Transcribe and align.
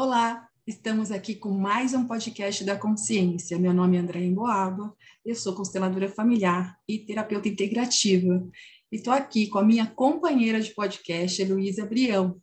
Olá, 0.00 0.48
estamos 0.64 1.10
aqui 1.10 1.34
com 1.34 1.50
mais 1.50 1.92
um 1.92 2.06
podcast 2.06 2.62
da 2.62 2.76
consciência. 2.76 3.58
Meu 3.58 3.72
nome 3.72 3.96
é 3.96 4.00
André 4.00 4.20
Emboágua, 4.20 4.94
eu 5.26 5.34
sou 5.34 5.56
consteladora 5.56 6.08
familiar 6.08 6.78
e 6.86 7.00
terapeuta 7.00 7.48
integrativa. 7.48 8.48
E 8.92 8.96
estou 8.96 9.12
aqui 9.12 9.48
com 9.48 9.58
a 9.58 9.64
minha 9.64 9.88
companheira 9.88 10.60
de 10.60 10.72
podcast, 10.72 11.42
Heloísa 11.42 11.84
Brião. 11.84 12.40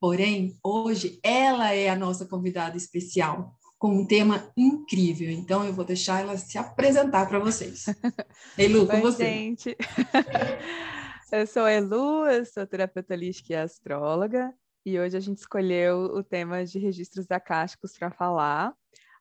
Porém, 0.00 0.56
hoje 0.64 1.20
ela 1.22 1.74
é 1.74 1.90
a 1.90 1.94
nossa 1.94 2.24
convidada 2.24 2.78
especial, 2.78 3.52
com 3.78 3.90
um 3.90 4.06
tema 4.06 4.50
incrível. 4.56 5.30
Então, 5.30 5.66
eu 5.66 5.74
vou 5.74 5.84
deixar 5.84 6.22
ela 6.22 6.38
se 6.38 6.56
apresentar 6.56 7.28
para 7.28 7.38
vocês. 7.38 7.84
Elu, 8.56 8.86
com 8.86 8.94
Oi, 8.94 9.02
você. 9.02 9.24
gente. 9.24 9.76
Eu 11.30 11.46
sou 11.46 11.64
a 11.64 11.70
Elu, 11.70 12.24
eu 12.24 12.46
sou 12.46 12.66
terapeuta 12.66 13.12
holística 13.12 13.52
e 13.52 13.56
astróloga, 13.56 14.50
e 14.84 14.98
hoje 14.98 15.16
a 15.16 15.20
gente 15.20 15.38
escolheu 15.38 15.98
o 15.98 16.22
tema 16.22 16.64
de 16.64 16.78
registros 16.78 17.30
acásticos 17.30 17.96
para 17.96 18.10
falar. 18.10 18.74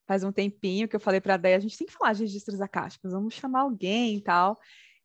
Faz 0.08 0.24
um 0.24 0.32
tempinho 0.32 0.88
que 0.88 0.96
eu 0.96 1.00
falei 1.00 1.20
para 1.20 1.34
a 1.34 1.38
Déia, 1.38 1.58
a 1.58 1.60
gente 1.60 1.78
tem 1.78 1.88
que 1.88 1.94
falar 1.94 2.14
de 2.14 2.24
registros 2.24 2.62
acásticos, 2.62 3.12
vamos 3.12 3.34
chamar 3.34 3.62
alguém 3.62 4.16
e 4.16 4.22
tal. 4.22 4.58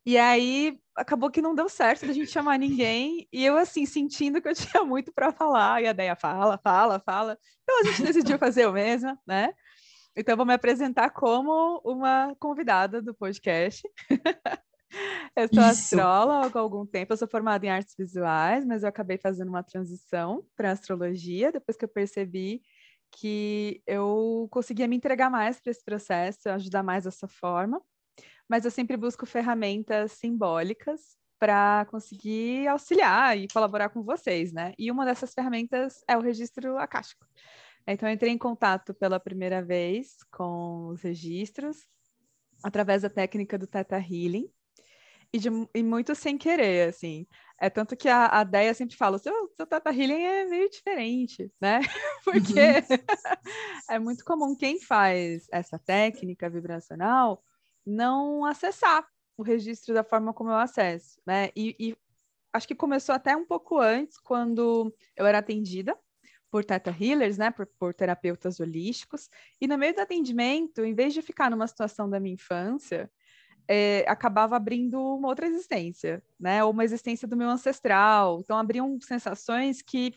E 0.04 0.18
aí 0.18 0.78
acabou 0.96 1.30
que 1.30 1.42
não 1.42 1.54
deu 1.54 1.68
certo 1.68 2.06
da 2.06 2.12
gente 2.12 2.30
chamar 2.30 2.58
ninguém, 2.58 3.28
e 3.32 3.44
eu 3.44 3.56
assim 3.56 3.86
sentindo 3.86 4.40
que 4.40 4.48
eu 4.48 4.54
tinha 4.54 4.84
muito 4.84 5.12
para 5.12 5.32
falar, 5.32 5.82
e 5.82 5.86
a 5.86 5.92
Déia 5.92 6.16
fala, 6.16 6.58
fala, 6.58 7.00
fala. 7.00 7.38
Então 7.62 7.80
a 7.80 7.84
gente 7.84 8.02
decidiu 8.02 8.38
fazer 8.38 8.66
o 8.66 8.72
mesmo, 8.72 9.16
né? 9.26 9.52
Então 10.16 10.36
vou 10.36 10.44
me 10.44 10.54
apresentar 10.54 11.10
como 11.10 11.80
uma 11.84 12.34
convidada 12.38 13.00
do 13.00 13.14
podcast. 13.14 13.82
Eu 15.34 15.48
sou 15.48 15.62
Isso. 15.64 15.70
astróloga 15.70 16.58
há 16.58 16.62
algum 16.62 16.84
tempo, 16.84 17.12
eu 17.12 17.16
sou 17.16 17.26
formada 17.26 17.64
em 17.64 17.70
artes 17.70 17.94
visuais, 17.98 18.64
mas 18.66 18.82
eu 18.82 18.88
acabei 18.88 19.16
fazendo 19.16 19.48
uma 19.48 19.62
transição 19.62 20.44
para 20.54 20.70
astrologia 20.70 21.50
depois 21.50 21.76
que 21.76 21.84
eu 21.84 21.88
percebi 21.88 22.62
que 23.10 23.82
eu 23.86 24.48
conseguia 24.50 24.88
me 24.88 24.96
entregar 24.96 25.30
mais 25.30 25.60
para 25.60 25.70
esse 25.70 25.84
processo, 25.84 26.48
ajudar 26.48 26.82
mais 26.82 27.04
dessa 27.04 27.28
forma. 27.28 27.80
Mas 28.48 28.64
eu 28.64 28.70
sempre 28.70 28.96
busco 28.96 29.26
ferramentas 29.26 30.12
simbólicas 30.12 31.16
para 31.38 31.86
conseguir 31.86 32.68
auxiliar 32.68 33.36
e 33.36 33.48
colaborar 33.48 33.88
com 33.90 34.02
vocês, 34.02 34.52
né? 34.52 34.72
E 34.78 34.90
uma 34.90 35.04
dessas 35.04 35.34
ferramentas 35.34 36.02
é 36.08 36.16
o 36.16 36.20
registro 36.20 36.78
acástico. 36.78 37.26
Então, 37.86 38.08
eu 38.08 38.14
entrei 38.14 38.30
em 38.30 38.38
contato 38.38 38.94
pela 38.94 39.18
primeira 39.18 39.62
vez 39.62 40.18
com 40.30 40.88
os 40.88 41.02
registros 41.02 41.78
através 42.62 43.02
da 43.02 43.10
técnica 43.10 43.58
do 43.58 43.66
Theta 43.66 43.98
Healing 43.98 44.48
e, 45.32 45.38
de, 45.38 45.48
e 45.74 45.82
muito 45.82 46.14
sem 46.14 46.36
querer, 46.36 46.88
assim. 46.88 47.26
É 47.58 47.70
tanto 47.70 47.96
que 47.96 48.08
a, 48.08 48.26
a 48.26 48.44
Deia 48.44 48.74
sempre 48.74 48.96
fala, 48.96 49.18
seu, 49.18 49.48
seu 49.56 49.66
Theta 49.66 49.90
Healing 49.90 50.22
é 50.22 50.44
meio 50.44 50.68
diferente, 50.68 51.50
né? 51.60 51.80
Porque 52.24 52.60
é 53.88 53.98
muito 53.98 54.24
comum 54.24 54.54
quem 54.56 54.80
faz 54.80 55.46
essa 55.50 55.78
técnica 55.78 56.50
vibracional 56.50 57.42
não 57.84 58.44
acessar 58.44 59.06
o 59.36 59.42
registro 59.42 59.94
da 59.94 60.04
forma 60.04 60.32
como 60.32 60.50
eu 60.50 60.56
acesso, 60.56 61.20
né? 61.26 61.50
E, 61.56 61.74
e 61.78 61.96
acho 62.52 62.68
que 62.68 62.74
começou 62.74 63.14
até 63.14 63.34
um 63.36 63.46
pouco 63.46 63.78
antes, 63.78 64.18
quando 64.18 64.94
eu 65.16 65.26
era 65.26 65.38
atendida 65.38 65.96
por 66.50 66.64
Theta 66.64 66.94
Healers, 67.00 67.38
né, 67.38 67.50
por, 67.50 67.66
por, 67.78 67.94
terapeutas 67.94 68.60
holísticos, 68.60 69.30
e 69.58 69.66
no 69.66 69.78
meio 69.78 69.94
do 69.94 70.02
atendimento, 70.02 70.84
em 70.84 70.94
vez 70.94 71.14
de 71.14 71.22
ficar 71.22 71.50
numa 71.50 71.66
situação 71.66 72.10
da 72.10 72.20
minha 72.20 72.34
infância, 72.34 73.10
é, 73.68 74.04
acabava 74.08 74.56
abrindo 74.56 74.98
uma 75.16 75.28
outra 75.28 75.46
existência, 75.46 76.22
né, 76.38 76.62
ou 76.64 76.70
uma 76.70 76.84
existência 76.84 77.26
do 77.26 77.36
meu 77.36 77.48
ancestral. 77.48 78.40
Então, 78.40 78.58
abriam 78.58 78.98
sensações 79.00 79.82
que 79.82 80.14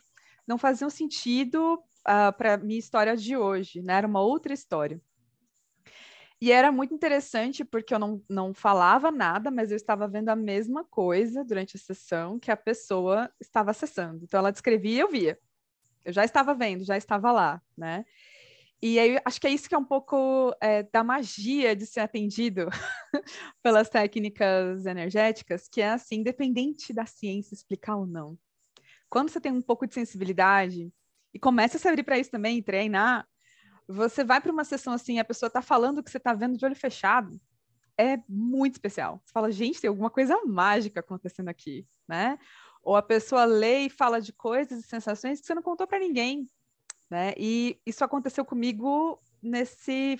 não 0.47 0.57
faziam 0.57 0.89
sentido 0.89 1.75
uh, 1.75 2.35
para 2.37 2.57
minha 2.57 2.79
história 2.79 3.15
de 3.15 3.35
hoje, 3.37 3.81
né, 3.81 3.93
era 3.95 4.07
uma 4.07 4.21
outra 4.21 4.53
história. 4.53 4.99
E 6.41 6.51
era 6.51 6.71
muito 6.71 6.93
interessante 6.93 7.63
porque 7.63 7.93
eu 7.93 7.99
não, 7.99 8.21
não 8.29 8.53
falava 8.53 9.09
nada, 9.09 9.49
mas 9.49 9.71
eu 9.71 9.77
estava 9.77 10.07
vendo 10.07 10.29
a 10.29 10.35
mesma 10.35 10.83
coisa 10.83 11.45
durante 11.45 11.77
a 11.77 11.79
sessão 11.79 12.37
que 12.37 12.51
a 12.51 12.57
pessoa 12.57 13.31
estava 13.39 13.71
acessando. 13.71 14.23
Então, 14.23 14.39
ela 14.39 14.51
descrevia 14.51 14.97
e 14.97 14.99
eu 14.99 15.09
via. 15.09 15.39
Eu 16.03 16.13
já 16.13 16.23
estava 16.25 16.53
vendo, 16.53 16.83
já 16.83 16.97
estava 16.97 17.31
lá, 17.31 17.61
né? 17.75 18.05
E 18.87 18.99
aí, 18.99 19.19
acho 19.25 19.41
que 19.41 19.47
é 19.47 19.49
isso 19.49 19.67
que 19.67 19.73
é 19.73 19.77
um 19.79 19.83
pouco 19.83 20.55
é, 20.61 20.83
da 20.83 21.03
magia 21.03 21.75
de 21.75 21.87
ser 21.87 22.01
atendido 22.01 22.67
pelas 23.63 23.89
técnicas 23.89 24.85
energéticas, 24.85 25.67
que 25.67 25.81
é 25.81 25.89
assim, 25.89 26.17
independente 26.17 26.93
da 26.93 27.03
ciência 27.03 27.55
explicar 27.55 27.95
ou 27.95 28.05
não. 28.05 28.37
Quando 29.09 29.29
você 29.31 29.41
tem 29.41 29.51
um 29.51 29.59
pouco 29.59 29.87
de 29.87 29.95
sensibilidade 29.95 30.93
e 31.33 31.39
começa 31.39 31.77
a 31.77 31.79
se 31.79 31.87
abrir 31.87 32.03
para 32.03 32.19
isso 32.19 32.29
também, 32.29 32.61
treinar, 32.61 33.27
você 33.87 34.23
vai 34.23 34.39
para 34.39 34.51
uma 34.51 34.63
sessão 34.63 34.93
assim, 34.93 35.17
a 35.17 35.25
pessoa 35.25 35.47
está 35.47 35.63
falando 35.63 36.03
que 36.03 36.11
você 36.11 36.17
está 36.17 36.35
vendo 36.35 36.55
de 36.55 36.63
olho 36.63 36.75
fechado, 36.75 37.41
é 37.97 38.19
muito 38.29 38.73
especial. 38.73 39.19
Você 39.25 39.31
fala, 39.31 39.51
gente, 39.51 39.81
tem 39.81 39.87
alguma 39.87 40.11
coisa 40.11 40.39
mágica 40.45 40.99
acontecendo 40.99 41.49
aqui, 41.49 41.87
né? 42.07 42.37
Ou 42.83 42.95
a 42.95 43.01
pessoa 43.01 43.45
lê 43.45 43.87
e 43.87 43.89
fala 43.89 44.21
de 44.21 44.31
coisas 44.31 44.77
e 44.77 44.87
sensações 44.87 45.39
que 45.39 45.47
você 45.47 45.55
não 45.55 45.63
contou 45.63 45.87
para 45.87 45.97
ninguém, 45.97 46.47
né? 47.09 47.33
E 47.37 47.79
isso 47.85 48.03
aconteceu 48.03 48.43
comigo 48.43 49.19
nesse 49.41 50.19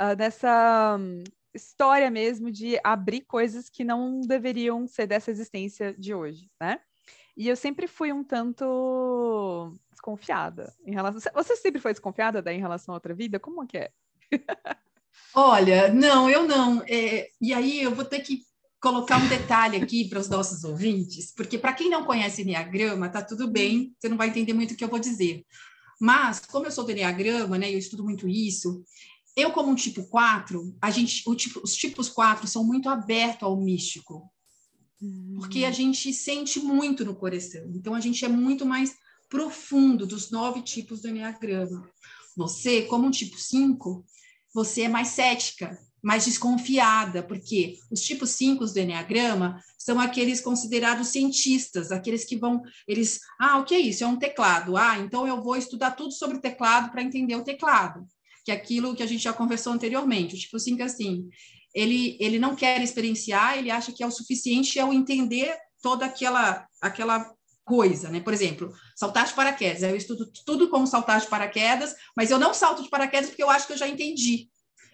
uh, 0.00 0.16
nessa 0.16 0.96
um, 0.98 1.22
história 1.54 2.10
mesmo 2.10 2.50
de 2.50 2.78
abrir 2.82 3.22
coisas 3.22 3.68
que 3.68 3.84
não 3.84 4.20
deveriam 4.20 4.86
ser 4.86 5.06
dessa 5.06 5.30
existência 5.30 5.94
de 5.94 6.14
hoje, 6.14 6.50
né? 6.60 6.80
E 7.36 7.48
eu 7.48 7.56
sempre 7.56 7.86
fui 7.86 8.12
um 8.12 8.22
tanto 8.22 9.74
desconfiada 9.90 10.74
em 10.84 10.92
relação. 10.92 11.32
Você 11.34 11.56
sempre 11.56 11.80
foi 11.80 11.92
desconfiada 11.92 12.42
daí 12.42 12.56
em 12.56 12.60
relação 12.60 12.92
a 12.92 12.96
outra 12.96 13.14
vida? 13.14 13.40
Como 13.40 13.66
que 13.66 13.78
é? 13.78 13.90
Olha, 15.34 15.92
não, 15.92 16.28
eu 16.28 16.46
não. 16.46 16.82
É, 16.86 17.28
e 17.40 17.54
aí 17.54 17.82
eu 17.82 17.94
vou 17.94 18.04
ter 18.04 18.20
que 18.20 18.40
colocar 18.80 19.16
um 19.16 19.28
detalhe 19.28 19.76
aqui 19.76 20.08
para 20.08 20.18
os 20.18 20.28
nossos 20.28 20.64
ouvintes, 20.64 21.32
porque 21.34 21.56
para 21.56 21.72
quem 21.72 21.88
não 21.88 22.04
conhece 22.04 22.42
Enneagrama, 22.42 23.08
tá 23.08 23.22
tudo 23.22 23.48
bem, 23.48 23.94
você 23.96 24.08
não 24.08 24.16
vai 24.16 24.28
entender 24.28 24.52
muito 24.52 24.74
o 24.74 24.76
que 24.76 24.82
eu 24.82 24.88
vou 24.88 24.98
dizer. 24.98 25.46
Mas, 26.02 26.40
como 26.40 26.66
eu 26.66 26.72
sou 26.72 26.82
do 26.82 26.90
Enneagrama, 26.90 27.56
né, 27.56 27.72
eu 27.72 27.78
estudo 27.78 28.02
muito 28.02 28.28
isso, 28.28 28.84
eu, 29.36 29.52
como 29.52 29.70
um 29.70 29.76
tipo 29.76 30.02
4, 30.08 30.76
a 30.82 30.90
gente, 30.90 31.22
tipo, 31.36 31.60
os 31.62 31.76
tipos 31.76 32.08
4 32.08 32.48
são 32.48 32.64
muito 32.64 32.88
abertos 32.88 33.44
ao 33.44 33.56
místico, 33.56 34.28
porque 35.36 35.64
a 35.64 35.70
gente 35.70 36.12
sente 36.12 36.58
muito 36.58 37.04
no 37.04 37.14
coração. 37.14 37.70
Então, 37.72 37.94
a 37.94 38.00
gente 38.00 38.24
é 38.24 38.28
muito 38.28 38.66
mais 38.66 38.96
profundo 39.28 40.04
dos 40.04 40.28
nove 40.32 40.62
tipos 40.62 41.00
do 41.00 41.08
Enneagrama. 41.08 41.88
Você, 42.36 42.82
como 42.82 43.06
um 43.06 43.10
tipo 43.12 43.38
5, 43.38 44.04
você 44.52 44.82
é 44.82 44.88
mais 44.88 45.06
cética, 45.08 45.78
mais 46.02 46.24
desconfiada, 46.24 47.22
porque 47.22 47.78
os 47.90 48.00
tipos 48.00 48.30
5 48.30 48.66
do 48.66 48.78
Enneagrama 48.78 49.62
são 49.78 50.00
aqueles 50.00 50.40
considerados 50.40 51.08
cientistas, 51.08 51.92
aqueles 51.92 52.24
que 52.24 52.36
vão, 52.36 52.62
eles, 52.88 53.20
ah, 53.40 53.58
o 53.58 53.64
que 53.64 53.74
é 53.74 53.78
isso? 53.78 54.02
É 54.02 54.06
um 54.06 54.18
teclado. 54.18 54.76
Ah, 54.76 54.98
então 54.98 55.26
eu 55.26 55.40
vou 55.40 55.56
estudar 55.56 55.92
tudo 55.92 56.12
sobre 56.12 56.38
o 56.38 56.40
teclado 56.40 56.90
para 56.90 57.02
entender 57.02 57.36
o 57.36 57.44
teclado, 57.44 58.04
que 58.44 58.50
é 58.50 58.54
aquilo 58.54 58.96
que 58.96 59.02
a 59.02 59.06
gente 59.06 59.22
já 59.22 59.32
conversou 59.32 59.72
anteriormente. 59.72 60.34
O 60.34 60.38
tipo 60.38 60.58
5 60.58 60.82
assim, 60.82 61.28
ele, 61.72 62.16
ele 62.20 62.38
não 62.38 62.56
quer 62.56 62.82
experienciar, 62.82 63.56
ele 63.56 63.70
acha 63.70 63.92
que 63.92 64.02
é 64.02 64.06
o 64.06 64.10
suficiente 64.10 64.78
eu 64.78 64.92
entender 64.92 65.54
toda 65.80 66.06
aquela 66.06 66.66
aquela 66.80 67.32
coisa, 67.64 68.10
né? 68.10 68.20
Por 68.20 68.32
exemplo, 68.32 68.72
saltar 68.96 69.26
de 69.26 69.34
paraquedas. 69.34 69.82
Eu 69.82 69.96
estudo 69.96 70.30
tudo 70.44 70.68
como 70.68 70.86
saltar 70.86 71.20
de 71.20 71.26
paraquedas, 71.26 71.94
mas 72.16 72.30
eu 72.30 72.38
não 72.38 72.52
salto 72.52 72.82
de 72.82 72.90
paraquedas 72.90 73.30
porque 73.30 73.42
eu 73.42 73.50
acho 73.50 73.66
que 73.66 73.72
eu 73.72 73.78
já 73.78 73.88
entendi. 73.88 74.48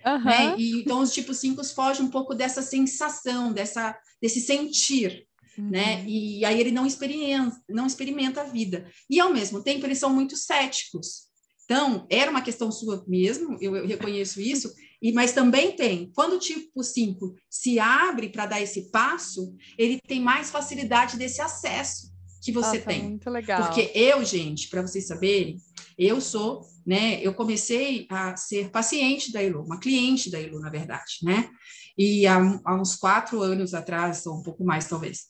Uhum. 0.07 0.25
Né? 0.25 0.55
E, 0.57 0.81
então, 0.81 1.01
os 1.01 1.13
tipos 1.13 1.39
5 1.39 1.63
fogem 1.65 2.05
um 2.05 2.11
pouco 2.11 2.35
dessa 2.35 2.63
sensação, 2.63 3.53
dessa, 3.53 3.99
desse 4.21 4.41
sentir. 4.41 5.27
Uhum. 5.57 5.71
Né? 5.71 6.05
E 6.07 6.45
aí 6.45 6.61
ele 6.61 6.71
não 6.71 6.87
experimenta, 6.87 7.57
não 7.69 7.87
experimenta 7.87 8.43
a 8.43 8.45
vida. 8.45 8.91
E, 9.11 9.21
ao 9.21 9.33
mesmo 9.33 9.63
tempo, 9.63 9.87
eles 9.87 9.99
são 9.99 10.11
muito 10.11 10.37
céticos. 10.37 11.29
Então, 11.65 12.07
era 12.09 12.31
uma 12.31 12.41
questão 12.41 12.73
sua 12.73 13.05
mesmo, 13.07 13.59
eu, 13.61 13.77
eu 13.77 13.87
reconheço 13.87 14.41
isso, 14.41 14.73
e, 15.03 15.13
mas 15.13 15.33
também 15.33 15.73
tem, 15.73 16.11
quando 16.15 16.37
o 16.37 16.39
tipo 16.39 16.83
5 16.83 17.35
se 17.51 17.79
abre 17.79 18.31
para 18.31 18.47
dar 18.47 18.61
esse 18.63 18.91
passo, 18.91 19.55
ele 19.77 20.01
tem 20.01 20.19
mais 20.19 20.51
facilidade 20.51 21.19
desse 21.19 21.43
acesso 21.43 22.09
que 22.43 22.53
você 22.53 22.79
Nossa, 22.79 22.89
tem. 22.89 23.03
Muito 23.03 23.31
legal. 23.31 23.63
Porque 23.63 23.91
eu, 23.95 24.25
gente, 24.25 24.69
para 24.69 24.83
vocês 24.83 25.07
saberem, 25.07 25.59
eu 25.99 26.21
sou, 26.21 26.67
né? 26.87 27.21
Eu 27.23 27.35
comecei 27.35 28.07
a 28.09 28.37
ser 28.37 28.71
paciente 28.71 29.33
da 29.33 29.43
Elu, 29.43 29.63
uma 29.63 29.81
cliente 29.81 30.31
da 30.31 30.41
Elu, 30.41 30.61
na 30.61 30.71
verdade, 30.71 31.19
né? 31.23 31.51
E 31.97 32.27
há, 32.27 32.39
há 32.65 32.81
uns 32.81 32.95
quatro 32.95 33.43
anos 33.43 33.75
atrás, 33.75 34.25
ou 34.27 34.39
um 34.39 34.43
pouco 34.43 34.65
mais, 34.65 34.87
talvez. 34.87 35.23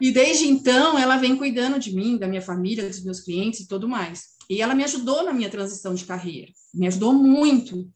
E 0.00 0.10
desde 0.10 0.46
então, 0.46 0.98
ela 0.98 1.16
vem 1.16 1.36
cuidando 1.36 1.78
de 1.78 1.94
mim, 1.94 2.18
da 2.18 2.28
minha 2.28 2.42
família, 2.42 2.86
dos 2.86 3.02
meus 3.02 3.20
clientes 3.20 3.60
e 3.60 3.68
tudo 3.68 3.88
mais. 3.88 4.30
E 4.48 4.60
ela 4.60 4.74
me 4.74 4.84
ajudou 4.84 5.22
na 5.22 5.32
minha 5.32 5.48
transição 5.48 5.94
de 5.94 6.04
carreira, 6.04 6.50
me 6.74 6.86
ajudou 6.86 7.12
muito, 7.14 7.88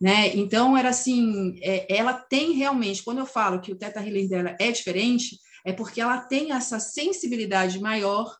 né? 0.00 0.36
Então, 0.36 0.76
era 0.76 0.90
assim, 0.90 1.58
é, 1.60 1.94
ela 1.94 2.14
tem 2.14 2.52
realmente, 2.52 3.02
quando 3.02 3.18
eu 3.18 3.26
falo 3.26 3.60
que 3.60 3.72
o 3.72 3.76
Teta 3.76 4.00
Healing 4.00 4.28
dela 4.28 4.56
é 4.60 4.70
diferente, 4.70 5.38
é 5.64 5.72
porque 5.72 6.00
ela 6.00 6.20
tem 6.20 6.52
essa 6.52 6.78
sensibilidade 6.80 7.80
maior 7.80 8.36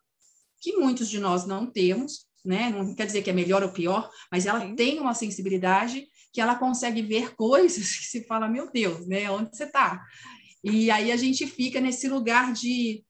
que 0.61 0.77
muitos 0.77 1.09
de 1.09 1.19
nós 1.19 1.47
não 1.47 1.67
temos, 1.67 2.27
né? 2.45 2.71
Não 2.71 2.95
quer 2.95 3.07
dizer 3.07 3.23
que 3.23 3.31
é 3.31 3.33
melhor 3.33 3.63
ou 3.63 3.71
pior, 3.71 4.11
mas 4.31 4.47
ela 4.47 4.61
Sim. 4.61 4.75
tem 4.75 4.99
uma 5.01 5.15
sensibilidade 5.15 6.07
que 6.33 6.41
ela 6.41 6.57
consegue 6.57 7.03
ver 7.03 7.35
coisas 7.37 7.97
que 7.97 8.05
se 8.05 8.25
fala, 8.25 8.49
meu 8.49 8.71
Deus, 8.71 9.07
né? 9.07 9.31
Onde 9.31 9.57
você 9.57 9.65
está? 9.65 10.03
E 10.63 10.91
aí 10.91 11.13
a 11.13 11.17
gente 11.17 11.47
fica 11.47 11.81
nesse 11.81 12.09
lugar 12.09 12.53
de, 12.53 13.05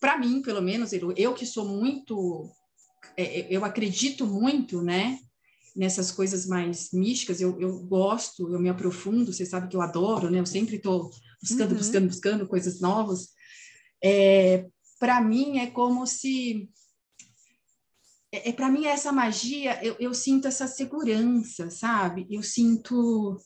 para 0.00 0.18
mim, 0.18 0.40
pelo 0.40 0.62
menos, 0.62 0.92
eu 0.92 1.34
que 1.34 1.44
sou 1.44 1.68
muito, 1.68 2.50
é, 3.16 3.40
é, 3.40 3.46
eu 3.50 3.64
acredito 3.64 4.26
muito, 4.26 4.82
né? 4.82 5.18
Nessas 5.74 6.10
coisas 6.10 6.46
mais 6.46 6.90
místicas, 6.90 7.38
eu, 7.38 7.60
eu 7.60 7.80
gosto, 7.80 8.50
eu 8.50 8.58
me 8.58 8.70
aprofundo, 8.70 9.30
você 9.30 9.44
sabe 9.44 9.68
que 9.68 9.76
eu 9.76 9.82
adoro, 9.82 10.30
né? 10.30 10.40
Eu 10.40 10.46
sempre 10.46 10.76
estou 10.76 11.10
buscando, 11.42 11.72
uhum. 11.72 11.76
buscando, 11.76 12.06
buscando 12.06 12.48
coisas 12.48 12.80
novas. 12.80 13.35
É, 14.02 14.66
para 14.98 15.20
mim 15.20 15.58
é 15.58 15.66
como 15.66 16.06
se 16.06 16.68
é, 18.32 18.50
é 18.50 18.52
para 18.52 18.70
mim 18.70 18.86
essa 18.86 19.12
magia 19.12 19.82
eu, 19.84 19.96
eu, 19.98 20.14
sinto 20.14 20.48
essa 20.48 20.66
segurança 20.66 21.70
sabe? 21.70 22.26
Eu 22.30 22.42
sinto 22.42 23.36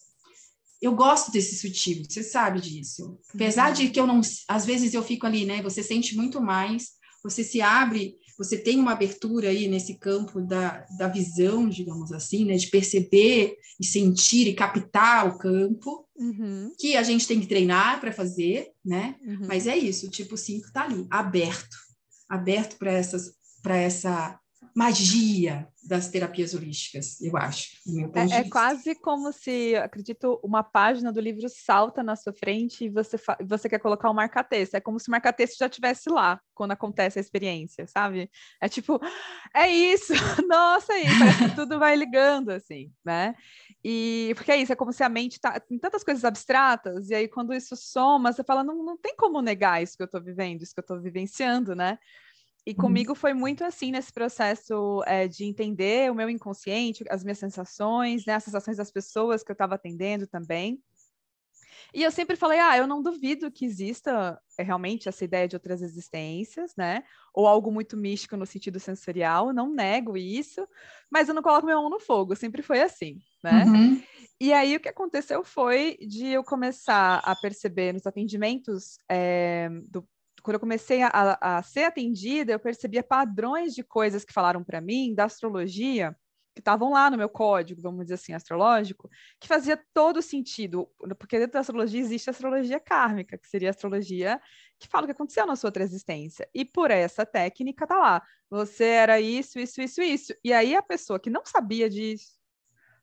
eu 0.80 0.94
gosto 0.94 1.30
desse 1.30 1.56
sutil 1.56 2.02
você 2.08 2.22
sabe 2.22 2.60
disso. 2.60 3.18
Apesar 3.34 3.68
uhum. 3.68 3.74
de 3.74 3.90
que 3.90 4.00
eu 4.00 4.06
não 4.06 4.20
às 4.48 4.64
vezes 4.64 4.94
eu 4.94 5.02
fico 5.02 5.26
ali 5.26 5.44
né? 5.44 5.62
Você 5.62 5.82
sente 5.82 6.16
muito 6.16 6.40
mais 6.40 6.98
você 7.22 7.44
se 7.44 7.60
abre 7.60 8.16
você 8.38 8.56
tem 8.56 8.78
uma 8.78 8.92
abertura 8.92 9.50
aí 9.50 9.68
nesse 9.68 9.98
campo 9.98 10.40
da, 10.40 10.86
da 10.96 11.08
visão 11.08 11.68
digamos 11.68 12.12
assim 12.12 12.44
né? 12.44 12.56
De 12.56 12.68
perceber 12.68 13.56
e 13.78 13.84
sentir 13.84 14.48
e 14.48 14.54
captar 14.54 15.26
o 15.28 15.38
campo 15.38 16.08
uhum. 16.20 16.72
que 16.78 16.96
a 16.96 17.02
gente 17.02 17.26
tem 17.26 17.40
que 17.40 17.46
treinar 17.46 18.00
para 18.00 18.12
fazer 18.12 18.70
né 18.84 19.16
uhum. 19.22 19.46
mas 19.48 19.66
é 19.66 19.76
isso 19.76 20.06
o 20.06 20.10
tipo 20.10 20.36
5 20.36 20.66
está 20.66 20.84
ali 20.84 21.06
aberto 21.10 21.76
aberto 22.28 22.76
para 22.76 22.92
essas 22.92 23.32
para 23.62 23.76
essa 23.76 24.38
magia 24.74 25.68
das 25.82 26.08
terapias 26.08 26.54
holísticas, 26.54 27.20
eu 27.20 27.36
acho. 27.36 27.70
É, 28.14 28.40
é, 28.40 28.44
quase 28.48 28.94
como 28.94 29.32
se, 29.32 29.74
acredito, 29.76 30.38
uma 30.42 30.62
página 30.62 31.10
do 31.12 31.20
livro 31.20 31.48
salta 31.48 32.02
na 32.02 32.14
sua 32.16 32.32
frente 32.32 32.84
e 32.84 32.88
você, 32.88 33.16
você 33.44 33.68
quer 33.68 33.78
colocar 33.78 34.10
um 34.10 34.14
marca-texto. 34.14 34.74
É 34.74 34.80
como 34.80 35.00
se 35.00 35.08
o 35.08 35.10
marca-texto 35.10 35.58
já 35.58 35.66
estivesse 35.66 36.10
lá 36.10 36.40
quando 36.54 36.72
acontece 36.72 37.18
a 37.18 37.22
experiência, 37.22 37.86
sabe? 37.86 38.30
É 38.60 38.68
tipo, 38.68 39.00
é 39.54 39.68
isso, 39.68 40.12
nossa, 40.48 40.96
isso, 40.98 41.18
parece 41.18 41.48
que 41.48 41.56
tudo 41.56 41.78
vai 41.78 41.96
ligando, 41.96 42.50
assim, 42.50 42.92
né? 43.04 43.34
E 43.82 44.32
porque 44.36 44.52
é 44.52 44.58
isso, 44.58 44.72
é 44.72 44.76
como 44.76 44.92
se 44.92 45.02
a 45.02 45.08
mente 45.08 45.40
tá 45.40 45.58
tem 45.58 45.78
tantas 45.78 46.04
coisas 46.04 46.24
abstratas, 46.24 47.08
e 47.08 47.14
aí 47.14 47.26
quando 47.26 47.54
isso 47.54 47.74
soma, 47.74 48.32
você 48.32 48.44
fala, 48.44 48.62
não, 48.62 48.84
não 48.84 48.96
tem 48.98 49.16
como 49.16 49.40
negar 49.40 49.82
isso 49.82 49.96
que 49.96 50.02
eu 50.02 50.06
estou 50.06 50.22
vivendo, 50.22 50.62
isso 50.62 50.74
que 50.74 50.80
eu 50.80 50.82
estou 50.82 51.00
vivenciando, 51.00 51.74
né? 51.74 51.98
E 52.70 52.72
uhum. 52.72 52.76
comigo 52.76 53.16
foi 53.16 53.34
muito 53.34 53.64
assim 53.64 53.90
nesse 53.90 54.12
processo 54.12 55.02
é, 55.04 55.26
de 55.26 55.44
entender 55.44 56.08
o 56.08 56.14
meu 56.14 56.30
inconsciente, 56.30 57.04
as 57.10 57.24
minhas 57.24 57.38
sensações, 57.38 58.24
né, 58.24 58.34
as 58.34 58.44
sensações 58.44 58.76
das 58.76 58.92
pessoas 58.92 59.42
que 59.42 59.50
eu 59.50 59.54
estava 59.54 59.74
atendendo 59.74 60.24
também. 60.24 60.80
E 61.92 62.04
eu 62.04 62.12
sempre 62.12 62.36
falei, 62.36 62.60
ah, 62.60 62.76
eu 62.76 62.86
não 62.86 63.02
duvido 63.02 63.50
que 63.50 63.64
exista 63.64 64.40
é, 64.56 64.62
realmente 64.62 65.08
essa 65.08 65.24
ideia 65.24 65.48
de 65.48 65.56
outras 65.56 65.82
existências, 65.82 66.76
né? 66.76 67.02
Ou 67.34 67.48
algo 67.48 67.72
muito 67.72 67.96
místico 67.96 68.36
no 68.36 68.46
sentido 68.46 68.78
sensorial, 68.78 69.52
não 69.52 69.74
nego 69.74 70.16
isso, 70.16 70.64
mas 71.10 71.28
eu 71.28 71.34
não 71.34 71.42
coloco 71.42 71.66
minha 71.66 71.76
mão 71.76 71.90
no 71.90 71.98
fogo, 71.98 72.36
sempre 72.36 72.62
foi 72.62 72.80
assim, 72.82 73.18
né? 73.42 73.64
Uhum. 73.64 74.02
E 74.40 74.52
aí 74.52 74.76
o 74.76 74.80
que 74.80 74.88
aconteceu 74.88 75.42
foi 75.42 75.98
de 76.00 76.28
eu 76.28 76.44
começar 76.44 77.20
a 77.24 77.34
perceber 77.34 77.92
nos 77.92 78.06
atendimentos 78.06 78.96
é, 79.08 79.68
do, 79.88 80.06
quando 80.42 80.54
eu 80.54 80.60
comecei 80.60 81.02
a, 81.02 81.38
a, 81.40 81.62
ser 81.62 81.84
atendida, 81.84 82.52
eu 82.52 82.60
percebia 82.60 83.02
padrões 83.02 83.74
de 83.74 83.82
coisas 83.82 84.24
que 84.24 84.32
falaram 84.32 84.62
para 84.64 84.80
mim 84.80 85.14
da 85.14 85.24
astrologia, 85.24 86.16
que 86.54 86.60
estavam 86.60 86.90
lá 86.90 87.10
no 87.10 87.16
meu 87.16 87.28
código, 87.28 87.80
vamos 87.80 88.02
dizer 88.02 88.14
assim, 88.14 88.32
astrológico, 88.32 89.08
que 89.38 89.46
fazia 89.46 89.80
todo 89.94 90.20
sentido, 90.20 90.88
porque 91.18 91.38
dentro 91.38 91.54
da 91.54 91.60
astrologia 91.60 92.00
existe 92.00 92.28
a 92.28 92.32
astrologia 92.32 92.80
kármica, 92.80 93.38
que 93.38 93.48
seria 93.48 93.68
a 93.68 93.70
astrologia 93.70 94.40
que 94.78 94.88
fala 94.88 95.04
o 95.04 95.06
que 95.06 95.12
aconteceu 95.12 95.46
na 95.46 95.56
sua 95.56 95.68
outra 95.68 95.82
existência. 95.82 96.48
E 96.54 96.64
por 96.64 96.90
essa 96.90 97.24
técnica 97.24 97.86
tá 97.86 97.98
lá, 97.98 98.22
você 98.48 98.84
era 98.84 99.20
isso, 99.20 99.58
isso, 99.58 99.80
isso, 99.80 100.02
isso. 100.02 100.34
E 100.42 100.52
aí 100.52 100.74
a 100.74 100.82
pessoa 100.82 101.20
que 101.20 101.30
não 101.30 101.44
sabia 101.44 101.88
disso, 101.88 102.38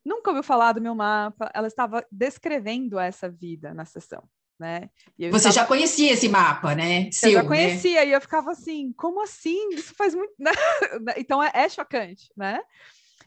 nunca 0.04 0.30
ouviu 0.30 0.44
falar 0.44 0.74
do 0.74 0.82
meu 0.82 0.96
mapa, 0.96 1.50
ela 1.54 1.68
estava 1.68 2.06
descrevendo 2.12 3.00
essa 3.00 3.30
vida 3.30 3.74
na 3.74 3.86
sessão 3.86 4.28
né? 4.60 4.90
Você 5.32 5.52
já 5.52 5.66
conhecia 5.66 6.14
esse 6.14 6.28
mapa, 6.28 6.76
né? 6.76 7.10
Seu, 7.12 7.30
eu 7.30 7.34
já 7.36 7.44
né? 7.44 7.48
conhecia 7.48 8.02
né? 8.02 8.08
e 8.08 8.12
eu 8.12 8.22
ficava 8.22 8.52
assim, 8.52 8.94
como 8.94 9.22
assim? 9.22 9.70
Isso 9.70 9.94
faz 9.96 10.14
muito. 10.14 10.34
Né? 11.02 11.14
então 11.18 11.42
é, 11.42 11.52
é, 11.54 11.70
chocante, 11.70 12.32
né? 12.36 12.62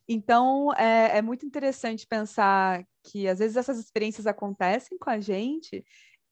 Então 0.09 0.73
é, 0.75 1.19
é 1.19 1.23
muito 1.23 1.47
interessante 1.47 2.07
pensar 2.07 2.85
que 3.03 3.29
às 3.29 3.39
vezes 3.39 3.57
essas 3.57 3.79
experiências 3.79 4.27
acontecem 4.27 4.99
com 4.99 5.11
a 5.11 5.21
gente 5.21 5.85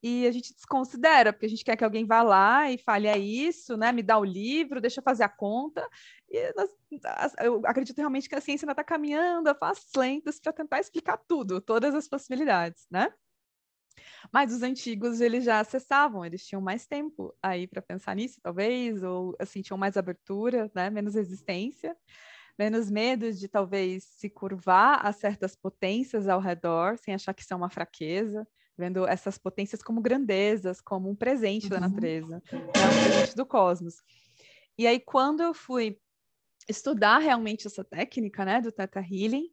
e 0.03 0.27
a 0.27 0.33
gente 0.33 0.55
desconsidera, 0.55 1.33
porque 1.33 1.47
a 1.47 1.49
gente 1.49 1.65
quer 1.65 1.77
que 1.77 1.85
alguém 1.85 2.07
vá 2.07 2.23
lá 2.23 2.71
e 2.71 2.79
fale, 2.79 3.09
é 3.09 3.19
isso, 3.19 3.77
né? 3.77 3.91
Me 3.91 4.03
dá 4.03 4.17
o 4.17 4.25
livro, 4.25 4.81
deixa 4.81 5.01
eu 5.01 5.05
fazer 5.05 5.25
a 5.25 5.29
conta. 5.29 5.87
E 6.31 6.53
nós, 6.57 6.71
eu 7.41 7.63
acredito 7.65 7.99
realmente 7.99 8.29
que 8.29 8.35
a 8.35 8.41
ciência 8.41 8.65
ainda 8.65 8.73
está 8.73 8.85
caminhando 8.85 9.49
a 9.49 9.55
passos 9.55 9.91
lentos 9.97 10.39
para 10.39 10.53
tentar 10.53 10.79
explicar 10.79 11.17
tudo, 11.17 11.61
todas 11.61 11.95
as 11.95 12.09
possibilidades, 12.09 12.87
né? 12.91 13.13
Mas 14.33 14.53
os 14.53 14.63
antigos 14.63 15.21
eles 15.21 15.45
já 15.45 15.61
acessavam, 15.61 16.25
eles 16.25 16.47
tinham 16.47 16.61
mais 16.61 16.87
tempo 16.87 17.35
aí 17.43 17.67
para 17.67 17.83
pensar 17.83 18.15
nisso, 18.17 18.41
talvez, 18.43 19.03
ou 19.03 19.35
assim, 19.39 19.63
tinham 19.63 19.79
mais 19.79 19.97
abertura, 19.97 20.71
né? 20.75 20.91
menos 20.91 21.15
resistência, 21.15 21.97
menos 22.59 22.91
medo 22.91 23.33
de 23.33 23.49
talvez 23.49 24.05
se 24.05 24.29
curvar 24.29 25.07
a 25.07 25.13
certas 25.13 25.55
potências 25.55 26.29
ao 26.29 26.41
redor, 26.41 26.99
sem 26.99 27.15
achar 27.15 27.33
que 27.33 27.43
isso 27.43 27.55
é 27.55 27.57
uma 27.57 27.71
fraqueza, 27.71 28.47
vendo 28.77 29.07
essas 29.07 29.39
potências 29.39 29.83
como 29.83 30.01
grandezas, 30.01 30.81
como 30.81 31.11
um 31.11 31.17
presente 31.17 31.65
uhum. 31.65 31.71
da 31.71 31.81
natureza, 31.81 32.43
né? 32.77 32.89
um 32.89 33.03
presente 33.03 33.37
do 33.37 33.47
cosmos. 33.47 34.03
E 34.77 34.87
aí, 34.87 35.01
quando 35.01 35.43
eu 35.43 35.53
fui 35.53 35.99
estudar 36.69 37.19
realmente 37.19 37.67
essa 37.67 37.83
técnica, 37.83 38.45
né, 38.45 38.61
do 38.61 38.71
Theta 38.71 39.01
Healing, 39.01 39.51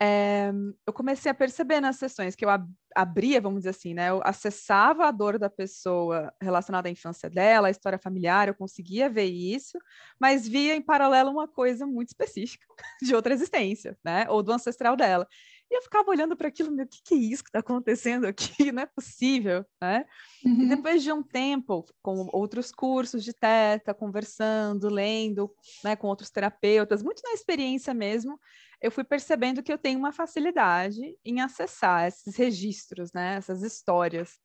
é, 0.00 0.52
eu 0.86 0.92
comecei 0.92 1.30
a 1.30 1.34
perceber 1.34 1.80
nas 1.80 1.96
sessões 1.96 2.34
que 2.34 2.44
eu 2.44 2.50
ab 2.50 2.68
abria, 2.96 3.40
vamos 3.40 3.60
dizer 3.60 3.70
assim, 3.70 3.94
né? 3.94 4.10
Eu 4.10 4.20
acessava 4.24 5.06
a 5.06 5.10
dor 5.12 5.38
da 5.38 5.48
pessoa 5.48 6.32
relacionada 6.42 6.88
à 6.88 6.90
infância 6.90 7.30
dela, 7.30 7.68
à 7.68 7.70
história 7.70 7.98
familiar, 7.98 8.48
eu 8.48 8.54
conseguia 8.54 9.08
ver 9.08 9.26
isso, 9.26 9.78
mas 10.18 10.48
via 10.48 10.74
em 10.74 10.82
paralelo 10.82 11.30
uma 11.30 11.46
coisa 11.46 11.86
muito 11.86 12.08
específica 12.08 12.66
de 13.00 13.14
outra 13.14 13.32
existência, 13.32 13.96
né? 14.04 14.26
Ou 14.28 14.42
do 14.42 14.52
ancestral 14.52 14.96
dela. 14.96 15.28
E 15.70 15.76
eu 15.76 15.82
ficava 15.82 16.10
olhando 16.10 16.36
para 16.36 16.48
aquilo, 16.48 16.70
meu, 16.70 16.86
o 16.86 16.88
que, 16.88 17.02
que, 17.02 17.14
é 17.14 17.18
isso 17.18 17.44
que 17.44 17.50
está 17.50 17.58
acontecendo 17.58 18.26
aqui? 18.26 18.48
Não 18.72 18.82
é 18.82 18.86
possível, 18.86 19.64
né? 19.80 20.06
Uhum. 20.44 20.62
E 20.62 20.68
depois 20.68 21.02
de 21.02 21.12
um 21.12 21.22
tempo, 21.22 21.84
com 22.02 22.28
outros 22.32 22.72
cursos 22.72 23.22
de 23.22 23.34
teta, 23.34 23.92
conversando, 23.92 24.88
lendo, 24.88 25.54
né, 25.84 25.94
com 25.94 26.06
outros 26.06 26.30
terapeutas, 26.30 27.02
muito 27.02 27.20
na 27.22 27.32
experiência 27.32 27.92
mesmo, 27.92 28.40
eu 28.80 28.90
fui 28.90 29.04
percebendo 29.04 29.62
que 29.62 29.72
eu 29.72 29.78
tenho 29.78 29.98
uma 29.98 30.12
facilidade 30.12 31.16
em 31.24 31.40
acessar 31.40 32.06
esses 32.06 32.36
registros, 32.36 33.12
né, 33.12 33.34
essas 33.36 33.62
histórias. 33.62 34.38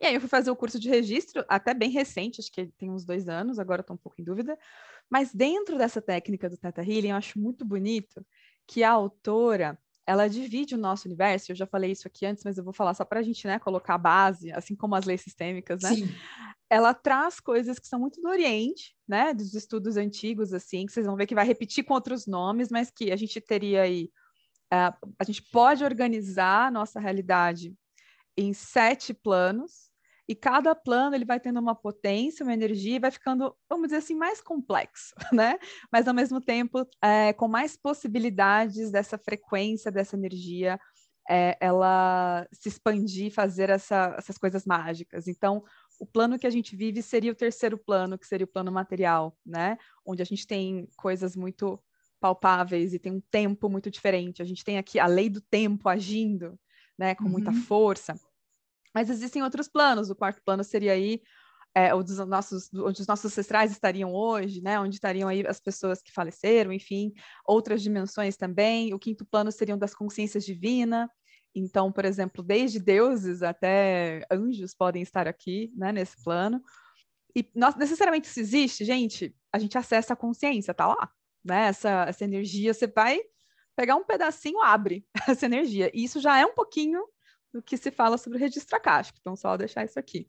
E 0.00 0.06
aí 0.06 0.14
eu 0.14 0.20
fui 0.20 0.28
fazer 0.28 0.50
o 0.50 0.56
curso 0.56 0.78
de 0.78 0.88
registro, 0.88 1.44
até 1.48 1.74
bem 1.74 1.90
recente, 1.90 2.40
acho 2.40 2.50
que 2.50 2.66
tem 2.78 2.90
uns 2.90 3.04
dois 3.04 3.28
anos, 3.28 3.58
agora 3.58 3.80
estou 3.80 3.94
um 3.94 3.98
pouco 3.98 4.20
em 4.20 4.24
dúvida, 4.24 4.56
mas 5.10 5.34
dentro 5.34 5.76
dessa 5.76 6.00
técnica 6.00 6.48
do 6.48 6.56
Theta 6.56 6.82
Healing, 6.82 7.10
eu 7.10 7.16
acho 7.16 7.38
muito 7.38 7.64
bonito 7.64 8.24
que 8.66 8.82
a 8.82 8.90
autora, 8.90 9.78
ela 10.06 10.28
divide 10.28 10.74
o 10.74 10.78
nosso 10.78 11.08
universo, 11.08 11.50
eu 11.50 11.56
já 11.56 11.66
falei 11.66 11.90
isso 11.90 12.06
aqui 12.06 12.24
antes, 12.24 12.44
mas 12.44 12.56
eu 12.56 12.62
vou 12.62 12.72
falar 12.72 12.94
só 12.94 13.04
para 13.04 13.18
a 13.18 13.22
gente 13.22 13.44
né, 13.46 13.58
colocar 13.58 13.94
a 13.94 13.98
base, 13.98 14.52
assim 14.52 14.76
como 14.76 14.94
as 14.94 15.04
leis 15.04 15.20
sistêmicas, 15.20 15.82
né? 15.82 15.94
Sim. 15.94 16.08
Ela 16.70 16.94
traz 16.94 17.40
coisas 17.40 17.78
que 17.78 17.88
são 17.88 17.98
muito 17.98 18.20
do 18.20 18.28
Oriente, 18.28 18.96
né? 19.06 19.34
Dos 19.34 19.52
estudos 19.54 19.96
antigos, 19.96 20.52
assim, 20.52 20.86
que 20.86 20.92
vocês 20.92 21.06
vão 21.06 21.16
ver 21.16 21.26
que 21.26 21.34
vai 21.34 21.44
repetir 21.44 21.84
com 21.84 21.94
outros 21.94 22.26
nomes, 22.26 22.70
mas 22.70 22.90
que 22.90 23.10
a 23.10 23.16
gente 23.16 23.40
teria 23.40 23.82
aí. 23.82 24.10
Uh, 24.72 25.12
a 25.18 25.24
gente 25.24 25.42
pode 25.50 25.84
organizar 25.84 26.66
a 26.66 26.70
nossa 26.70 26.98
realidade 26.98 27.74
em 28.36 28.52
sete 28.52 29.14
planos, 29.14 29.85
e 30.28 30.34
cada 30.34 30.74
plano 30.74 31.14
ele 31.14 31.24
vai 31.24 31.38
tendo 31.38 31.60
uma 31.60 31.74
potência, 31.74 32.44
uma 32.44 32.52
energia, 32.52 32.96
e 32.96 33.00
vai 33.00 33.10
ficando, 33.10 33.56
vamos 33.68 33.88
dizer 33.88 33.98
assim, 33.98 34.14
mais 34.14 34.40
complexo, 34.40 35.14
né? 35.32 35.58
Mas 35.92 36.08
ao 36.08 36.14
mesmo 36.14 36.40
tempo 36.40 36.86
é, 37.02 37.32
com 37.32 37.46
mais 37.46 37.76
possibilidades 37.76 38.90
dessa 38.90 39.16
frequência, 39.16 39.90
dessa 39.90 40.16
energia, 40.16 40.78
é, 41.28 41.56
ela 41.60 42.46
se 42.52 42.68
expandir, 42.68 43.32
fazer 43.32 43.70
essa, 43.70 44.14
essas 44.16 44.38
coisas 44.38 44.64
mágicas. 44.64 45.26
Então, 45.26 45.62
o 45.98 46.06
plano 46.06 46.38
que 46.38 46.46
a 46.46 46.50
gente 46.50 46.76
vive 46.76 47.02
seria 47.02 47.32
o 47.32 47.36
terceiro 47.36 47.78
plano, 47.78 48.18
que 48.18 48.26
seria 48.26 48.44
o 48.44 48.48
plano 48.48 48.70
material, 48.70 49.36
né? 49.44 49.76
Onde 50.04 50.22
a 50.22 50.24
gente 50.26 50.46
tem 50.46 50.88
coisas 50.96 51.34
muito 51.36 51.80
palpáveis 52.20 52.94
e 52.94 52.98
tem 52.98 53.12
um 53.12 53.20
tempo 53.30 53.68
muito 53.68 53.90
diferente. 53.90 54.42
A 54.42 54.44
gente 54.44 54.64
tem 54.64 54.78
aqui 54.78 54.98
a 54.98 55.06
lei 55.06 55.28
do 55.28 55.40
tempo 55.40 55.88
agindo, 55.88 56.58
né, 56.98 57.14
com 57.14 57.28
muita 57.28 57.50
uhum. 57.50 57.62
força. 57.62 58.18
Mas 58.96 59.10
existem 59.10 59.42
outros 59.42 59.68
planos. 59.68 60.08
O 60.08 60.16
quarto 60.16 60.40
plano 60.42 60.64
seria 60.64 60.92
aí 60.92 61.20
é, 61.74 61.94
onde, 61.94 62.10
os 62.10 62.18
nossos, 62.26 62.72
onde 62.72 63.02
os 63.02 63.06
nossos 63.06 63.26
ancestrais 63.26 63.70
estariam 63.70 64.14
hoje, 64.14 64.62
né? 64.62 64.80
Onde 64.80 64.94
estariam 64.94 65.28
aí 65.28 65.46
as 65.46 65.60
pessoas 65.60 66.00
que 66.00 66.10
faleceram, 66.10 66.72
enfim, 66.72 67.12
outras 67.44 67.82
dimensões 67.82 68.38
também. 68.38 68.94
O 68.94 68.98
quinto 68.98 69.26
plano 69.26 69.52
seriam 69.52 69.76
das 69.76 69.94
consciências 69.94 70.46
divinas. 70.46 71.10
Então, 71.54 71.92
por 71.92 72.06
exemplo, 72.06 72.42
desde 72.42 72.80
deuses 72.80 73.42
até 73.42 74.24
anjos 74.32 74.72
podem 74.72 75.02
estar 75.02 75.28
aqui, 75.28 75.70
né, 75.76 75.92
nesse 75.92 76.16
plano. 76.24 76.62
E 77.36 77.46
nós, 77.54 77.76
necessariamente 77.76 78.28
isso 78.28 78.40
existe, 78.40 78.82
gente, 78.82 79.36
a 79.52 79.58
gente 79.58 79.76
acessa 79.76 80.14
a 80.14 80.16
consciência, 80.16 80.72
tá 80.72 80.86
lá, 80.86 81.10
né? 81.44 81.66
Essa, 81.66 82.06
essa 82.08 82.24
energia, 82.24 82.72
você 82.72 82.86
vai 82.86 83.20
pegar 83.76 83.96
um 83.96 84.04
pedacinho, 84.04 84.62
abre 84.62 85.06
essa 85.28 85.44
energia. 85.44 85.90
E 85.92 86.02
isso 86.02 86.18
já 86.18 86.38
é 86.38 86.46
um 86.46 86.54
pouquinho 86.54 87.06
do 87.56 87.62
que 87.62 87.76
se 87.76 87.90
fala 87.90 88.18
sobre 88.18 88.38
o 88.38 88.40
registro 88.40 88.76
acástico, 88.76 89.18
então 89.20 89.34
só 89.34 89.56
deixar 89.56 89.84
isso 89.84 89.98
aqui. 89.98 90.28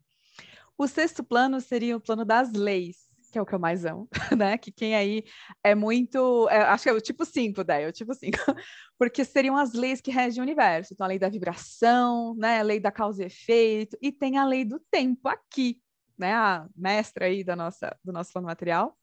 O 0.77 0.87
sexto 0.87 1.23
plano 1.23 1.59
seria 1.59 1.97
o 1.97 2.01
plano 2.01 2.23
das 2.23 2.53
leis, 2.53 3.07
que 3.31 3.37
é 3.37 3.41
o 3.41 3.45
que 3.45 3.53
eu 3.53 3.59
mais 3.59 3.83
amo, 3.83 4.07
né? 4.37 4.57
Que 4.57 4.71
quem 4.71 4.95
aí 4.95 5.23
é 5.63 5.75
muito. 5.75 6.47
É, 6.49 6.61
acho 6.61 6.83
que 6.83 6.89
é 6.89 6.93
o 6.93 7.01
tipo 7.01 7.25
5, 7.25 7.63
daí, 7.63 7.83
é 7.83 7.87
o 7.87 7.91
tipo 7.91 8.13
5. 8.13 8.37
Porque 8.97 9.25
seriam 9.25 9.57
as 9.57 9.73
leis 9.73 9.99
que 9.99 10.11
regem 10.11 10.39
o 10.39 10.43
universo. 10.43 10.93
Então, 10.93 11.05
a 11.05 11.07
lei 11.07 11.19
da 11.19 11.29
vibração, 11.29 12.35
né? 12.35 12.59
A 12.59 12.63
lei 12.63 12.79
da 12.79 12.91
causa 12.91 13.23
e 13.23 13.25
efeito, 13.25 13.97
e 14.01 14.11
tem 14.11 14.37
a 14.37 14.45
lei 14.45 14.63
do 14.63 14.79
tempo 14.91 15.27
aqui, 15.27 15.81
né? 16.17 16.33
A 16.33 16.67
mestra 16.75 17.25
aí 17.25 17.43
da 17.43 17.55
nossa, 17.55 17.97
do 18.03 18.13
nosso 18.13 18.31
plano 18.31 18.47
material. 18.47 18.97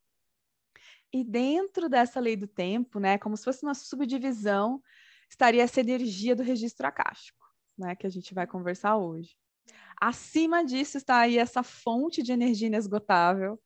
E 1.12 1.22
dentro 1.22 1.88
dessa 1.88 2.18
lei 2.18 2.36
do 2.36 2.46
tempo, 2.46 2.98
né? 2.98 3.18
Como 3.18 3.36
se 3.36 3.44
fosse 3.44 3.62
uma 3.62 3.74
subdivisão, 3.74 4.80
estaria 5.28 5.62
essa 5.62 5.80
energia 5.80 6.34
do 6.34 6.42
registro 6.42 6.86
acástico, 6.86 7.43
né? 7.78 7.94
Que 7.94 8.06
a 8.06 8.10
gente 8.10 8.34
vai 8.34 8.46
conversar 8.46 8.96
hoje. 8.96 9.36
Acima 10.00 10.64
disso 10.64 10.98
está 10.98 11.20
aí 11.20 11.38
essa 11.38 11.62
fonte 11.62 12.22
de 12.22 12.32
energia 12.32 12.68
inesgotável, 12.68 13.60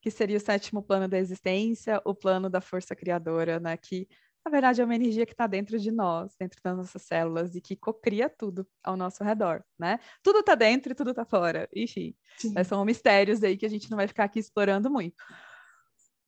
que 0.00 0.10
seria 0.10 0.36
o 0.36 0.40
sétimo 0.40 0.82
plano 0.82 1.08
da 1.08 1.18
existência, 1.18 2.00
o 2.04 2.14
plano 2.14 2.48
da 2.48 2.60
força 2.60 2.94
criadora, 2.94 3.58
né? 3.58 3.76
Que 3.76 4.08
na 4.44 4.50
verdade 4.50 4.80
é 4.80 4.84
uma 4.84 4.94
energia 4.94 5.26
que 5.26 5.32
está 5.32 5.46
dentro 5.46 5.78
de 5.78 5.90
nós, 5.90 6.34
dentro 6.38 6.58
das 6.62 6.76
nossas 6.76 7.02
células 7.02 7.54
e 7.54 7.60
que 7.60 7.76
cocria 7.76 8.28
tudo 8.28 8.66
ao 8.82 8.96
nosso 8.96 9.22
redor, 9.22 9.62
né? 9.78 9.98
Tudo 10.22 10.40
está 10.40 10.54
dentro 10.54 10.92
e 10.92 10.94
tudo 10.94 11.10
está 11.10 11.24
fora. 11.24 11.68
Enfim, 11.74 12.14
né? 12.54 12.64
são 12.64 12.84
mistérios 12.84 13.42
aí 13.42 13.56
que 13.56 13.66
a 13.66 13.68
gente 13.68 13.90
não 13.90 13.96
vai 13.96 14.08
ficar 14.08 14.24
aqui 14.24 14.38
explorando 14.38 14.90
muito. 14.90 15.22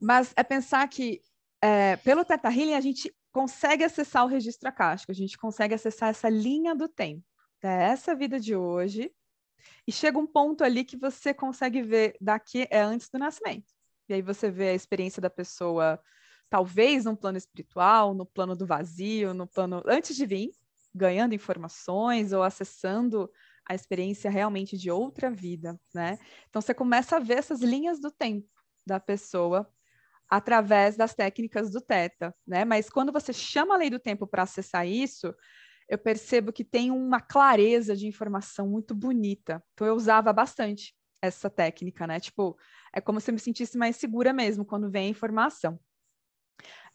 Mas 0.00 0.32
é 0.36 0.42
pensar 0.42 0.86
que 0.88 1.22
é, 1.62 1.96
pelo 1.96 2.24
Teta 2.24 2.48
Healing 2.48 2.74
a 2.74 2.80
gente 2.80 3.14
consegue 3.32 3.82
acessar 3.82 4.24
o 4.24 4.28
registro 4.28 4.68
acástico, 4.68 5.10
a 5.10 5.14
gente 5.14 5.38
consegue 5.38 5.74
acessar 5.74 6.10
essa 6.10 6.28
linha 6.28 6.74
do 6.74 6.88
tempo. 6.88 7.24
É 7.62 7.84
essa 7.84 8.14
vida 8.14 8.38
de 8.38 8.54
hoje 8.54 9.12
e 9.86 9.92
chega 9.92 10.18
um 10.18 10.26
ponto 10.26 10.62
ali 10.64 10.84
que 10.84 10.96
você 10.96 11.32
consegue 11.32 11.82
ver 11.82 12.16
daqui 12.20 12.66
é 12.70 12.80
antes 12.80 13.08
do 13.08 13.18
nascimento. 13.18 13.72
E 14.08 14.14
aí 14.14 14.22
você 14.22 14.50
vê 14.50 14.70
a 14.70 14.74
experiência 14.74 15.22
da 15.22 15.30
pessoa, 15.30 16.00
talvez 16.50 17.04
no 17.04 17.16
plano 17.16 17.38
espiritual, 17.38 18.14
no 18.14 18.26
plano 18.26 18.54
do 18.54 18.66
vazio, 18.66 19.32
no 19.32 19.46
plano 19.46 19.82
antes 19.86 20.16
de 20.16 20.26
vir, 20.26 20.50
ganhando 20.94 21.34
informações 21.34 22.32
ou 22.32 22.42
acessando 22.42 23.30
a 23.64 23.74
experiência 23.74 24.30
realmente 24.30 24.76
de 24.76 24.90
outra 24.90 25.30
vida, 25.30 25.80
né? 25.94 26.18
Então 26.48 26.60
você 26.60 26.74
começa 26.74 27.16
a 27.16 27.20
ver 27.20 27.38
essas 27.38 27.60
linhas 27.60 28.00
do 28.00 28.10
tempo 28.10 28.48
da 28.84 28.98
pessoa 28.98 29.72
através 30.32 30.96
das 30.96 31.14
técnicas 31.14 31.70
do 31.70 31.78
Teta, 31.78 32.34
né? 32.46 32.64
Mas 32.64 32.88
quando 32.88 33.12
você 33.12 33.34
chama 33.34 33.74
a 33.74 33.76
lei 33.76 33.90
do 33.90 33.98
tempo 33.98 34.26
para 34.26 34.44
acessar 34.44 34.88
isso, 34.88 35.34
eu 35.86 35.98
percebo 35.98 36.50
que 36.50 36.64
tem 36.64 36.90
uma 36.90 37.20
clareza 37.20 37.94
de 37.94 38.06
informação 38.06 38.66
muito 38.66 38.94
bonita. 38.94 39.62
Então 39.74 39.86
eu 39.86 39.94
usava 39.94 40.32
bastante 40.32 40.94
essa 41.20 41.50
técnica, 41.50 42.06
né? 42.06 42.18
Tipo, 42.18 42.56
é 42.94 42.98
como 42.98 43.20
se 43.20 43.30
eu 43.30 43.34
me 43.34 43.38
sentisse 43.38 43.76
mais 43.76 43.96
segura 43.96 44.32
mesmo 44.32 44.64
quando 44.64 44.90
vem 44.90 45.08
a 45.08 45.10
informação. 45.10 45.78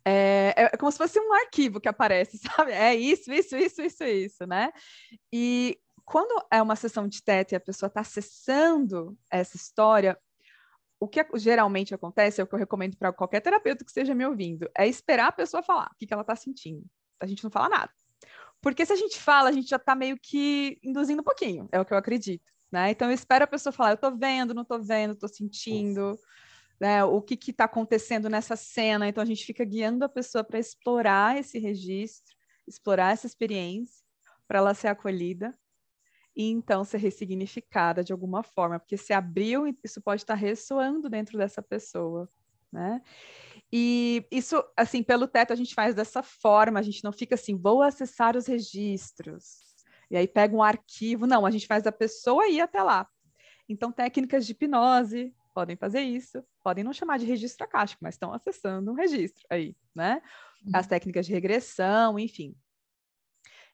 É, 0.03 0.55
é, 0.57 0.63
é 0.73 0.77
como 0.77 0.91
se 0.91 0.97
fosse 0.97 1.19
um 1.19 1.31
arquivo 1.31 1.79
que 1.79 1.87
aparece, 1.87 2.39
sabe? 2.41 2.71
É 2.71 2.95
isso, 2.95 3.31
isso, 3.31 3.55
isso, 3.55 3.83
isso, 3.83 4.03
isso, 4.03 4.47
né? 4.47 4.71
E 5.31 5.79
quando 6.03 6.43
é 6.51 6.59
uma 6.59 6.75
sessão 6.75 7.07
de 7.07 7.21
teta 7.21 7.53
e 7.53 7.57
a 7.57 7.59
pessoa 7.59 7.85
está 7.85 8.01
acessando 8.01 9.15
essa 9.29 9.55
história, 9.55 10.17
o 10.99 11.07
que 11.07 11.23
geralmente 11.35 11.93
acontece, 11.93 12.41
é 12.41 12.43
o 12.43 12.47
que 12.47 12.55
eu 12.55 12.59
recomendo 12.59 12.97
para 12.97 13.13
qualquer 13.13 13.41
terapeuta 13.41 13.83
que 13.83 13.91
esteja 13.91 14.15
me 14.15 14.25
ouvindo, 14.25 14.69
é 14.75 14.87
esperar 14.87 15.27
a 15.27 15.31
pessoa 15.31 15.61
falar 15.61 15.89
o 15.93 15.95
que, 15.97 16.07
que 16.07 16.13
ela 16.13 16.21
está 16.21 16.35
sentindo. 16.35 16.83
A 17.19 17.27
gente 17.27 17.43
não 17.43 17.51
fala 17.51 17.69
nada. 17.69 17.91
Porque 18.61 18.85
se 18.85 18.93
a 18.93 18.95
gente 18.95 19.19
fala, 19.19 19.49
a 19.49 19.51
gente 19.51 19.69
já 19.69 19.75
está 19.75 19.95
meio 19.95 20.17
que 20.17 20.79
induzindo 20.83 21.21
um 21.21 21.25
pouquinho, 21.25 21.69
é 21.71 21.79
o 21.79 21.85
que 21.85 21.93
eu 21.93 21.97
acredito. 21.97 22.51
Né? 22.71 22.91
Então 22.91 23.07
eu 23.07 23.13
espero 23.13 23.43
a 23.43 23.47
pessoa 23.47 23.71
falar, 23.71 23.91
eu 23.91 23.95
estou 23.95 24.17
vendo, 24.17 24.53
não 24.53 24.63
estou 24.63 24.83
vendo, 24.83 25.13
estou 25.13 25.29
sentindo, 25.29 26.17
né? 26.79 27.03
o 27.03 27.21
que 27.21 27.37
está 27.51 27.65
acontecendo 27.65 28.29
nessa 28.29 28.55
cena. 28.55 29.07
Então 29.07 29.21
a 29.21 29.25
gente 29.25 29.45
fica 29.45 29.63
guiando 29.63 30.03
a 30.03 30.09
pessoa 30.09 30.43
para 30.43 30.59
explorar 30.59 31.37
esse 31.37 31.59
registro, 31.59 32.35
explorar 32.67 33.13
essa 33.13 33.27
experiência, 33.27 34.03
para 34.47 34.59
ela 34.59 34.73
ser 34.73 34.87
acolhida 34.87 35.57
e 36.37 36.51
então 36.51 36.83
ser 36.83 36.99
ressignificada 36.99 38.03
de 38.03 38.13
alguma 38.13 38.43
forma, 38.43 38.79
porque 38.79 38.95
se 38.95 39.11
abriu, 39.11 39.65
isso 39.83 39.99
pode 39.99 40.21
estar 40.21 40.35
ressoando 40.35 41.09
dentro 41.09 41.35
dessa 41.35 41.63
pessoa, 41.63 42.29
né? 42.71 43.01
E 43.73 44.23
isso, 44.29 44.63
assim, 44.77 45.01
pelo 45.01 45.27
teto 45.27 45.51
a 45.51 45.55
gente 45.55 45.73
faz 45.73 45.95
dessa 45.95 46.21
forma, 46.21 46.79
a 46.79 46.83
gente 46.83 47.03
não 47.03 47.11
fica 47.11 47.33
assim, 47.33 47.57
vou 47.57 47.81
acessar 47.81 48.37
os 48.37 48.45
registros, 48.45 49.67
e 50.11 50.15
aí 50.15 50.27
pega 50.27 50.55
um 50.55 50.61
arquivo. 50.61 51.25
Não, 51.25 51.43
a 51.43 51.49
gente 51.49 51.65
faz 51.65 51.87
a 51.87 51.91
pessoa 51.91 52.47
ir 52.47 52.61
até 52.61 52.83
lá. 52.83 53.07
Então, 53.67 53.91
técnicas 53.91 54.45
de 54.45 54.51
hipnose 54.51 55.33
podem 55.55 55.75
fazer 55.75 56.01
isso, 56.01 56.43
podem 56.63 56.83
não 56.83 56.93
chamar 56.93 57.17
de 57.17 57.25
registro 57.25 57.65
acástico, 57.65 58.03
mas 58.03 58.13
estão 58.13 58.31
acessando 58.31 58.91
um 58.91 58.93
registro 58.93 59.43
aí, 59.49 59.75
né? 59.93 60.21
As 60.71 60.85
uhum. 60.85 60.89
técnicas 60.89 61.25
de 61.25 61.33
regressão, 61.33 62.19
enfim. 62.19 62.55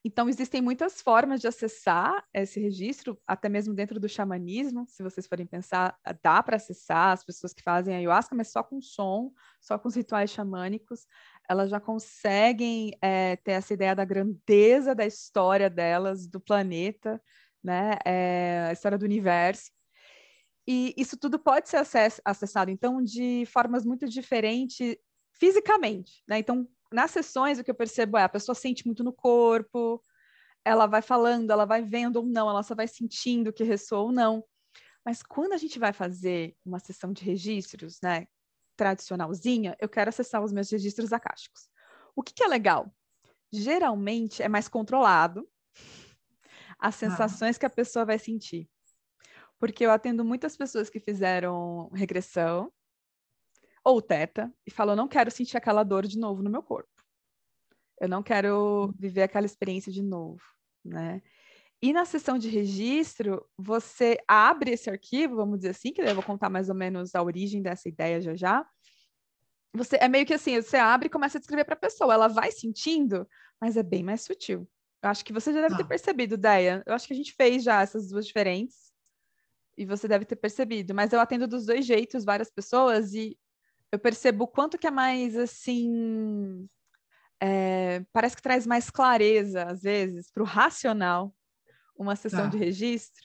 Então, 0.06 0.28
existem 0.28 0.62
muitas 0.62 1.02
formas 1.02 1.40
de 1.40 1.48
acessar 1.48 2.26
esse 2.34 2.60
registro, 2.60 3.18
até 3.26 3.48
mesmo 3.48 3.74
dentro 3.74 4.02
do 4.02 4.10
xamanismo, 4.10 4.86
se 4.90 5.02
vocês 5.02 5.26
forem 5.26 5.46
pensar, 5.46 5.98
dá 6.22 6.44
para 6.44 6.58
acessar 6.58 7.12
as 7.14 7.24
pessoas 7.24 7.54
que 7.54 7.64
fazem 7.64 7.96
ayahuasca, 7.96 8.36
mas 8.36 8.52
só 8.52 8.62
com 8.62 8.82
som, 8.82 9.32
só 9.62 9.80
com 9.80 9.88
os 9.88 9.96
rituais 9.96 10.30
xamânicos, 10.30 11.08
elas 11.48 11.70
já 11.70 11.80
conseguem 11.80 12.92
é, 13.02 13.38
ter 13.38 13.54
essa 13.54 13.74
ideia 13.74 13.96
da 13.96 14.04
grandeza 14.04 14.94
da 14.94 15.06
história 15.06 15.70
delas, 15.70 16.28
do 16.28 16.40
planeta, 16.42 17.22
né? 17.64 17.98
É, 18.06 18.66
a 18.70 18.74
história 18.74 18.98
do 18.98 19.06
universo. 19.06 19.72
E 20.68 20.94
isso 20.98 21.18
tudo 21.18 21.40
pode 21.40 21.70
ser 21.70 21.78
acessado, 22.26 22.72
então, 22.72 23.02
de 23.02 23.46
formas 23.46 23.86
muito 23.86 24.08
diferentes 24.08 24.98
fisicamente, 25.34 26.24
né? 26.28 26.40
Então, 26.40 26.68
nas 26.94 27.12
sessões, 27.12 27.60
o 27.60 27.64
que 27.64 27.72
eu 27.72 27.76
percebo 27.76 28.18
é 28.18 28.24
a 28.24 28.30
pessoa 28.30 28.56
sente 28.56 28.86
muito 28.86 29.04
no 29.04 29.12
corpo, 29.12 30.02
ela 30.64 30.86
vai 30.86 31.02
falando, 31.02 31.52
ela 31.52 31.66
vai 31.66 31.82
vendo 31.82 32.18
ou 32.18 32.26
não, 32.26 32.50
ela 32.50 32.64
só 32.64 32.76
vai 32.76 32.88
sentindo 32.88 33.52
que 33.52 33.64
ressoa 33.64 34.02
ou 34.02 34.12
não. 34.12 34.44
Mas 35.06 35.22
quando 35.22 35.54
a 35.54 35.58
gente 35.58 35.78
vai 35.80 35.92
fazer 35.92 36.56
uma 36.66 36.80
sessão 36.80 37.12
de 37.12 37.24
registros, 37.24 38.00
né, 38.02 38.28
tradicionalzinha, 38.78 39.76
eu 39.80 39.90
quero 39.90 40.10
acessar 40.10 40.42
os 40.44 40.54
meus 40.54 40.70
registros 40.70 41.12
acásticos. 41.12 41.68
O 42.16 42.24
que, 42.24 42.34
que 42.34 42.44
é 42.44 42.48
legal? 42.48 42.94
Geralmente 43.52 44.42
é 44.42 44.48
mais 44.48 44.68
controlado 44.68 45.48
as 46.80 46.96
ah. 46.96 46.98
sensações 47.10 47.58
ah. 47.58 47.60
que 47.60 47.66
a 47.66 47.70
pessoa 47.70 48.06
vai 48.06 48.20
sentir. 48.20 48.70
Porque 49.60 49.86
eu 49.86 49.92
atendo 49.92 50.24
muitas 50.24 50.56
pessoas 50.56 50.90
que 50.90 51.00
fizeram 51.00 51.90
regressão, 51.94 52.72
ou 53.84 54.02
teta 54.02 54.54
e 54.66 54.72
fala: 54.72 54.94
Eu 54.94 54.98
não 54.98 55.08
quero 55.08 55.32
sentir 55.32 55.58
aquela 55.58 55.84
dor 55.84 56.08
de 56.08 56.18
novo 56.18 56.42
no 56.42 56.50
meu 56.50 56.64
corpo. 56.64 56.90
Eu 58.00 58.10
não 58.10 58.24
quero 58.24 58.94
viver 58.98 59.24
aquela 59.24 59.46
experiência 59.46 59.92
de 59.92 60.02
novo, 60.02 60.42
né? 60.84 61.22
E 61.82 61.92
na 61.92 62.06
sessão 62.06 62.38
de 62.38 62.48
registro, 62.48 63.46
você 63.58 64.18
abre 64.26 64.72
esse 64.72 64.90
arquivo, 64.90 65.36
vamos 65.36 65.58
dizer 65.60 65.72
assim, 65.72 65.92
que 65.92 66.02
eu 66.02 66.16
vou 66.16 66.24
contar 66.24 66.50
mais 66.50 66.70
ou 66.70 66.76
menos 66.76 67.14
a 67.14 67.22
origem 67.22 67.62
dessa 67.62 67.90
ideia 67.90 68.22
já 68.22 68.34
já. 68.34 68.66
Você 69.74 69.98
é 70.00 70.08
meio 70.08 70.26
que 70.26 70.34
assim, 70.34 70.62
você 70.62 70.78
abre 70.78 71.08
e 71.08 71.10
começa 71.10 71.38
a 71.38 71.42
descrever 71.42 71.66
para 71.66 71.74
a 71.74 71.80
pessoa, 71.80 72.14
ela 72.14 72.30
vai 72.30 72.52
sentindo, 72.52 73.28
mas 73.60 73.76
é 73.76 73.84
bem 73.84 74.02
mais 74.02 74.22
sutil. 74.22 74.66
Eu 75.02 75.10
acho 75.10 75.26
que 75.26 75.34
você 75.34 75.52
já 75.52 75.60
deve 75.60 75.74
ah. 75.74 75.78
ter 75.78 75.84
percebido, 75.84 76.38
Deia. 76.38 76.82
Eu 76.86 76.94
acho 76.94 77.06
que 77.06 77.14
a 77.14 77.18
gente 77.18 77.34
fez 77.34 77.64
já 77.64 77.82
essas 77.82 78.08
duas 78.08 78.26
diferentes 78.26 78.94
e 79.78 79.86
você 79.86 80.08
deve 80.08 80.24
ter 80.24 80.38
percebido, 80.38 80.94
mas 80.94 81.12
eu 81.12 81.20
atendo 81.20 81.48
dos 81.48 81.66
dois 81.66 81.86
jeitos 81.86 82.24
várias 82.24 82.50
pessoas 82.50 83.14
e 83.14 83.38
eu 83.94 84.00
percebo 84.00 84.46
o 84.46 84.48
quanto 84.48 84.76
que 84.76 84.88
é 84.88 84.92
mais 84.92 85.38
assim. 85.38 86.68
É, 87.40 88.04
parece 88.12 88.36
que 88.36 88.42
traz 88.42 88.66
mais 88.66 88.90
clareza, 88.90 89.66
às 89.66 89.84
vezes, 89.84 90.32
para 90.32 90.42
o 90.42 90.46
racional, 90.46 91.32
uma 91.96 92.16
sessão 92.16 92.46
tá. 92.46 92.48
de 92.48 92.58
registro, 92.58 93.22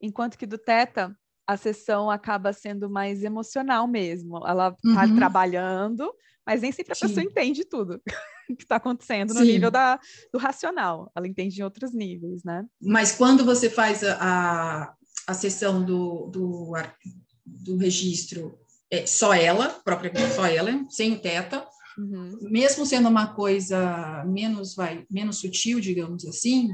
enquanto 0.00 0.38
que 0.38 0.46
do 0.46 0.56
Teta, 0.56 1.14
a 1.46 1.58
sessão 1.58 2.10
acaba 2.10 2.54
sendo 2.54 2.88
mais 2.88 3.22
emocional 3.22 3.86
mesmo. 3.86 4.38
Ela 4.46 4.74
está 4.82 5.04
uhum. 5.04 5.16
trabalhando, 5.16 6.10
mas 6.46 6.62
nem 6.62 6.72
sempre 6.72 6.92
a 6.92 6.94
Sim. 6.94 7.08
pessoa 7.08 7.24
entende 7.24 7.62
tudo 7.66 8.00
que 8.56 8.62
está 8.62 8.76
acontecendo 8.76 9.34
no 9.34 9.40
Sim. 9.40 9.52
nível 9.52 9.70
da, 9.70 10.00
do 10.32 10.38
racional. 10.38 11.12
Ela 11.14 11.28
entende 11.28 11.60
em 11.60 11.64
outros 11.64 11.92
níveis, 11.92 12.42
né? 12.44 12.64
Mas 12.80 13.12
quando 13.12 13.44
você 13.44 13.68
faz 13.68 14.02
a, 14.04 14.16
a, 14.20 14.94
a 15.26 15.34
sessão 15.34 15.84
do, 15.84 16.28
do 16.28 16.72
do 17.44 17.76
registro 17.76 18.58
é 18.92 19.06
só 19.06 19.32
ela, 19.32 19.70
propriamente 19.82 20.34
só 20.34 20.44
ela, 20.44 20.70
sem 20.90 21.12
o 21.12 21.18
teta, 21.18 21.66
uhum. 21.96 22.38
mesmo 22.42 22.84
sendo 22.84 23.08
uma 23.08 23.34
coisa 23.34 24.22
menos, 24.26 24.74
vai, 24.74 25.06
menos 25.10 25.38
sutil, 25.40 25.80
digamos 25.80 26.26
assim, 26.26 26.68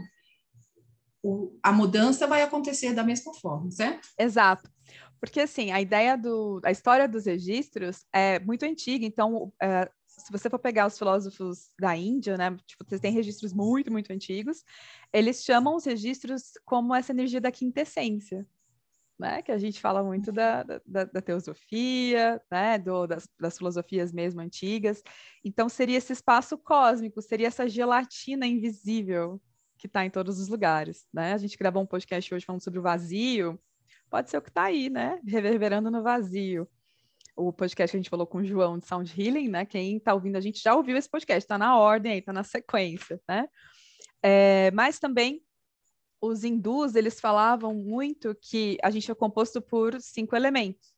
o, 1.23 1.57
a 1.63 1.71
mudança 1.71 2.27
vai 2.27 2.43
acontecer 2.43 2.93
da 2.93 3.05
mesma 3.05 3.33
forma, 3.35 3.71
certo? 3.71 4.09
Exato. 4.19 4.69
Porque, 5.21 5.41
assim, 5.41 5.71
a 5.71 5.81
ideia 5.81 6.17
do... 6.17 6.61
A 6.65 6.71
história 6.71 7.09
dos 7.09 7.27
registros 7.27 8.05
é 8.13 8.41
muito 8.41 8.65
antiga, 8.65 9.07
então... 9.07 9.53
É, 9.63 9.89
se 10.07 10.33
você 10.33 10.51
for 10.51 10.59
pegar 10.59 10.89
os 10.89 10.99
filósofos 10.99 11.71
da 11.79 11.97
Índia, 11.97 12.37
né, 12.37 12.57
tipo, 12.67 12.85
você 12.85 12.99
tem 12.99 13.13
registros 13.13 13.53
muito, 13.53 13.93
muito 13.93 14.13
antigos, 14.13 14.65
eles 15.13 15.45
chamam 15.45 15.77
os 15.77 15.85
registros 15.85 16.55
como 16.65 16.93
essa 16.93 17.13
energia 17.13 17.41
da 17.41 17.53
quintessência, 17.53 18.45
né, 19.19 19.43
que 19.43 19.51
a 19.51 19.59
gente 19.59 19.81
fala 19.81 20.03
muito 20.03 20.31
da, 20.31 20.63
da, 20.63 21.05
da 21.05 21.21
teosofia, 21.21 22.41
né, 22.51 22.79
do, 22.79 23.07
das, 23.07 23.29
das 23.39 23.59
filosofias 23.59 24.13
mesmo 24.13 24.41
antigas. 24.41 25.03
Então, 25.45 25.69
seria 25.69 25.99
esse 25.99 26.13
espaço 26.13 26.57
cósmico, 26.57 27.21
seria 27.21 27.49
essa 27.49 27.69
gelatina 27.69 28.47
invisível 28.47 29.41
que 29.77 29.87
está 29.87 30.05
em 30.05 30.11
todos 30.11 30.39
os 30.39 30.49
lugares, 30.49 31.07
né? 31.13 31.33
A 31.33 31.39
gente 31.39 31.57
gravou 31.57 31.83
um 31.83 31.87
podcast 31.87 32.35
hoje 32.35 32.45
falando 32.45 32.63
sobre 32.63 32.81
o 32.81 32.83
vazio, 32.83 33.59
pode 34.11 34.29
ser 34.29 34.39
o 34.39 34.43
que 34.43 34.49
está 34.49 34.65
aí, 34.65 34.91
né? 34.91 35.21
Reverberando 35.27 35.91
no 35.91 36.03
vazio. 36.03 36.69
O 37.37 37.53
podcast 37.53 37.93
que 37.93 37.97
a 37.97 38.01
gente 38.01 38.11
falou 38.11 38.27
com 38.27 38.39
o 38.39 38.45
João 38.45 38.79
de 38.79 38.87
Sound 38.87 39.15
Healing, 39.17 39.49
né? 39.49 39.65
Quem 39.65 39.97
está 39.97 40.13
ouvindo 40.13 40.37
a 40.37 40.41
gente 40.41 40.61
já 40.61 40.75
ouviu 40.75 40.97
esse 40.97 41.09
podcast, 41.09 41.45
está 41.45 41.57
na 41.57 41.79
ordem 41.79 42.19
está 42.19 42.33
na 42.33 42.43
sequência, 42.43 43.21
né? 43.29 43.49
É, 44.21 44.73
mas 44.73 44.99
também 44.99 45.41
os 46.21 46.45
hindus, 46.45 46.95
eles 46.95 47.21
falavam 47.21 47.75
muito 47.75 48.35
que 48.41 48.77
a 48.83 48.91
gente 48.91 49.11
é 49.11 49.15
composto 49.15 49.61
por 49.61 50.01
cinco 50.01 50.35
elementos. 50.35 50.93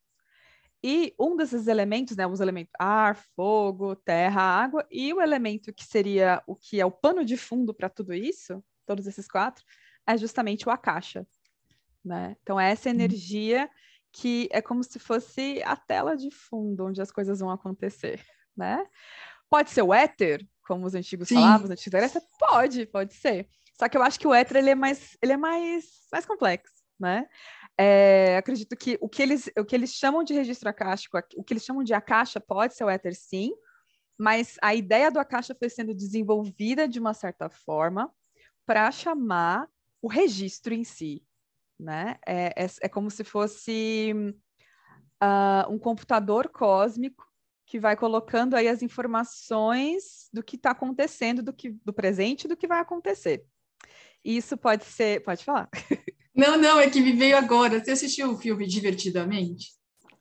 E 0.82 1.14
um 1.18 1.36
desses 1.36 1.66
elementos, 1.66 2.16
né, 2.16 2.26
os 2.26 2.40
elementos 2.40 2.72
ar, 2.78 3.14
fogo, 3.36 3.94
terra, 3.96 4.40
água, 4.40 4.86
e 4.90 5.12
o 5.12 5.20
elemento 5.20 5.74
que 5.74 5.84
seria 5.84 6.42
o 6.46 6.56
que 6.56 6.80
é 6.80 6.86
o 6.86 6.90
pano 6.90 7.24
de 7.24 7.36
fundo 7.36 7.74
para 7.74 7.90
tudo 7.90 8.14
isso, 8.14 8.64
todos 8.86 9.06
esses 9.06 9.28
quatro, 9.28 9.62
é 10.06 10.16
justamente 10.16 10.66
o 10.66 10.72
Akasha. 10.72 11.26
Né? 12.02 12.34
Então, 12.42 12.58
é 12.58 12.70
essa 12.70 12.88
uhum. 12.88 12.94
energia 12.94 13.70
que 14.10 14.48
é 14.50 14.62
como 14.62 14.82
se 14.82 14.98
fosse 14.98 15.62
a 15.64 15.76
tela 15.76 16.16
de 16.16 16.30
fundo 16.30 16.86
onde 16.86 17.00
as 17.00 17.12
coisas 17.12 17.40
vão 17.40 17.50
acontecer. 17.50 18.24
Né? 18.56 18.84
Pode 19.50 19.70
ser 19.70 19.82
o 19.82 19.92
éter, 19.92 20.46
como 20.66 20.86
os 20.86 20.94
antigos 20.94 21.28
Sim. 21.28 21.34
falavam, 21.34 21.64
os 21.64 21.70
antigos 21.70 21.98
Grécia? 21.98 22.22
Pode, 22.38 22.86
pode 22.86 23.14
ser. 23.14 23.48
Só 23.80 23.88
que 23.88 23.96
eu 23.96 24.02
acho 24.02 24.20
que 24.20 24.28
o 24.28 24.34
éter 24.34 24.58
ele 24.58 24.68
é 24.68 24.75
mais, 24.75 25.16
ele 25.22 25.32
é 25.32 25.38
mais, 25.38 25.87
mais 26.12 26.26
complexo, 26.26 26.84
né? 26.99 27.26
É, 27.78 28.37
acredito 28.37 28.76
que 28.76 28.99
o 29.00 29.08
que, 29.08 29.22
eles, 29.22 29.50
o 29.58 29.64
que 29.64 29.75
eles 29.75 29.94
chamam 29.94 30.22
de 30.22 30.34
registro 30.34 30.68
acástico, 30.68 31.18
o 31.34 31.42
que 31.42 31.54
eles 31.54 31.64
chamam 31.64 31.82
de 31.82 31.94
acaixa 31.94 32.38
pode 32.38 32.75
ser 32.75 32.84
o 32.84 32.90
éter 32.90 33.14
sim, 33.14 33.54
mas 34.18 34.58
a 34.60 34.75
ideia 34.75 35.10
do 35.10 35.18
acaixa 35.18 35.54
foi 35.58 35.70
sendo 35.70 35.94
desenvolvida 35.94 36.87
de 36.87 37.00
uma 37.00 37.14
certa 37.14 37.49
forma 37.49 38.12
para 38.66 38.90
chamar 38.92 39.66
o 40.02 40.08
registro 40.08 40.75
em 40.75 40.84
si, 40.84 41.25
né? 41.78 42.18
É, 42.26 42.64
é, 42.64 42.66
é 42.82 42.88
como 42.88 43.10
se 43.10 43.25
fosse 43.25 44.12
uh, 45.22 45.72
um 45.72 45.78
computador 45.78 46.50
cósmico 46.50 47.26
que 47.64 47.80
vai 47.80 47.96
colocando 47.96 48.56
aí 48.56 48.68
as 48.68 48.82
informações 48.82 50.28
do 50.34 50.42
que 50.42 50.56
está 50.56 50.72
acontecendo, 50.72 51.42
do 51.42 51.54
que 51.54 51.70
do 51.82 51.94
presente, 51.94 52.46
do 52.46 52.58
que 52.58 52.68
vai 52.68 52.80
acontecer. 52.80 53.42
Isso 54.24 54.56
pode 54.56 54.84
ser, 54.84 55.22
pode 55.22 55.44
falar. 55.44 55.68
Não, 56.32 56.56
não, 56.56 56.78
é 56.78 56.88
que 56.88 57.00
me 57.00 57.12
veio 57.12 57.36
agora. 57.36 57.84
Você 57.84 57.90
assistiu 57.90 58.30
o 58.30 58.38
filme 58.38 58.66
Divertidamente? 58.66 59.73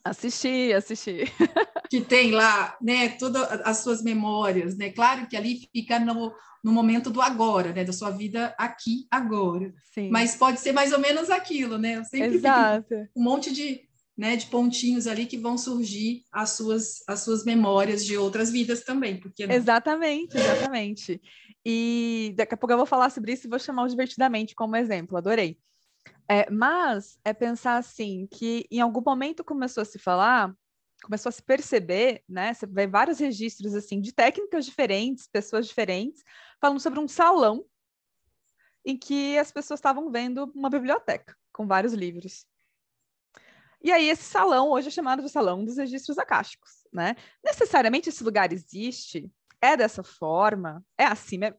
Assisti, 0.03 0.73
assisti. 0.73 1.25
que 1.89 2.01
tem 2.01 2.31
lá, 2.31 2.77
né, 2.81 3.09
todas 3.09 3.43
as 3.63 3.77
suas 3.77 4.01
memórias, 4.01 4.77
né? 4.77 4.89
Claro 4.91 5.27
que 5.27 5.37
ali 5.37 5.69
fica 5.71 5.99
no, 5.99 6.33
no 6.63 6.71
momento 6.71 7.09
do 7.09 7.21
agora, 7.21 7.73
né, 7.73 7.83
da 7.83 7.93
sua 7.93 8.09
vida 8.09 8.53
aqui 8.57 9.07
agora. 9.09 9.73
Sim. 9.93 10.09
Mas 10.09 10.35
pode 10.35 10.59
ser 10.59 10.71
mais 10.71 10.93
ou 10.93 10.99
menos 10.99 11.29
aquilo, 11.29 11.77
né? 11.77 11.97
Eu 11.97 12.05
sempre 12.05 12.35
Exato. 12.35 12.95
um 13.15 13.23
monte 13.23 13.53
de, 13.53 13.88
né, 14.19 14.35
de 14.35 14.47
pontinhos 14.47 15.07
ali 15.07 15.25
que 15.25 15.37
vão 15.37 15.57
surgir 15.57 16.25
as 16.29 16.49
suas 16.49 17.01
as 17.07 17.21
suas 17.21 17.45
memórias 17.45 18.05
de 18.05 18.17
outras 18.17 18.51
vidas 18.51 18.83
também, 18.83 19.17
porque 19.17 19.43
Exatamente, 19.43 20.37
exatamente. 20.37 21.21
E 21.65 22.33
daqui 22.35 22.53
a 22.53 22.57
pouco 22.57 22.73
eu 22.73 22.77
vou 22.77 22.85
falar 22.85 23.09
sobre 23.11 23.31
isso 23.31 23.47
e 23.47 23.49
vou 23.49 23.57
chamar 23.57 23.83
o 23.83 23.87
divertidamente 23.87 24.53
como 24.53 24.75
exemplo. 24.75 25.15
Adorei. 25.15 25.57
É, 26.29 26.49
mas 26.51 27.17
é 27.23 27.31
pensar 27.31 27.77
assim 27.77 28.27
que 28.29 28.67
em 28.69 28.81
algum 28.81 29.01
momento 29.01 29.41
começou 29.41 29.83
a 29.83 29.85
se 29.85 29.97
falar, 29.97 30.53
começou 31.01 31.29
a 31.29 31.31
se 31.31 31.41
perceber, 31.41 32.21
né? 32.27 32.53
Você 32.53 32.67
vê 32.67 32.85
vários 32.87 33.19
registros 33.19 33.73
assim 33.73 34.01
de 34.01 34.11
técnicas 34.11 34.65
diferentes, 34.65 35.29
pessoas 35.31 35.65
diferentes, 35.65 36.21
falando 36.59 36.81
sobre 36.81 36.99
um 36.99 37.07
salão 37.07 37.63
em 38.85 38.97
que 38.97 39.37
as 39.37 39.49
pessoas 39.49 39.79
estavam 39.79 40.11
vendo 40.11 40.51
uma 40.53 40.69
biblioteca 40.69 41.37
com 41.53 41.65
vários 41.65 41.93
livros. 41.93 42.48
E 43.81 43.91
aí 43.91 44.09
esse 44.09 44.23
salão 44.23 44.71
hoje 44.71 44.89
é 44.89 44.91
chamado 44.91 45.21
de 45.21 45.29
salão 45.29 45.63
dos 45.63 45.77
registros 45.77 46.17
acásticos, 46.17 46.71
né? 46.91 47.15
Necessariamente 47.43 48.09
esse 48.09 48.23
lugar 48.23 48.51
existe, 48.51 49.31
é 49.61 49.77
dessa 49.77 50.03
forma, 50.03 50.83
é 50.97 51.05
assim 51.05 51.37
mesmo. 51.37 51.57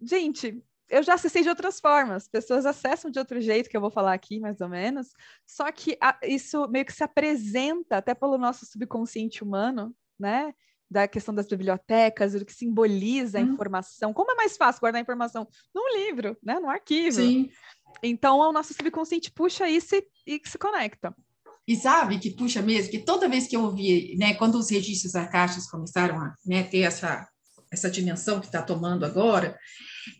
Gente, 0.00 0.62
eu 0.88 1.02
já 1.02 1.14
acessei 1.14 1.42
de 1.42 1.48
outras 1.48 1.80
formas, 1.80 2.28
pessoas 2.28 2.64
acessam 2.64 3.10
de 3.10 3.18
outro 3.18 3.40
jeito, 3.40 3.68
que 3.68 3.76
eu 3.76 3.80
vou 3.80 3.90
falar 3.90 4.12
aqui 4.12 4.40
mais 4.40 4.60
ou 4.60 4.68
menos, 4.68 5.08
só 5.46 5.70
que 5.70 5.96
a, 6.00 6.18
isso 6.22 6.66
meio 6.68 6.84
que 6.84 6.92
se 6.92 7.04
apresenta 7.04 7.98
até 7.98 8.14
pelo 8.14 8.38
nosso 8.38 8.66
subconsciente 8.66 9.42
humano, 9.42 9.94
né? 10.18 10.54
Da 10.90 11.06
questão 11.06 11.34
das 11.34 11.46
bibliotecas, 11.46 12.32
do 12.32 12.46
que 12.46 12.52
simboliza 12.52 13.38
a 13.38 13.42
hum. 13.42 13.52
informação. 13.52 14.14
Como 14.14 14.30
é 14.30 14.34
mais 14.34 14.56
fácil 14.56 14.80
guardar 14.80 14.98
a 14.98 15.02
informação? 15.02 15.46
Num 15.74 15.94
livro, 15.94 16.36
né? 16.42 16.58
No 16.58 16.70
arquivo. 16.70 17.16
Sim. 17.16 17.50
Então, 18.02 18.38
o 18.38 18.52
nosso 18.52 18.72
subconsciente 18.72 19.30
puxa 19.30 19.68
isso 19.68 19.94
e, 19.94 20.08
e 20.26 20.40
se 20.44 20.56
conecta. 20.56 21.14
E 21.68 21.76
sabe 21.76 22.18
que 22.18 22.30
puxa 22.30 22.62
mesmo, 22.62 22.90
que 22.90 22.98
toda 22.98 23.28
vez 23.28 23.46
que 23.46 23.54
eu 23.54 23.62
ouvi, 23.62 24.16
né, 24.16 24.32
quando 24.32 24.54
os 24.54 24.70
registros 24.70 25.14
arcaicos 25.14 25.66
começaram 25.66 26.18
a 26.18 26.34
né, 26.46 26.62
ter 26.62 26.78
essa, 26.78 27.28
essa 27.70 27.90
dimensão 27.90 28.40
que 28.40 28.46
está 28.46 28.62
tomando 28.62 29.04
agora, 29.04 29.54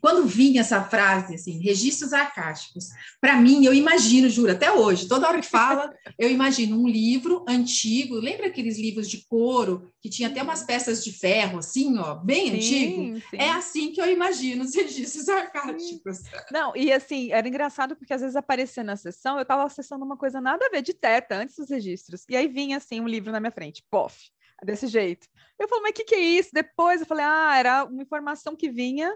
quando 0.01 0.27
vinha 0.27 0.61
essa 0.61 0.83
frase, 0.85 1.35
assim, 1.35 1.59
registros 1.61 2.12
arcásticos, 2.12 2.88
para 3.20 3.37
mim, 3.37 3.64
eu 3.64 3.74
imagino, 3.74 4.29
juro, 4.29 4.53
até 4.53 4.72
hoje, 4.72 5.09
toda 5.09 5.29
hora 5.29 5.40
que 5.40 5.46
fala, 5.46 5.94
eu 6.18 6.31
imagino 6.31 6.81
um 6.81 6.88
livro 6.88 7.44
antigo, 7.48 8.16
lembra 8.16 8.46
aqueles 8.46 8.79
livros 8.79 9.09
de 9.09 9.27
couro, 9.27 9.90
que 10.01 10.09
tinha 10.09 10.29
até 10.29 10.42
umas 10.42 10.62
peças 10.62 11.05
de 11.05 11.12
ferro, 11.12 11.59
assim, 11.59 11.98
ó, 11.98 12.14
bem 12.14 12.51
sim, 12.51 12.57
antigo? 12.57 13.20
Sim. 13.31 13.37
É 13.37 13.51
assim 13.51 13.92
que 13.92 14.01
eu 14.01 14.11
imagino 14.11 14.64
os 14.64 14.74
registros 14.74 15.29
arcásticos. 15.29 16.18
Não, 16.51 16.77
e 16.77 16.92
assim, 16.92 17.33
era 17.33 17.48
engraçado 17.48 17.96
porque 17.96 18.12
às 18.12 18.20
vezes 18.20 18.37
aparecia 18.37 18.85
na 18.85 18.96
sessão, 18.96 19.37
eu 19.37 19.42
estava 19.42 19.64
acessando 19.64 20.05
uma 20.05 20.16
coisa 20.16 20.40
nada 20.40 20.66
a 20.66 20.70
ver 20.70 20.83
de 20.83 20.94
teta, 20.94 21.37
antes 21.37 21.57
dos 21.57 21.70
registros, 21.70 22.24
e 22.29 22.37
aí 22.37 22.48
vinha, 22.48 22.77
assim, 22.77 23.01
um 23.01 23.09
livro 23.09 23.33
na 23.33 23.40
minha 23.40 23.53
frente, 23.53 23.85
pof, 23.90 24.16
desse 24.64 24.87
jeito. 24.87 25.27
Eu 25.59 25.68
falei, 25.68 25.83
mas 25.85 25.90
o 25.90 25.94
que, 25.94 26.05
que 26.05 26.14
é 26.14 26.20
isso? 26.20 26.51
Depois 26.53 27.01
eu 27.01 27.07
falei, 27.07 27.24
ah, 27.24 27.57
era 27.57 27.85
uma 27.85 28.03
informação 28.03 28.57
que 28.57 28.70
vinha 28.70 29.12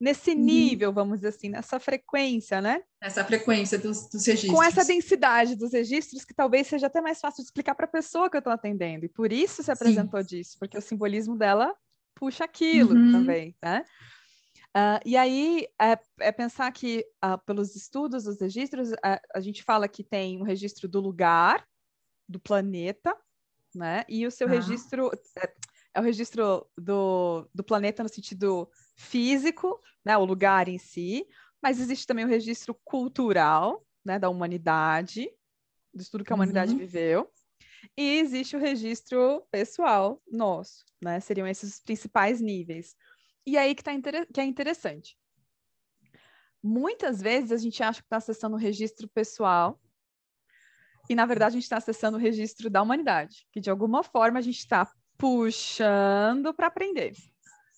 nesse 0.00 0.32
uhum. 0.32 0.38
nível, 0.38 0.92
vamos 0.92 1.18
dizer 1.18 1.28
assim, 1.28 1.48
nessa 1.48 1.78
frequência, 1.78 2.60
né? 2.60 2.82
Essa 3.00 3.24
frequência 3.24 3.78
dos, 3.78 4.08
dos, 4.08 4.26
registros. 4.26 4.54
Com 4.54 4.62
essa 4.62 4.84
densidade 4.84 5.56
dos 5.56 5.72
registros, 5.72 6.24
que 6.24 6.34
talvez 6.34 6.66
seja 6.66 6.86
até 6.86 7.00
mais 7.00 7.20
fácil 7.20 7.42
de 7.42 7.48
explicar 7.48 7.74
para 7.74 7.86
a 7.86 7.90
pessoa 7.90 8.28
que 8.28 8.36
eu 8.36 8.40
estou 8.40 8.52
atendendo. 8.52 9.04
E 9.04 9.08
por 9.08 9.32
isso 9.32 9.62
se 9.62 9.70
apresentou 9.70 10.20
Sim. 10.20 10.26
disso, 10.26 10.56
porque 10.58 10.76
o 10.76 10.82
simbolismo 10.82 11.36
dela 11.36 11.74
puxa 12.14 12.44
aquilo 12.44 12.94
uhum. 12.94 13.12
também, 13.12 13.56
né? 13.62 13.84
Uh, 14.76 14.98
e 15.04 15.16
aí 15.16 15.68
é, 15.80 15.96
é 16.18 16.32
pensar 16.32 16.72
que, 16.72 17.06
uh, 17.24 17.38
pelos 17.46 17.76
estudos 17.76 18.24
dos 18.24 18.40
registros, 18.40 18.90
uh, 18.90 19.20
a 19.32 19.40
gente 19.40 19.62
fala 19.62 19.86
que 19.86 20.02
tem 20.02 20.40
um 20.40 20.42
registro 20.42 20.88
do 20.88 21.00
lugar, 21.00 21.64
do 22.28 22.40
planeta, 22.40 23.16
né? 23.72 24.04
E 24.08 24.26
o 24.26 24.32
seu 24.32 24.48
registro 24.48 25.10
é, 25.94 26.00
o 26.00 26.02
registro 26.02 26.66
do, 26.76 27.48
do 27.54 27.62
planeta 27.62 28.02
no 28.02 28.08
sentido 28.08 28.68
físico, 28.96 29.80
né, 30.04 30.16
o 30.16 30.24
lugar 30.24 30.68
em 30.68 30.78
si, 30.78 31.26
mas 31.62 31.80
existe 31.80 32.06
também 32.06 32.24
o 32.24 32.28
registro 32.28 32.74
cultural, 32.84 33.86
né, 34.04 34.18
da 34.18 34.28
humanidade, 34.28 35.30
de 35.94 36.10
tudo 36.10 36.24
que 36.24 36.32
a 36.32 36.36
humanidade 36.36 36.72
uhum. 36.72 36.78
viveu, 36.78 37.30
e 37.96 38.18
existe 38.18 38.56
o 38.56 38.58
registro 38.58 39.46
pessoal 39.50 40.20
nosso, 40.30 40.84
né, 41.02 41.20
seriam 41.20 41.46
esses 41.46 41.74
os 41.74 41.80
principais 41.80 42.40
níveis. 42.40 42.96
E 43.46 43.56
aí 43.56 43.74
que, 43.74 43.84
tá 43.84 43.92
que 44.32 44.40
é 44.40 44.44
interessante. 44.44 45.16
Muitas 46.62 47.20
vezes 47.20 47.52
a 47.52 47.58
gente 47.58 47.82
acha 47.82 48.00
que 48.00 48.06
está 48.06 48.16
acessando 48.16 48.56
o 48.56 48.58
registro 48.58 49.06
pessoal, 49.08 49.80
e 51.08 51.14
na 51.14 51.26
verdade 51.26 51.52
a 51.52 51.58
gente 51.58 51.64
está 51.64 51.76
acessando 51.76 52.16
o 52.16 52.20
registro 52.20 52.70
da 52.70 52.82
humanidade, 52.82 53.46
que 53.52 53.60
de 53.60 53.70
alguma 53.70 54.02
forma 54.02 54.38
a 54.38 54.42
gente 54.42 54.58
está 54.58 54.90
puxando 55.18 56.52
para 56.54 56.66
aprender. 56.66 57.12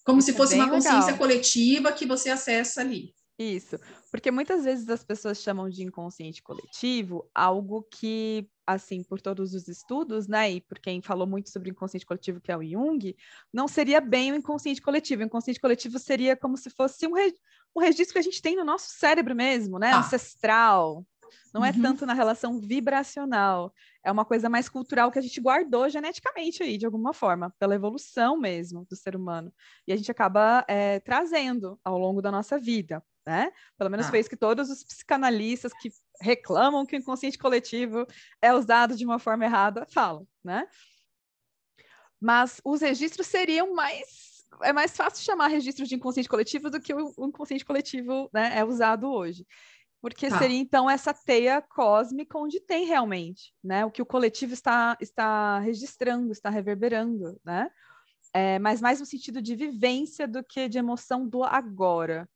Como 0.05 0.20
Isso 0.20 0.27
se 0.27 0.33
é 0.33 0.37
fosse 0.37 0.55
é 0.55 0.57
uma 0.57 0.70
consciência 0.70 1.12
legal. 1.12 1.18
coletiva 1.18 1.92
que 1.92 2.07
você 2.07 2.31
acessa 2.31 2.81
ali. 2.81 3.14
Isso, 3.38 3.79
porque 4.11 4.31
muitas 4.31 4.64
vezes 4.64 4.88
as 4.88 5.05
pessoas 5.05 5.42
chamam 5.42 5.68
de 5.68 5.83
inconsciente 5.83 6.42
coletivo 6.42 7.29
algo 7.35 7.83
que, 7.83 8.49
assim, 8.66 9.03
por 9.03 9.20
todos 9.20 9.53
os 9.53 9.68
estudos, 9.68 10.27
né, 10.27 10.53
e 10.53 10.61
por 10.62 10.79
quem 10.79 11.03
falou 11.03 11.27
muito 11.27 11.51
sobre 11.51 11.68
o 11.68 11.72
inconsciente 11.72 12.07
coletivo, 12.07 12.40
que 12.40 12.51
é 12.51 12.57
o 12.57 12.64
Jung, 12.64 13.14
não 13.53 13.68
seria 13.68 14.01
bem 14.01 14.33
o 14.33 14.37
inconsciente 14.37 14.81
coletivo. 14.81 15.22
O 15.22 15.27
inconsciente 15.27 15.61
coletivo 15.61 15.99
seria 15.99 16.35
como 16.35 16.57
se 16.57 16.70
fosse 16.70 17.07
um, 17.07 17.12
re 17.12 17.35
um 17.75 17.81
registro 17.81 18.14
que 18.14 18.18
a 18.18 18.22
gente 18.22 18.40
tem 18.40 18.57
no 18.57 18.64
nosso 18.64 18.88
cérebro 18.88 19.35
mesmo, 19.35 19.79
né, 19.79 19.92
ah. 19.92 19.99
ancestral, 19.99 21.05
não 21.53 21.64
é 21.64 21.70
uhum. 21.70 21.79
é 21.79 21.83
tanto 21.83 22.07
na 22.07 22.14
relação 22.14 22.59
vibracional, 22.59 23.72
é 24.07 24.12
uma 24.12 24.25
coisa 24.25 24.49
mais 24.49 24.69
cultural 24.69 25.11
que 25.11 25.19
a 25.19 25.23
gente 25.23 25.40
guardou 25.40 25.88
geneticamente 25.88 26.62
aí, 26.62 26.79
de 26.79 26.87
alguma 26.87 27.12
forma, 27.12 27.53
pela 27.59 27.75
evolução 27.75 28.38
mesmo 28.38 28.87
do 28.88 28.95
ser 28.95 29.16
humano. 29.16 29.53
E 29.85 29.92
a 29.92 29.97
gente 29.97 30.09
acaba 30.12 30.64
é, 30.69 31.01
trazendo 31.01 31.77
ao 31.83 31.99
longo 31.99 32.23
da 32.23 32.31
nossa 32.31 32.57
vida, 32.57 33.03
né? 33.27 33.51
Pelo 33.77 33.90
menos 33.90 34.07
ah. 34.07 34.11
foi 34.11 34.21
isso 34.21 34.31
que 34.31 34.37
todos 34.37 34.71
os 34.71 34.85
psicanalistas 34.85 35.73
que 35.73 35.90
reclamam 36.21 36.87
que 36.87 36.95
o 36.95 36.99
inconsciente 37.01 37.37
coletivo 37.37 38.07
é 38.40 38.55
usado 38.55 38.95
de 38.95 39.05
uma 39.05 39.19
forma 39.19 39.45
errada 39.45 39.85
falam, 39.90 40.25
né? 40.45 40.69
Mas 42.21 42.61
os 42.64 42.83
registros 42.83 43.27
seriam 43.27 43.75
mais 43.75 44.37
é 44.62 44.73
mais 44.73 44.97
fácil 44.97 45.25
chamar 45.25 45.49
registros 45.49 45.88
de 45.88 45.97
inconsciente 45.97 46.29
coletivo 46.29 46.71
do 46.71 46.81
que 46.81 46.95
o 46.95 47.27
inconsciente 47.27 47.64
coletivo 47.64 48.31
né, 48.33 48.57
é 48.57 48.64
usado 48.64 49.11
hoje 49.11 49.45
porque 50.07 50.29
tá. 50.29 50.38
seria 50.38 50.57
então 50.57 50.88
essa 50.88 51.12
teia 51.12 51.61
cósmica 51.61 52.38
onde 52.38 52.61
tem 52.61 52.87
realmente, 52.87 53.53
né, 53.62 53.85
o 53.85 53.90
que 53.90 54.01
o 54.01 54.07
coletivo 54.07 54.55
está 54.55 54.97
está 55.01 55.59
registrando, 55.59 56.31
está 56.31 56.49
reverberando, 56.49 57.37
né? 57.45 57.69
É, 58.33 58.57
mas 58.61 58.81
mais 58.81 59.01
no 59.01 59.07
sentido 59.07 59.42
de 59.42 59.57
vivência 59.57 60.29
do 60.29 60.45
que 60.45 60.69
de 60.69 60.79
emoção 60.79 61.29
do 61.29 61.42
agora, 61.42 62.29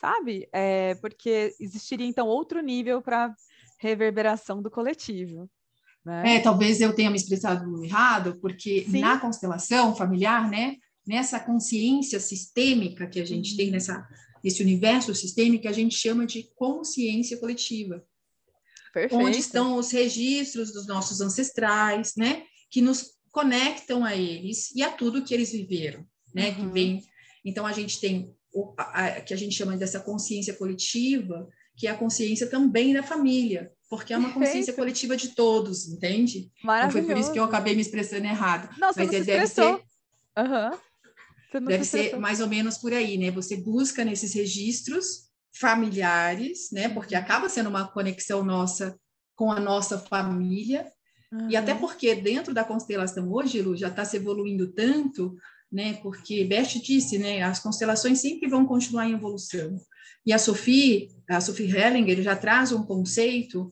sabe? 0.00 0.48
É, 0.52 0.94
porque 0.96 1.56
existiria 1.58 2.06
então 2.06 2.28
outro 2.28 2.60
nível 2.60 3.02
para 3.02 3.34
reverberação 3.80 4.62
do 4.62 4.70
coletivo. 4.70 5.50
Né? 6.04 6.36
É, 6.36 6.40
talvez 6.40 6.80
eu 6.80 6.94
tenha 6.94 7.10
me 7.10 7.16
expressado 7.16 7.82
errado, 7.82 8.38
porque 8.40 8.84
Sim. 8.88 9.00
na 9.00 9.18
constelação 9.18 9.92
familiar, 9.92 10.48
né, 10.48 10.76
nessa 11.04 11.40
consciência 11.40 12.20
sistêmica 12.20 13.08
que 13.08 13.18
a 13.18 13.24
gente 13.24 13.50
uhum. 13.50 13.56
tem 13.56 13.70
nessa 13.72 14.06
esse 14.48 14.62
universo 14.62 15.14
sistêmico 15.14 15.62
que 15.62 15.68
a 15.68 15.72
gente 15.72 15.94
chama 15.94 16.26
de 16.26 16.50
consciência 16.56 17.36
coletiva. 17.38 18.04
Perfeito. 18.92 19.22
Onde 19.22 19.38
estão 19.38 19.76
os 19.76 19.90
registros 19.90 20.72
dos 20.72 20.86
nossos 20.86 21.20
ancestrais, 21.20 22.14
né? 22.16 22.42
Que 22.70 22.80
nos 22.80 23.12
conectam 23.30 24.04
a 24.04 24.16
eles 24.16 24.74
e 24.74 24.82
a 24.82 24.90
tudo 24.90 25.22
que 25.22 25.32
eles 25.32 25.52
viveram, 25.52 26.04
né? 26.34 26.50
Uhum. 26.50 26.54
Que 26.54 26.66
vem. 26.66 27.02
Então 27.44 27.66
a 27.66 27.72
gente 27.72 28.00
tem 28.00 28.34
o 28.52 28.74
a, 28.76 29.20
que 29.20 29.32
a 29.32 29.36
gente 29.36 29.54
chama 29.54 29.76
dessa 29.76 30.00
consciência 30.00 30.54
coletiva, 30.54 31.48
que 31.76 31.86
é 31.86 31.90
a 31.90 31.96
consciência 31.96 32.46
também 32.48 32.92
da 32.92 33.02
família, 33.02 33.70
porque 33.88 34.12
é 34.12 34.18
uma 34.18 34.28
Perfeito. 34.28 34.46
consciência 34.46 34.72
coletiva 34.72 35.16
de 35.16 35.28
todos, 35.28 35.88
entende? 35.88 36.50
Não 36.64 36.90
foi 36.90 37.02
por 37.02 37.16
isso 37.16 37.32
que 37.32 37.38
eu 37.38 37.44
acabei 37.44 37.74
me 37.74 37.82
expressando 37.82 38.26
errado. 38.26 38.68
Não, 38.78 38.90
mas 38.96 39.12
é, 39.12 39.20
deve 39.20 39.46
ser. 39.46 39.62
Uhum. 39.62 40.78
Deve 41.52 41.84
ser 41.84 42.18
mais 42.18 42.40
ou 42.40 42.48
menos 42.48 42.76
por 42.76 42.92
aí, 42.92 43.16
né? 43.16 43.30
Você 43.30 43.56
busca 43.56 44.04
nesses 44.04 44.34
registros 44.34 45.28
familiares, 45.58 46.70
né? 46.70 46.88
Porque 46.88 47.14
uhum. 47.14 47.20
acaba 47.20 47.48
sendo 47.48 47.68
uma 47.68 47.88
conexão 47.88 48.44
nossa 48.44 48.98
com 49.34 49.50
a 49.50 49.60
nossa 49.60 49.98
família. 49.98 50.90
Uhum. 51.32 51.50
E 51.50 51.56
até 51.56 51.72
uhum. 51.72 51.80
porque 51.80 52.14
dentro 52.14 52.52
da 52.52 52.64
constelação 52.64 53.32
hoje, 53.32 53.62
Lu, 53.62 53.76
já 53.76 53.88
está 53.88 54.04
se 54.04 54.16
evoluindo 54.16 54.72
tanto, 54.72 55.36
né? 55.70 55.94
Porque 56.02 56.44
Bert 56.44 56.76
disse, 56.82 57.18
né? 57.18 57.42
As 57.42 57.60
constelações 57.60 58.20
sempre 58.20 58.48
vão 58.48 58.66
continuar 58.66 59.08
em 59.08 59.14
evolução. 59.14 59.78
E 60.26 60.32
a 60.32 60.38
Sophie, 60.38 61.08
a 61.28 61.40
Sophie 61.40 61.74
Hellinger 61.74 62.22
já 62.22 62.36
traz 62.36 62.72
um 62.72 62.82
conceito 62.82 63.70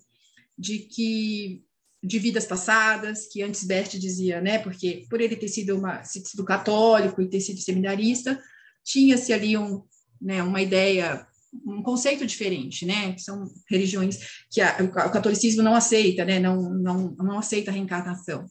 de 0.58 0.78
que 0.78 1.65
de 2.06 2.20
vidas 2.20 2.46
passadas, 2.46 3.26
que 3.26 3.42
antes 3.42 3.64
Bert 3.64 3.98
dizia, 3.98 4.40
né, 4.40 4.60
porque 4.60 5.04
por 5.10 5.20
ele 5.20 5.34
ter 5.34 5.48
sido, 5.48 5.76
uma, 5.76 6.04
sido 6.04 6.44
católico 6.44 7.20
e 7.20 7.28
ter 7.28 7.40
sido 7.40 7.60
seminarista, 7.60 8.40
tinha-se 8.84 9.32
ali 9.32 9.58
um, 9.58 9.82
né, 10.22 10.40
uma 10.40 10.62
ideia, 10.62 11.26
um 11.66 11.82
conceito 11.82 12.24
diferente, 12.24 12.86
né, 12.86 13.12
que 13.12 13.20
são 13.20 13.44
religiões 13.68 14.18
que 14.48 14.60
a, 14.60 14.76
o 14.80 15.10
catolicismo 15.10 15.64
não 15.64 15.74
aceita, 15.74 16.24
né, 16.24 16.38
não, 16.38 16.70
não, 16.74 17.16
não 17.18 17.38
aceita 17.40 17.72
a 17.72 17.74
reencarnação. 17.74 18.46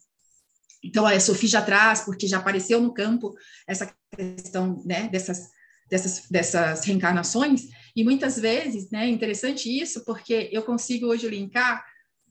Então, 0.84 1.06
a 1.06 1.18
Sofia 1.18 1.48
já 1.48 1.62
traz, 1.62 2.02
porque 2.02 2.26
já 2.26 2.36
apareceu 2.36 2.78
no 2.78 2.92
campo 2.92 3.34
essa 3.66 3.90
questão, 4.14 4.82
né, 4.84 5.08
dessas, 5.08 5.48
dessas, 5.90 6.28
dessas 6.28 6.84
reencarnações, 6.84 7.68
e 7.96 8.04
muitas 8.04 8.38
vezes, 8.38 8.90
né, 8.90 9.06
é 9.06 9.10
interessante 9.10 9.70
isso, 9.70 10.04
porque 10.04 10.50
eu 10.52 10.62
consigo 10.62 11.06
hoje 11.06 11.26
linkar 11.26 11.82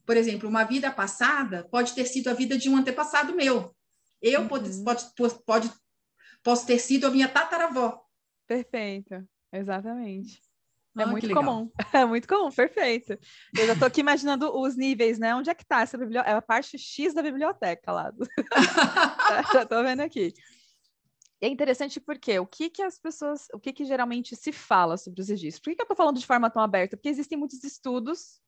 por 0.06 0.16
exemplo, 0.16 0.48
uma 0.48 0.64
vida 0.64 0.92
passada 0.92 1.68
pode 1.70 1.94
ter 1.94 2.06
sido 2.06 2.30
a 2.30 2.34
vida 2.34 2.58
de 2.58 2.70
um 2.70 2.78
antepassado 2.78 3.36
meu. 3.36 3.76
Eu 4.22 4.42
uhum. 4.42 4.48
pode, 4.48 4.84
pode, 4.84 5.44
pode, 5.46 5.72
posso 6.44 6.66
ter 6.66 6.80
sido 6.80 7.08
a 7.08 7.12
minha 7.12 7.28
tataravó. 7.28 8.02
Perfeito, 8.48 9.28
exatamente. 9.52 10.40
É 10.98 11.04
ah, 11.04 11.08
muito 11.08 11.30
comum. 11.34 11.70
É 11.94 12.06
muito 12.06 12.28
comum, 12.28 12.50
perfeito. 12.50 13.20
Eu 13.58 13.68
já 13.68 13.74
estou 13.74 13.88
aqui 13.88 14.00
imaginando 14.00 14.58
os 14.58 14.78
níveis, 14.78 15.20
né? 15.20 15.36
Onde 15.36 15.50
é 15.50 15.56
que 15.56 15.64
está 15.64 15.82
essa 15.82 15.98
biblioteca? 15.98 16.32
É 16.32 16.38
a 16.38 16.42
parte 16.42 16.78
X 16.78 17.14
da 17.14 17.22
biblioteca 17.22 17.92
lá. 17.92 18.12
Do... 18.12 18.26
já 19.54 19.64
estou 19.64 19.84
vendo 19.84 20.02
aqui. 20.02 20.34
É 21.42 21.50
interessante 21.50 22.00
porque 22.00 22.40
o 22.40 22.46
que 22.46 22.70
que 22.70 22.82
as 22.82 22.98
pessoas, 22.98 23.48
o 23.54 23.60
que 23.60 23.74
que 23.74 23.84
geralmente 23.84 24.36
se 24.36 24.54
fala 24.54 24.96
sobre 24.96 25.22
os 25.22 25.28
registros? 25.28 25.60
Por 25.60 25.70
que, 25.70 25.76
que 25.76 25.82
eu 25.82 25.86
estou 25.86 25.98
falando 25.98 26.18
de 26.18 26.26
forma 26.26 26.50
tão 26.50 26.62
aberta? 26.62 26.96
Porque 26.96 27.10
existem 27.10 27.38
muitos 27.38 27.62
estudos 27.64 28.40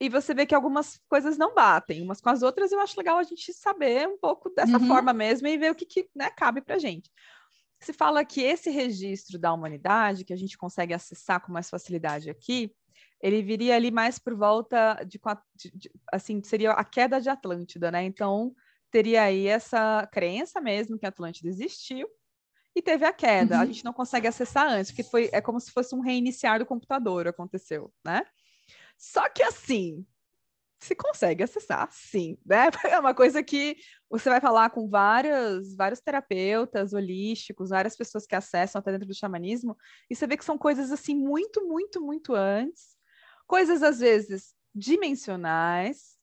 e 0.00 0.08
você 0.08 0.32
vê 0.32 0.46
que 0.46 0.54
algumas 0.54 0.98
coisas 1.08 1.36
não 1.36 1.54
batem 1.54 2.00
umas 2.00 2.22
com 2.22 2.30
as 2.30 2.42
outras. 2.42 2.72
Eu 2.72 2.80
acho 2.80 2.96
legal 2.96 3.18
a 3.18 3.22
gente 3.22 3.52
saber 3.52 4.08
um 4.08 4.16
pouco 4.16 4.48
dessa 4.48 4.78
uhum. 4.78 4.86
forma 4.86 5.12
mesmo 5.12 5.46
e 5.46 5.58
ver 5.58 5.70
o 5.70 5.74
que, 5.74 5.84
que 5.84 6.08
né, 6.16 6.30
cabe 6.30 6.62
para 6.62 6.78
gente. 6.78 7.10
Se 7.82 7.92
fala 7.92 8.24
que 8.24 8.40
esse 8.40 8.70
registro 8.70 9.38
da 9.38 9.52
humanidade, 9.52 10.24
que 10.24 10.32
a 10.32 10.36
gente 10.36 10.56
consegue 10.56 10.94
acessar 10.94 11.40
com 11.40 11.52
mais 11.52 11.68
facilidade 11.68 12.30
aqui, 12.30 12.74
ele 13.22 13.42
viria 13.42 13.76
ali 13.76 13.90
mais 13.90 14.18
por 14.18 14.34
volta 14.34 14.94
de, 15.04 15.20
de, 15.54 15.70
de 15.76 15.90
assim, 16.10 16.42
seria 16.42 16.72
a 16.72 16.84
queda 16.84 17.20
de 17.20 17.28
Atlântida, 17.28 17.90
né? 17.90 18.02
Então, 18.02 18.54
teria 18.90 19.24
aí 19.24 19.46
essa 19.46 20.08
crença 20.10 20.62
mesmo 20.62 20.98
que 20.98 21.06
Atlântida 21.06 21.48
existiu 21.48 22.08
e 22.74 22.80
teve 22.80 23.04
a 23.04 23.12
queda. 23.12 23.56
Uhum. 23.56 23.60
A 23.62 23.66
gente 23.66 23.84
não 23.84 23.92
consegue 23.92 24.26
acessar 24.26 24.66
antes, 24.66 24.90
porque 24.90 25.02
foi, 25.02 25.28
é 25.32 25.42
como 25.42 25.60
se 25.60 25.70
fosse 25.70 25.94
um 25.94 26.00
reiniciar 26.00 26.58
do 26.58 26.64
computador 26.64 27.28
aconteceu, 27.28 27.92
né? 28.02 28.24
Só 29.00 29.30
que 29.30 29.42
assim, 29.42 30.06
se 30.78 30.94
consegue 30.94 31.42
acessar, 31.42 31.88
sim, 31.90 32.36
né? 32.44 32.68
É 32.94 32.98
uma 33.00 33.14
coisa 33.14 33.42
que 33.42 33.78
você 34.10 34.28
vai 34.28 34.42
falar 34.42 34.68
com 34.68 34.90
vários, 34.90 35.74
vários 35.74 36.00
terapeutas 36.00 36.92
holísticos, 36.92 37.70
várias 37.70 37.96
pessoas 37.96 38.26
que 38.26 38.36
acessam 38.36 38.78
até 38.78 38.92
dentro 38.92 39.08
do 39.08 39.14
xamanismo, 39.14 39.74
e 40.10 40.14
você 40.14 40.26
vê 40.26 40.36
que 40.36 40.44
são 40.44 40.58
coisas 40.58 40.92
assim 40.92 41.14
muito, 41.14 41.66
muito, 41.66 41.98
muito 42.02 42.34
antes, 42.34 42.94
coisas 43.46 43.82
às 43.82 44.00
vezes 44.00 44.54
dimensionais, 44.74 46.18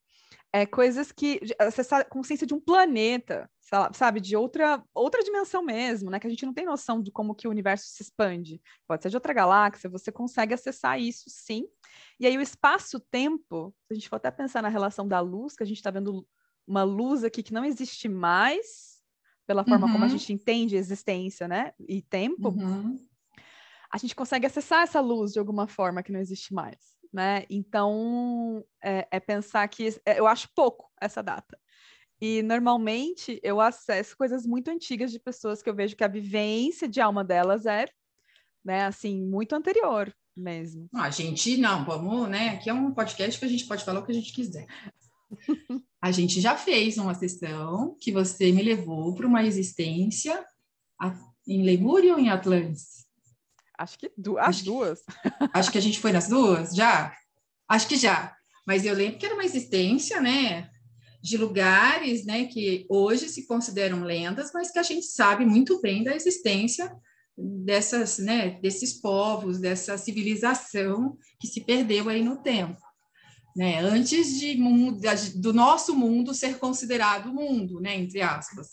é, 0.53 0.63
coisas 0.67 1.11
que 1.11 1.39
acessar 1.57 2.01
a 2.01 2.05
consciência 2.05 2.45
de 2.45 2.53
um 2.53 2.59
planeta, 2.59 3.49
sabe, 3.93 4.19
de 4.21 4.35
outra 4.35 4.83
outra 4.93 5.23
dimensão 5.23 5.63
mesmo, 5.63 6.09
né? 6.09 6.19
Que 6.19 6.27
a 6.27 6.29
gente 6.29 6.45
não 6.45 6.53
tem 6.53 6.65
noção 6.65 7.01
de 7.01 7.11
como 7.11 7.35
que 7.35 7.47
o 7.47 7.51
universo 7.51 7.87
se 7.87 8.03
expande. 8.03 8.61
Pode 8.87 9.03
ser 9.03 9.09
de 9.09 9.17
outra 9.17 9.33
galáxia, 9.33 9.89
você 9.89 10.11
consegue 10.11 10.53
acessar 10.53 10.99
isso, 10.99 11.25
sim. 11.27 11.65
E 12.19 12.25
aí 12.25 12.37
o 12.37 12.41
espaço-tempo, 12.41 13.73
se 13.85 13.93
a 13.93 13.95
gente 13.95 14.09
for 14.09 14.17
até 14.17 14.31
pensar 14.31 14.61
na 14.61 14.69
relação 14.69 15.07
da 15.07 15.19
luz, 15.19 15.55
que 15.55 15.63
a 15.63 15.67
gente 15.67 15.77
está 15.77 15.91
vendo 15.91 16.25
uma 16.65 16.83
luz 16.83 17.23
aqui 17.23 17.43
que 17.43 17.53
não 17.53 17.63
existe 17.63 18.09
mais, 18.09 18.97
pela 19.45 19.63
forma 19.63 19.85
uhum. 19.87 19.93
como 19.93 20.03
a 20.03 20.07
uhum. 20.07 20.17
gente 20.17 20.33
entende 20.33 20.75
existência, 20.75 21.47
né? 21.47 21.71
E 21.79 22.01
tempo, 22.01 22.49
uhum. 22.49 22.97
a 23.91 23.97
gente 23.97 24.15
consegue 24.15 24.45
acessar 24.45 24.83
essa 24.83 24.99
luz 24.99 25.31
de 25.33 25.39
alguma 25.39 25.67
forma 25.67 26.03
que 26.03 26.11
não 26.11 26.19
existe 26.19 26.53
mais 26.53 26.97
né? 27.13 27.45
Então, 27.49 28.63
é, 28.83 29.07
é 29.11 29.19
pensar 29.19 29.67
que 29.67 29.87
é, 30.05 30.19
eu 30.19 30.27
acho 30.27 30.49
pouco 30.55 30.91
essa 30.99 31.21
data. 31.21 31.57
E 32.19 32.41
normalmente 32.41 33.39
eu 33.43 33.61
acesso 33.61 34.17
coisas 34.17 34.45
muito 34.45 34.69
antigas 34.69 35.11
de 35.11 35.19
pessoas 35.19 35.61
que 35.61 35.69
eu 35.69 35.75
vejo 35.75 35.95
que 35.95 36.03
a 36.03 36.07
vivência 36.07 36.87
de 36.87 36.99
alma 36.99 37.23
delas 37.23 37.65
é, 37.65 37.85
né, 38.65 38.85
assim, 38.85 39.21
muito 39.23 39.53
anterior 39.53 40.13
mesmo. 40.35 40.87
a 40.93 41.09
gente 41.09 41.57
não, 41.57 41.83
vamos, 41.83 42.29
né? 42.29 42.49
Aqui 42.49 42.69
é 42.69 42.73
um 42.73 42.93
podcast 42.93 43.39
que 43.39 43.45
a 43.45 43.49
gente 43.49 43.65
pode 43.65 43.83
falar 43.83 43.99
o 43.99 44.05
que 44.05 44.11
a 44.11 44.15
gente 44.15 44.33
quiser. 44.33 44.67
a 46.01 46.11
gente 46.11 46.39
já 46.39 46.55
fez 46.55 46.97
uma 46.97 47.15
sessão 47.15 47.97
que 47.99 48.11
você 48.11 48.51
me 48.51 48.61
levou 48.61 49.15
para 49.15 49.27
uma 49.27 49.43
existência 49.43 50.45
em 51.47 51.63
Lemúria 51.63 52.13
ou 52.13 52.19
em 52.19 52.29
Atlantis? 52.29 53.07
Acho 53.77 53.97
que 53.97 54.11
du 54.17 54.37
as 54.37 54.47
acho 54.47 54.65
duas. 54.65 55.01
Que, 55.01 55.29
acho 55.53 55.71
que 55.71 55.77
a 55.77 55.81
gente 55.81 55.99
foi 55.99 56.11
nas 56.11 56.27
duas, 56.27 56.75
já? 56.75 57.15
Acho 57.67 57.87
que 57.87 57.95
já. 57.95 58.35
Mas 58.65 58.85
eu 58.85 58.93
lembro 58.93 59.17
que 59.17 59.25
era 59.25 59.35
uma 59.35 59.45
existência, 59.45 60.19
né? 60.19 60.69
De 61.21 61.37
lugares, 61.37 62.25
né? 62.25 62.45
Que 62.45 62.85
hoje 62.89 63.27
se 63.29 63.45
consideram 63.45 64.03
lendas, 64.03 64.51
mas 64.53 64.71
que 64.71 64.79
a 64.79 64.83
gente 64.83 65.05
sabe 65.05 65.45
muito 65.45 65.81
bem 65.81 66.03
da 66.03 66.15
existência 66.15 66.91
dessas, 67.37 68.17
né, 68.17 68.59
desses 68.61 68.93
povos, 68.99 69.59
dessa 69.59 69.97
civilização 69.97 71.17
que 71.39 71.47
se 71.47 71.61
perdeu 71.61 72.09
aí 72.09 72.23
no 72.23 72.37
tempo. 72.37 72.81
Né, 73.55 73.79
antes 73.79 74.39
de 74.39 74.55
do 75.39 75.51
nosso 75.51 75.95
mundo 75.95 76.33
ser 76.33 76.59
considerado 76.59 77.33
mundo, 77.33 77.79
né, 77.79 77.95
entre 77.95 78.21
aspas, 78.21 78.67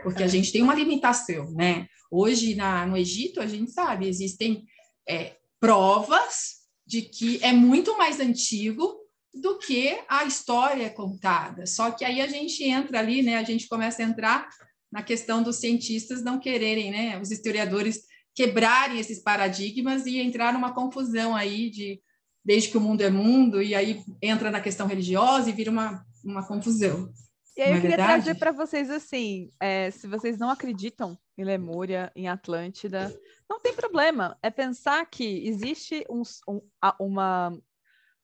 porque 0.00 0.22
a 0.22 0.28
gente 0.28 0.52
tem 0.52 0.62
uma 0.62 0.76
limitação, 0.76 1.50
né? 1.50 1.88
Hoje 2.08 2.54
na, 2.54 2.86
no 2.86 2.96
Egito 2.96 3.40
a 3.40 3.48
gente 3.48 3.72
sabe 3.72 4.06
existem 4.06 4.64
é, 5.08 5.34
provas 5.58 6.58
de 6.86 7.02
que 7.02 7.42
é 7.42 7.52
muito 7.52 7.98
mais 7.98 8.20
antigo 8.20 8.97
do 9.34 9.58
que 9.58 9.98
a 10.08 10.24
história 10.24 10.90
contada. 10.90 11.66
Só 11.66 11.90
que 11.90 12.04
aí 12.04 12.20
a 12.20 12.26
gente 12.26 12.64
entra 12.64 12.98
ali, 12.98 13.22
né? 13.22 13.36
A 13.36 13.42
gente 13.42 13.68
começa 13.68 14.02
a 14.02 14.06
entrar 14.06 14.48
na 14.90 15.02
questão 15.02 15.42
dos 15.42 15.56
cientistas 15.56 16.22
não 16.22 16.38
quererem, 16.38 16.90
né? 16.90 17.20
Os 17.20 17.30
historiadores 17.30 18.00
quebrarem 18.34 18.98
esses 18.98 19.22
paradigmas 19.22 20.06
e 20.06 20.18
entrar 20.18 20.52
numa 20.52 20.72
confusão 20.72 21.34
aí 21.34 21.70
de 21.70 22.00
desde 22.44 22.70
que 22.70 22.78
o 22.78 22.80
mundo 22.80 23.02
é 23.02 23.10
mundo 23.10 23.60
e 23.60 23.74
aí 23.74 24.02
entra 24.22 24.50
na 24.50 24.60
questão 24.60 24.86
religiosa 24.86 25.50
e 25.50 25.52
vira 25.52 25.70
uma, 25.70 26.02
uma 26.24 26.46
confusão. 26.46 27.12
E 27.56 27.60
aí 27.60 27.70
eu 27.70 27.76
é 27.76 27.80
queria 27.80 27.96
verdade? 27.96 28.22
trazer 28.22 28.38
para 28.38 28.52
vocês 28.52 28.88
assim, 28.88 29.50
é, 29.60 29.90
se 29.90 30.06
vocês 30.06 30.38
não 30.38 30.48
acreditam 30.48 31.18
em 31.36 31.44
Lemúria, 31.44 32.10
em 32.14 32.28
Atlântida, 32.28 33.12
não 33.50 33.60
tem 33.60 33.74
problema. 33.74 34.38
É 34.42 34.48
pensar 34.48 35.04
que 35.06 35.46
existe 35.46 36.04
um, 36.08 36.22
um, 36.48 36.60
uma 37.00 37.58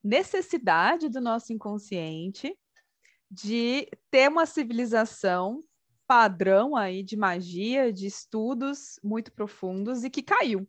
necessidade 0.04 1.08
do 1.08 1.20
nosso 1.20 1.52
inconsciente 1.52 2.54
de 3.30 3.88
ter 4.10 4.28
uma 4.28 4.44
civilização 4.44 5.64
padrão 6.06 6.76
aí 6.76 7.02
de 7.02 7.16
magia, 7.16 7.92
de 7.92 8.06
estudos 8.06 9.00
muito 9.02 9.32
profundos 9.32 10.04
e 10.04 10.10
que 10.10 10.22
caiu. 10.22 10.68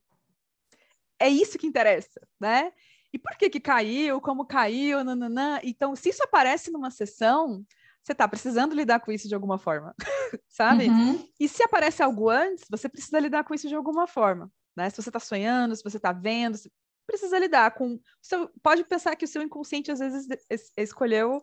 É 1.20 1.28
isso 1.28 1.58
que 1.58 1.68
interessa, 1.68 2.26
né? 2.40 2.72
E 3.14 3.20
por 3.20 3.38
que 3.38 3.50
que 3.50 3.60
caiu, 3.60 4.20
como 4.20 4.46
caiu, 4.46 5.04
nananã. 5.04 5.60
Então, 5.64 5.96
se 5.96 6.10
isso 6.10 6.24
aparece 6.24 6.72
numa 6.72 6.92
sessão, 6.92 7.66
você 8.04 8.12
está 8.12 8.28
precisando 8.28 8.76
lidar 8.76 9.00
com 9.00 9.12
isso 9.12 9.28
de 9.28 9.36
alguma 9.36 9.58
forma, 9.58 9.96
sabe? 10.48 10.88
Uhum. 10.88 11.28
E 11.40 11.48
se 11.48 11.64
aparece 11.64 12.04
algo 12.04 12.30
antes, 12.30 12.66
você 12.70 12.90
precisa 12.90 13.20
lidar 13.20 13.44
com 13.44 13.54
isso 13.54 13.68
de 13.68 13.76
alguma 13.76 14.06
forma, 14.08 14.52
né? 14.76 14.90
Se 14.90 15.02
você 15.02 15.10
está 15.10 15.20
sonhando, 15.20 15.76
se 15.76 15.84
você 15.84 15.98
está 15.98 16.12
vendo, 16.12 16.58
precisa 17.06 17.38
lidar 17.40 17.72
com. 17.72 18.00
Você 18.22 18.36
pode 18.62 18.84
pensar 18.84 19.16
que 19.16 19.26
o 19.26 19.28
seu 19.28 19.42
inconsciente 19.42 19.92
às 19.92 20.00
vezes 20.00 20.28
es 20.50 20.72
escolheu 20.78 21.42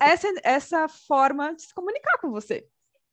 essa, 0.00 0.28
essa 0.42 0.88
forma 0.88 1.54
de 1.54 1.62
se 1.62 1.74
comunicar 1.74 2.18
com 2.18 2.30
você 2.30 2.66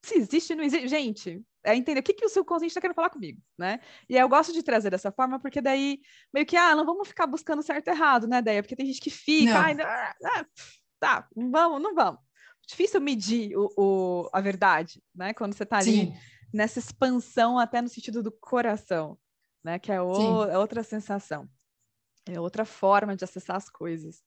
se 0.03 0.17
existe, 0.17 0.53
não 0.53 0.63
existe. 0.63 0.88
Gente, 0.88 1.41
é 1.63 1.75
entender 1.75 2.01
o 2.01 2.03
que, 2.03 2.13
que 2.13 2.25
o 2.25 2.29
seu 2.29 2.43
consciente 2.43 2.71
está 2.71 2.82
querendo 2.82 2.95
falar 2.95 3.10
comigo, 3.10 3.41
né? 3.58 3.79
E 4.10 4.17
eu 4.17 4.27
gosto 4.27 4.51
de 4.51 4.62
trazer 4.62 4.89
dessa 4.89 5.12
forma, 5.12 5.39
porque 5.39 5.62
daí, 5.62 6.01
meio 6.34 6.45
que, 6.45 6.58
ah, 6.58 6.75
não 6.75 6.86
vamos 6.86 7.08
ficar 7.08 7.25
buscando 7.25 7.63
certo 7.63 7.88
e 7.88 7.91
errado, 7.91 8.27
né, 8.27 8.41
Deia? 8.41 8.62
Porque 8.62 8.75
tem 8.75 8.86
gente 8.86 8.99
que 8.99 9.10
fica, 9.10 9.58
ah, 9.58 10.15
ah, 10.25 10.45
tá, 10.99 11.27
não 11.36 11.49
vamos, 11.49 11.82
não 11.82 11.95
vamos. 11.95 12.19
Difícil 12.67 12.99
medir 12.99 13.56
o, 13.56 13.69
o, 13.77 14.29
a 14.34 14.41
verdade, 14.41 15.01
né? 15.15 15.34
Quando 15.34 15.53
você 15.56 15.63
está 15.63 15.77
ali 15.77 16.08
Sim. 16.08 16.13
nessa 16.53 16.79
expansão 16.79 17.58
até 17.58 17.82
no 17.82 17.88
sentido 17.88 18.21
do 18.21 18.32
coração, 18.32 19.17
né? 19.63 19.79
Que 19.79 19.91
é, 19.91 20.01
o, 20.01 20.43
é 20.43 20.58
outra 20.58 20.84
sensação, 20.84 21.47
é 22.25 22.39
outra 22.39 22.65
forma 22.65 23.15
de 23.15 23.23
acessar 23.23 23.55
as 23.55 23.69
coisas. 23.69 24.23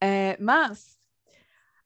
É, 0.00 0.36
mas 0.40 0.96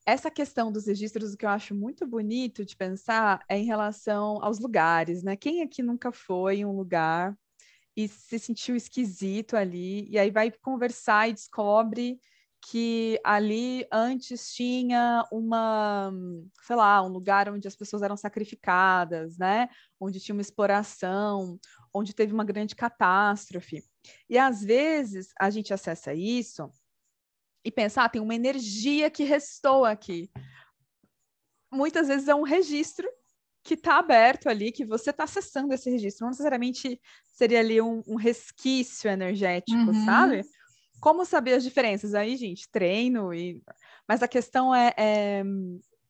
essa 0.07 0.31
questão 0.31 0.71
dos 0.71 0.87
registros, 0.87 1.35
o 1.35 1.37
que 1.37 1.45
eu 1.45 1.51
acho 1.51 1.75
muito 1.75 2.07
bonito 2.07 2.65
de 2.65 2.77
pensar 2.77 3.45
é 3.49 3.59
em 3.59 3.65
relação 3.65 4.39
aos 4.43 4.59
lugares, 4.61 5.23
né? 5.23 5.37
Quem 5.37 5.63
aqui 5.63 5.83
nunca 5.83 6.13
foi 6.13 6.59
em 6.59 6.65
um 6.65 6.77
lugar 6.77 7.37
e 7.97 8.07
se 8.07 8.39
sentiu 8.39 8.77
esquisito 8.77 9.57
ali, 9.57 10.09
e 10.09 10.19
aí 10.19 10.31
vai 10.31 10.51
conversar 10.51 11.29
e 11.29 11.33
descobre 11.33 12.21
que 12.69 13.21
ali 13.23 13.87
antes 13.93 14.53
tinha 14.53 15.25
uma, 15.31 16.13
sei 16.63 16.75
lá, 16.75 17.01
um 17.01 17.09
lugar 17.09 17.49
onde 17.49 17.69
as 17.69 17.77
pessoas 17.77 18.03
eram 18.03 18.17
sacrificadas, 18.17 19.39
né? 19.39 19.69
Onde 20.01 20.19
tinha 20.19 20.35
uma 20.35 20.43
exploração, 20.43 21.61
onde 21.95 22.13
teve 22.13 22.35
uma 22.35 22.45
grande 22.45 22.75
catástrofe. 22.75 23.85
E 24.29 24.37
às 24.37 24.63
vezes 24.63 25.29
a 25.39 25.49
gente 25.49 25.73
acessa 25.73 26.13
isso 26.13 26.69
e 27.65 27.71
pensar, 27.71 28.07
ah, 28.07 28.09
tem 28.09 28.21
uma 28.21 28.35
energia 28.35 29.11
que 29.11 29.23
restou 29.23 29.85
aqui. 29.85 30.29
Muitas 31.73 32.09
vezes 32.09 32.27
é 32.27 32.35
um 32.35 32.43
registro 32.43 33.09
que 33.63 33.75
está 33.75 33.99
aberto 33.99 34.49
ali, 34.49 34.73
que 34.73 34.85
você 34.85 35.11
está 35.11 35.23
acessando 35.23 35.73
esse 35.73 35.89
registro. 35.89 36.25
Não 36.25 36.31
necessariamente 36.31 37.01
seria 37.27 37.61
ali 37.61 37.81
um, 37.81 38.03
um 38.09 38.17
resquício 38.17 39.09
energético, 39.09 39.79
uhum. 39.79 40.05
sabe? 40.05 40.43
Como 41.01 41.25
saber 41.25 41.55
as 41.55 41.63
diferenças? 41.63 42.15
Aí, 42.15 42.37
gente, 42.37 42.69
treino 42.71 43.33
e... 43.33 43.63
Mas 44.09 44.23
a 44.23 44.29
questão 44.29 44.75
é, 44.75 44.95
é, 44.97 45.43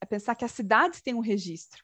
é 0.01 0.07
pensar 0.07 0.35
que 0.35 0.45
as 0.45 0.53
cidades 0.53 1.01
têm 1.01 1.15
um 1.15 1.21
registro. 1.21 1.83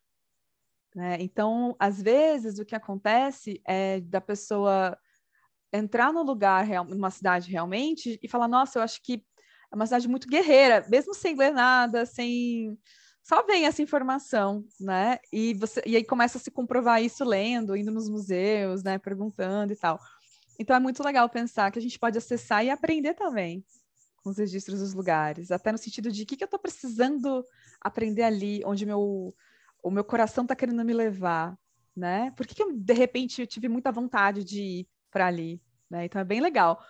Né? 0.95 1.17
Então, 1.21 1.75
às 1.79 2.03
vezes, 2.03 2.59
o 2.59 2.65
que 2.65 2.75
acontece 2.75 3.61
é 3.67 4.01
da 4.01 4.21
pessoa 4.21 4.97
entrar 5.73 6.13
no 6.13 6.23
lugar, 6.23 6.67
numa 6.85 7.11
cidade 7.11 7.51
realmente, 7.51 8.19
e 8.23 8.29
falar, 8.29 8.47
nossa, 8.47 8.79
eu 8.79 8.83
acho 8.83 9.03
que 9.03 9.25
é 9.73 9.75
uma 9.75 9.87
cidade 9.87 10.07
muito 10.07 10.29
guerreira, 10.29 10.87
mesmo 10.91 11.15
sem 11.15 11.35
ler 11.35 11.51
nada, 11.53 12.05
sem 12.05 12.79
só 13.23 13.43
vem 13.45 13.67
essa 13.67 13.81
informação, 13.81 14.65
né? 14.81 15.19
E 15.33 15.55
você 15.55 15.81
e 15.87 15.97
aí 15.97 16.05
começa 16.05 16.39
a 16.39 16.41
se 16.41 16.51
comprovar 16.51 17.03
isso 17.03 17.25
lendo, 17.25 17.77
indo 17.77 17.91
nos 17.93 18.09
museus, 18.11 18.83
né, 18.83 18.99
perguntando 18.99 19.73
e 19.73 19.77
tal. 19.77 19.99
Então 20.59 20.77
é 20.77 20.81
muito 20.81 21.03
legal 21.03 21.29
pensar 21.29 21.71
que 21.71 21.79
a 21.79 21.83
gente 21.83 21.99
pode 21.99 22.19
acessar 22.19 22.65
e 22.65 22.71
aprender 22.71 23.15
também 23.15 23.65
com 24.17 24.31
os 24.31 24.39
registros 24.39 24.81
dos 24.81 24.95
lugares, 24.95 25.51
até 25.51 25.73
no 25.73 25.79
sentido 25.79 26.11
de 26.11 26.23
o 26.23 26.27
que, 26.27 26.37
que 26.37 26.45
eu 26.45 26.47
estou 26.47 26.61
precisando 26.61 27.45
aprender 27.81 28.23
ali, 28.23 28.63
onde 28.65 28.87
meu, 28.87 29.35
o 29.83 29.91
meu 29.91 30.05
coração 30.05 30.45
está 30.45 30.55
querendo 30.55 30.85
me 30.85 30.93
levar, 30.93 31.59
né? 31.95 32.31
Por 32.37 32.47
que, 32.47 32.55
que 32.55 32.63
eu, 32.63 32.73
de 32.73 32.93
repente, 32.95 33.41
eu 33.41 33.47
tive 33.47 33.69
muita 33.69 33.91
vontade 33.91 34.45
de 34.45 34.63
ir 34.63 34.89
para 35.11 35.27
ali, 35.27 35.61
né? 35.91 36.05
Então 36.05 36.21
é 36.21 36.25
bem 36.25 36.41
legal 36.41 36.81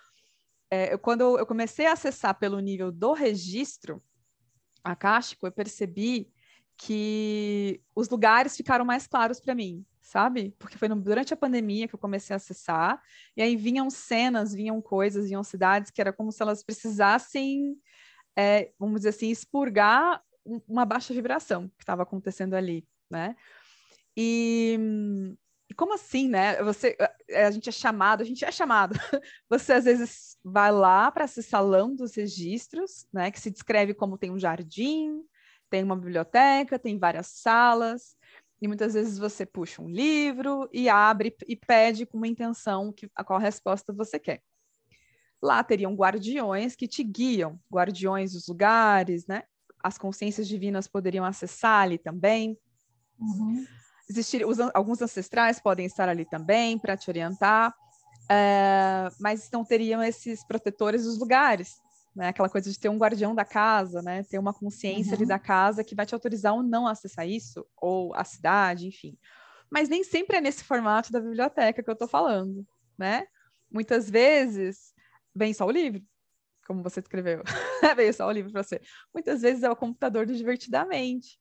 é, 0.73 0.91
eu, 0.91 0.97
quando 0.97 1.37
eu 1.37 1.45
comecei 1.45 1.85
a 1.85 1.93
acessar 1.93 2.33
pelo 2.39 2.59
nível 2.59 2.91
do 2.91 3.13
registro 3.13 4.01
acástico, 4.83 5.45
eu 5.45 5.51
percebi 5.51 6.33
que 6.75 7.79
os 7.95 8.09
lugares 8.09 8.57
ficaram 8.57 8.83
mais 8.83 9.05
claros 9.05 9.39
para 9.39 9.53
mim, 9.53 9.85
sabe? 10.03 10.53
Porque 10.59 10.77
foi 10.77 10.89
no, 10.89 10.95
durante 10.97 11.33
a 11.33 11.37
pandemia 11.37 11.87
que 11.87 11.95
eu 11.95 11.99
comecei 11.99 12.33
a 12.33 12.37
acessar, 12.37 13.01
e 13.35 13.41
aí 13.41 13.55
vinham 13.55 13.89
cenas, 13.89 14.53
vinham 14.53 14.81
coisas, 14.81 15.27
vinham 15.27 15.43
cidades 15.43 15.89
que 15.89 16.01
era 16.01 16.11
como 16.11 16.31
se 16.31 16.43
elas 16.43 16.61
precisassem, 16.61 17.75
é, 18.37 18.71
vamos 18.77 18.97
dizer 18.99 19.09
assim, 19.09 19.29
expurgar 19.29 20.21
uma 20.67 20.85
baixa 20.85 21.13
vibração 21.13 21.69
que 21.69 21.83
estava 21.83 22.03
acontecendo 22.03 22.53
ali, 22.53 22.85
né? 23.09 23.35
E, 24.15 24.77
como 25.77 25.93
assim, 25.93 26.27
né? 26.27 26.61
Você, 26.63 26.97
a 27.33 27.49
gente 27.49 27.69
é 27.69 27.71
chamado, 27.71 28.21
a 28.21 28.25
gente 28.25 28.43
é 28.43 28.51
chamado. 28.51 28.93
Você 29.49 29.73
às 29.73 29.85
vezes 29.85 30.37
vai 30.43 30.71
lá 30.71 31.09
para 31.11 31.25
esse 31.25 31.41
salão 31.41 31.95
dos 31.95 32.13
registros, 32.15 33.07
né? 33.11 33.31
Que 33.31 33.39
se 33.39 33.49
descreve 33.49 33.93
como 33.93 34.17
tem 34.17 34.29
um 34.29 34.37
jardim, 34.37 35.23
tem 35.69 35.83
uma 35.83 35.95
biblioteca, 35.95 36.77
tem 36.77 36.99
várias 36.99 37.27
salas. 37.27 38.15
E 38.63 38.67
muitas 38.67 38.93
vezes 38.93 39.19
você 39.19 39.45
puxa 39.45 39.81
um 39.81 39.89
livro 39.89 40.69
e 40.71 40.87
abre 40.87 41.35
e 41.47 41.55
pede 41.55 42.05
com 42.05 42.17
uma 42.17 42.27
intenção 42.27 42.91
que, 42.91 43.09
a 43.15 43.23
qual 43.23 43.37
resposta 43.37 43.91
você 43.91 44.17
quer. 44.17 44.41
Lá 45.41 45.61
teriam 45.63 45.93
guardiões 45.93 46.75
que 46.75 46.87
te 46.87 47.03
guiam, 47.03 47.59
guardiões 47.71 48.31
dos 48.31 48.47
lugares, 48.47 49.27
né? 49.27 49.43
As 49.83 49.97
consciências 49.97 50.47
divinas 50.47 50.87
poderiam 50.87 51.25
acessar 51.25 51.83
ali 51.83 51.97
também. 51.97 52.57
Uhum 53.19 53.65
existir 54.09 54.45
os, 54.45 54.59
alguns 54.73 55.01
ancestrais 55.01 55.59
podem 55.59 55.85
estar 55.85 56.09
ali 56.09 56.25
também 56.25 56.77
para 56.77 56.97
te 56.97 57.09
orientar, 57.09 57.73
é, 58.29 59.09
mas 59.19 59.49
não 59.51 59.63
teriam 59.63 60.01
esses 60.03 60.45
protetores 60.45 61.03
dos 61.03 61.19
lugares, 61.19 61.81
né? 62.15 62.29
Aquela 62.29 62.49
coisa 62.49 62.69
de 62.71 62.79
ter 62.79 62.89
um 62.89 62.97
guardião 62.97 63.33
da 63.33 63.45
casa, 63.45 64.01
né? 64.01 64.23
Ter 64.23 64.37
uma 64.37 64.53
consciência 64.53 65.11
uhum. 65.11 65.17
ali 65.17 65.25
da 65.25 65.39
casa 65.39 65.83
que 65.83 65.95
vai 65.95 66.05
te 66.05 66.13
autorizar 66.13 66.53
ou 66.53 66.63
não 66.63 66.87
a 66.87 66.91
acessar 66.91 67.27
isso, 67.27 67.65
ou 67.77 68.13
a 68.15 68.23
cidade, 68.23 68.87
enfim. 68.87 69.17
Mas 69.69 69.89
nem 69.89 70.03
sempre 70.03 70.37
é 70.37 70.41
nesse 70.41 70.63
formato 70.63 71.11
da 71.11 71.19
biblioteca 71.19 71.81
que 71.81 71.89
eu 71.89 71.93
estou 71.93 72.07
falando, 72.07 72.65
né? 72.97 73.25
Muitas 73.71 74.09
vezes 74.09 74.93
vem 75.33 75.53
só 75.53 75.65
o 75.65 75.71
livro, 75.71 76.01
como 76.67 76.83
você 76.83 76.99
escreveu, 76.99 77.41
veio 77.97 78.13
só 78.13 78.27
o 78.27 78.31
livro 78.31 78.51
para 78.51 78.63
você. 78.63 78.79
Muitas 79.13 79.41
vezes 79.41 79.63
é 79.63 79.69
o 79.69 79.75
computador 79.75 80.25
do 80.27 80.35
Divertidamente, 80.35 81.39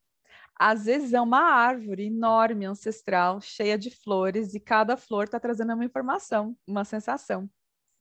às 0.58 0.84
vezes 0.84 1.12
é 1.12 1.20
uma 1.20 1.40
árvore 1.40 2.06
enorme, 2.06 2.64
ancestral, 2.64 3.40
cheia 3.40 3.76
de 3.76 3.90
flores, 3.90 4.54
e 4.54 4.60
cada 4.60 4.96
flor 4.96 5.24
está 5.24 5.40
trazendo 5.40 5.74
uma 5.74 5.84
informação, 5.84 6.56
uma 6.66 6.84
sensação, 6.84 7.50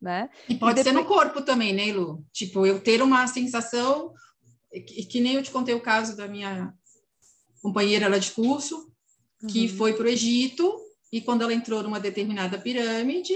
né? 0.02 0.30
E 0.50 0.56
pode 0.56 0.80
e 0.80 0.84
depois... 0.84 0.96
ser 0.96 1.00
no 1.00 1.08
corpo 1.08 1.42
também, 1.42 1.74
né, 1.74 1.94
Lu? 1.94 2.26
Tipo, 2.32 2.66
eu 2.66 2.80
ter 2.80 3.02
uma 3.02 3.28
sensação, 3.28 4.14
que, 4.72 5.06
que 5.06 5.22
nem 5.22 5.36
eu 5.36 5.44
te 5.44 5.52
contei 5.52 5.76
o 5.76 5.82
caso 5.82 6.18
da 6.18 6.28
minha 6.28 6.74
companheira 7.62 8.10
lá 8.10 8.18
de 8.18 8.32
curso, 8.32 8.92
que 9.48 9.68
uhum. 9.68 9.78
foi 9.78 9.94
para 9.94 10.06
o 10.06 10.10
Egito, 10.10 10.80
e 11.12 11.22
quando 11.22 11.42
ela 11.44 11.54
entrou 11.54 11.84
numa 11.84 12.00
determinada 12.00 12.58
pirâmide, 12.58 13.36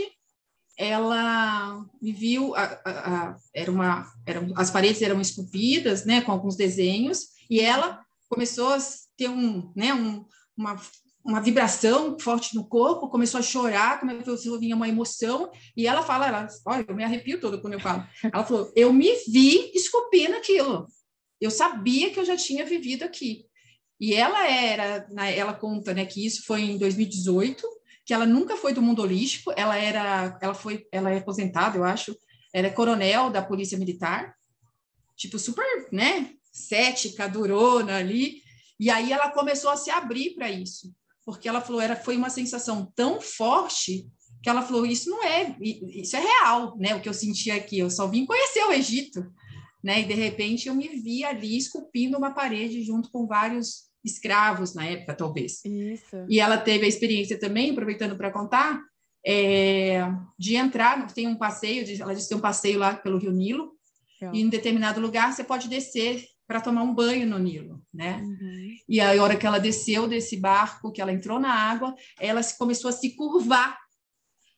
ela 0.77 1.85
viu, 2.01 2.55
a, 2.55 2.63
a, 2.63 3.29
a, 3.29 3.37
era 3.53 3.71
uma, 3.71 4.11
eram, 4.25 4.53
as 4.55 4.69
paredes 4.69 5.01
eram 5.01 5.21
esculpidas, 5.21 6.05
né, 6.05 6.21
com 6.21 6.31
alguns 6.31 6.55
desenhos, 6.55 7.29
e 7.49 7.59
ela 7.59 8.03
começou 8.27 8.73
a 8.73 8.77
ter 9.15 9.29
um, 9.29 9.71
né, 9.75 9.93
um, 9.93 10.25
uma, 10.57 10.79
uma 11.25 11.41
vibração 11.41 12.17
forte 12.19 12.53
no 12.53 12.63
corpo, 12.63 13.09
começou 13.09 13.39
a 13.39 13.43
chorar, 13.43 13.99
começou 13.99 14.55
a 14.55 14.59
vir 14.59 14.73
uma 14.73 14.87
emoção, 14.87 15.51
e 15.75 15.87
ela 15.87 16.03
fala, 16.03 16.27
ela, 16.27 16.47
olha, 16.67 16.85
eu 16.87 16.95
me 16.95 17.03
arrepio 17.03 17.41
todo 17.41 17.59
quando 17.59 17.73
eu 17.73 17.79
falo. 17.79 18.07
Ela 18.23 18.45
falou, 18.45 18.71
eu 18.75 18.93
me 18.93 19.11
vi 19.27 19.71
esculpindo 19.73 20.35
aquilo. 20.35 20.85
Eu 21.41 21.49
sabia 21.49 22.11
que 22.11 22.19
eu 22.19 22.25
já 22.25 22.37
tinha 22.37 22.63
vivido 22.63 23.03
aqui. 23.03 23.45
E 23.99 24.13
ela 24.13 24.47
era, 24.47 25.07
ela 25.35 25.53
conta, 25.53 25.95
né, 25.95 26.05
que 26.05 26.23
isso 26.23 26.43
foi 26.45 26.61
em 26.61 26.77
2018, 26.77 27.67
que 28.05 28.13
ela 28.13 28.25
nunca 28.25 28.55
foi 28.55 28.71
do 28.71 28.81
mundo 28.81 29.01
holístico, 29.01 29.51
ela 29.57 29.75
era, 29.75 30.37
ela 30.39 30.53
foi, 30.53 30.85
ela 30.91 31.09
é 31.09 31.17
aposentada, 31.17 31.75
eu 31.75 31.83
acho, 31.83 32.15
ela 32.53 32.67
é 32.67 32.69
coronel 32.69 33.31
da 33.31 33.41
Polícia 33.41 33.79
Militar, 33.79 34.35
tipo 35.15 35.39
super, 35.39 35.87
né, 35.91 36.33
cética, 36.51 37.27
durona 37.27 37.97
ali, 37.97 38.43
e 38.79 38.91
aí 38.91 39.11
ela 39.11 39.31
começou 39.31 39.71
a 39.71 39.77
se 39.77 39.89
abrir 39.89 40.35
para 40.35 40.51
isso, 40.51 40.93
porque 41.25 41.49
ela 41.49 41.61
falou, 41.61 41.81
era 41.81 41.95
foi 41.95 42.15
uma 42.15 42.29
sensação 42.29 42.91
tão 42.95 43.19
forte 43.19 44.07
que 44.43 44.49
ela 44.49 44.61
falou, 44.61 44.85
isso 44.85 45.09
não 45.09 45.23
é, 45.23 45.55
isso 45.59 46.15
é 46.15 46.19
real, 46.19 46.77
né, 46.77 46.93
o 46.93 47.01
que 47.01 47.09
eu 47.09 47.13
senti 47.13 47.49
aqui, 47.49 47.79
eu 47.79 47.89
só 47.89 48.07
vim 48.07 48.27
conhecer 48.27 48.63
o 48.63 48.71
Egito, 48.71 49.25
né, 49.83 50.01
e 50.01 50.05
de 50.05 50.13
repente 50.13 50.67
eu 50.67 50.75
me 50.75 50.87
vi 50.87 51.23
ali 51.23 51.57
esculpindo 51.57 52.15
uma 52.15 52.31
parede 52.31 52.83
junto 52.83 53.09
com 53.09 53.25
vários 53.25 53.85
escravos 54.03 54.75
na 54.75 54.85
época, 54.85 55.15
talvez. 55.15 55.65
Isso. 55.65 56.25
E 56.29 56.39
ela 56.39 56.59
teve 56.59 56.85
a 56.85 56.87
experiência 56.87 57.39
também, 57.39 57.71
aproveitando 57.71 58.15
para 58.15 58.31
contar, 58.31 58.79
é, 59.25 60.01
de 60.37 60.55
entrar, 60.55 61.11
tem 61.11 61.27
um 61.27 61.35
passeio, 61.35 61.83
ela 61.99 62.13
disse 62.13 62.27
que 62.27 62.29
tem 62.29 62.37
um 62.37 62.41
passeio 62.41 62.77
lá 62.77 62.93
pelo 62.93 63.17
Rio 63.17 63.31
Nilo, 63.31 63.71
e 64.33 64.41
em 64.41 64.49
determinado 64.49 65.01
lugar 65.01 65.33
você 65.33 65.43
pode 65.43 65.67
descer 65.67 66.23
para 66.47 66.61
tomar 66.61 66.83
um 66.83 66.93
banho 66.93 67.27
no 67.27 67.39
Nilo, 67.39 67.81
né? 67.93 68.21
Uhum. 68.21 68.75
E 68.87 68.99
aí, 68.99 69.17
a 69.17 69.23
hora 69.23 69.35
que 69.35 69.47
ela 69.47 69.59
desceu 69.59 70.07
desse 70.07 70.37
barco, 70.37 70.91
que 70.91 71.01
ela 71.01 71.11
entrou 71.11 71.39
na 71.39 71.51
água, 71.51 71.95
ela 72.19 72.43
se, 72.43 72.57
começou 72.57 72.89
a 72.89 72.93
se 72.93 73.15
curvar. 73.15 73.77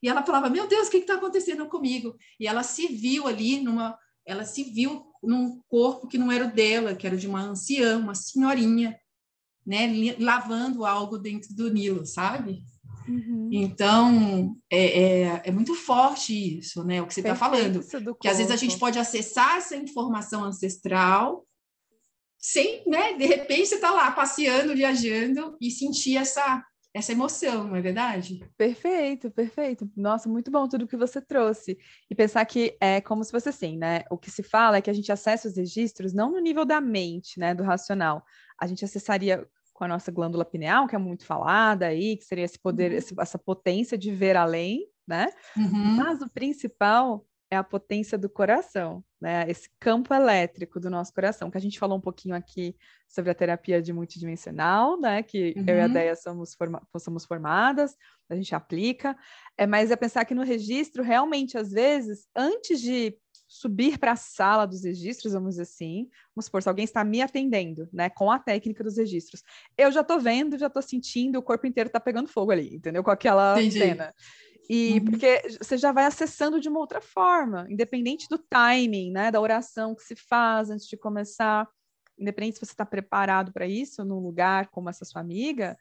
E 0.01 0.09
ela 0.09 0.23
falava: 0.23 0.49
Meu 0.49 0.67
Deus, 0.67 0.87
o 0.87 0.91
que 0.91 0.97
está 0.97 1.15
acontecendo 1.15 1.65
comigo? 1.67 2.15
E 2.39 2.45
ela 2.45 2.61
se 2.61 2.87
viu 2.87 3.27
ali 3.27 3.61
numa, 3.61 3.97
ela 4.25 4.43
se 4.43 4.63
viu 4.63 5.05
num 5.23 5.61
corpo 5.67 6.07
que 6.07 6.17
não 6.17 6.31
era 6.31 6.45
o 6.45 6.51
dela, 6.51 6.93
que 6.93 7.07
era 7.07 7.17
de 7.17 7.27
uma 7.27 7.41
anciã, 7.41 7.97
uma 7.97 8.13
senhorinha, 8.13 8.97
né, 9.65 10.15
lavando 10.19 10.85
algo 10.85 11.17
dentro 11.17 11.53
do 11.55 11.71
Nilo, 11.71 12.05
sabe? 12.05 12.63
Uhum. 13.07 13.49
Então, 13.51 14.55
é, 14.69 15.01
é, 15.01 15.41
é, 15.45 15.51
muito 15.51 15.73
forte 15.73 16.59
isso, 16.59 16.83
né? 16.83 17.01
O 17.01 17.07
que 17.07 17.13
você 17.13 17.21
está 17.21 17.35
falando. 17.35 17.81
Que 18.19 18.27
às 18.27 18.37
vezes 18.37 18.51
a 18.51 18.57
gente 18.57 18.77
pode 18.77 18.99
acessar 18.99 19.57
essa 19.57 19.75
informação 19.77 20.43
ancestral 20.43 21.46
sem, 22.37 22.83
né? 22.87 23.13
De 23.13 23.25
repente 23.25 23.67
você 23.67 23.75
está 23.75 23.91
lá 23.91 24.11
passeando, 24.11 24.75
viajando 24.75 25.57
e 25.59 25.71
sentir 25.71 26.17
essa, 26.17 26.63
essa 26.93 27.11
emoção, 27.11 27.67
não 27.67 27.75
é 27.75 27.81
verdade? 27.81 28.47
Perfeito, 28.57 29.29
perfeito. 29.31 29.89
Nossa, 29.95 30.29
muito 30.29 30.49
bom 30.49 30.67
tudo 30.67 30.87
que 30.87 30.97
você 30.97 31.21
trouxe. 31.21 31.77
E 32.09 32.15
pensar 32.15 32.45
que 32.45 32.77
é 32.79 33.01
como 33.01 33.23
se 33.23 33.31
fosse 33.31 33.49
assim, 33.49 33.77
né? 33.77 34.03
O 34.09 34.17
que 34.17 34.31
se 34.31 34.43
fala 34.43 34.77
é 34.77 34.81
que 34.81 34.89
a 34.89 34.93
gente 34.93 35.11
acessa 35.11 35.47
os 35.47 35.57
registros 35.57 36.13
não 36.13 36.31
no 36.31 36.39
nível 36.39 36.65
da 36.65 36.79
mente, 36.81 37.39
né? 37.39 37.53
Do 37.53 37.63
racional. 37.63 38.23
A 38.59 38.67
gente 38.67 38.83
acessaria 38.85 39.47
com 39.73 39.83
a 39.83 39.87
nossa 39.87 40.11
glândula 40.11 40.43
pineal, 40.43 40.87
que 40.87 40.95
é 40.95 40.99
muito 40.99 41.23
falada 41.23 41.85
aí, 41.85 42.17
que 42.17 42.25
seria 42.25 42.45
esse 42.45 42.57
poder, 42.57 42.91
uhum. 42.91 43.21
essa 43.21 43.37
potência 43.37 43.95
de 43.95 44.11
ver 44.11 44.35
além, 44.35 44.87
né? 45.07 45.27
Uhum. 45.55 45.95
Mas 45.97 46.19
o 46.19 46.29
principal 46.29 47.23
é 47.49 47.55
a 47.55 47.63
potência 47.63 48.17
do 48.17 48.29
coração, 48.29 49.03
né? 49.21 49.45
Esse 49.49 49.69
campo 49.79 50.13
elétrico 50.13 50.79
do 50.79 50.89
nosso 50.89 51.13
coração, 51.13 51.49
que 51.49 51.57
a 51.57 51.61
gente 51.61 51.79
falou 51.79 51.97
um 51.97 52.01
pouquinho 52.01 52.35
aqui 52.35 52.75
sobre 53.07 53.31
a 53.31 53.35
terapia 53.35 53.81
de 53.81 53.93
multidimensional, 53.93 54.99
né? 54.99 55.23
Que 55.23 55.53
uhum. 55.55 55.63
eu 55.67 55.75
e 55.77 55.81
a 55.81 55.85
uhum. 55.85 55.93
Deia 55.93 56.15
somos, 56.15 56.53
forma 56.53 56.81
somos 56.97 57.25
formadas, 57.25 57.95
a 58.29 58.35
gente 58.35 58.53
aplica, 58.53 59.17
é, 59.57 59.65
mas 59.65 59.91
é 59.91 59.95
pensar 59.95 60.25
que 60.25 60.35
no 60.35 60.43
registro, 60.43 61.01
realmente, 61.01 61.57
às 61.57 61.71
vezes, 61.71 62.27
antes 62.35 62.81
de 62.81 63.17
subir 63.47 63.97
para 63.97 64.11
a 64.11 64.17
sala 64.17 64.65
dos 64.65 64.83
registros, 64.83 65.31
vamos 65.31 65.51
dizer 65.51 65.61
assim. 65.61 66.09
Vamos 66.35 66.45
supor, 66.45 66.61
se 66.61 66.67
alguém 66.67 66.83
está 66.83 67.03
me 67.03 67.21
atendendo, 67.21 67.87
né, 67.93 68.09
com 68.09 68.29
a 68.29 68.37
técnica 68.37 68.83
dos 68.83 68.97
registros. 68.97 69.41
Eu 69.77 69.89
já 69.91 70.01
estou 70.01 70.19
vendo, 70.19 70.57
já 70.57 70.67
estou 70.67 70.81
sentindo, 70.81 71.39
o 71.39 71.41
corpo 71.41 71.65
inteiro 71.65 71.87
está 71.87 71.99
pegando 71.99 72.27
fogo 72.27 72.51
ali, 72.51 72.75
entendeu? 72.75 73.03
Com 73.03 73.11
aquela 73.11 73.53
Entendi. 73.53 73.79
cena. 73.79 74.13
E 74.69 74.93
uhum. 74.93 75.05
porque 75.05 75.41
você 75.61 75.77
já 75.77 75.91
vai 75.91 76.05
acessando 76.05 76.59
de 76.59 76.67
uma 76.67 76.79
outra 76.79 76.99
forma, 76.99 77.65
independente 77.69 78.27
do 78.29 78.37
timing, 78.37 79.11
né, 79.11 79.31
da 79.31 79.39
oração 79.39 79.95
que 79.95 80.03
se 80.03 80.15
faz 80.15 80.69
antes 80.69 80.87
de 80.87 80.97
começar, 80.97 81.67
independente 82.19 82.55
se 82.55 82.65
você 82.65 82.73
está 82.73 82.85
preparado 82.85 83.53
para 83.53 83.65
isso 83.65 84.03
num 84.03 84.19
lugar 84.19 84.67
como 84.67 84.89
essa 84.89 85.05
sua 85.05 85.21
amiga, 85.21 85.77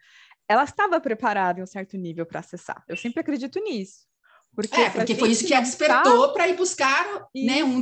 ela 0.49 0.63
estava 0.63 1.01
preparada 1.01 1.59
em 1.59 1.63
um 1.63 1.67
certo 1.67 1.97
nível 1.97 2.25
para 2.25 2.41
acessar. 2.41 2.85
Eu 2.89 2.97
sempre 2.97 3.21
acredito 3.21 3.59
nisso. 3.61 4.07
Porque, 4.55 4.81
é, 4.81 4.89
porque 4.89 5.15
foi 5.15 5.31
isso 5.31 5.47
que 5.47 5.53
a 5.53 5.61
despertou 5.61 6.33
para 6.33 6.49
ir 6.49 6.57
buscar 6.57 7.29
né, 7.35 7.63
um, 7.63 7.79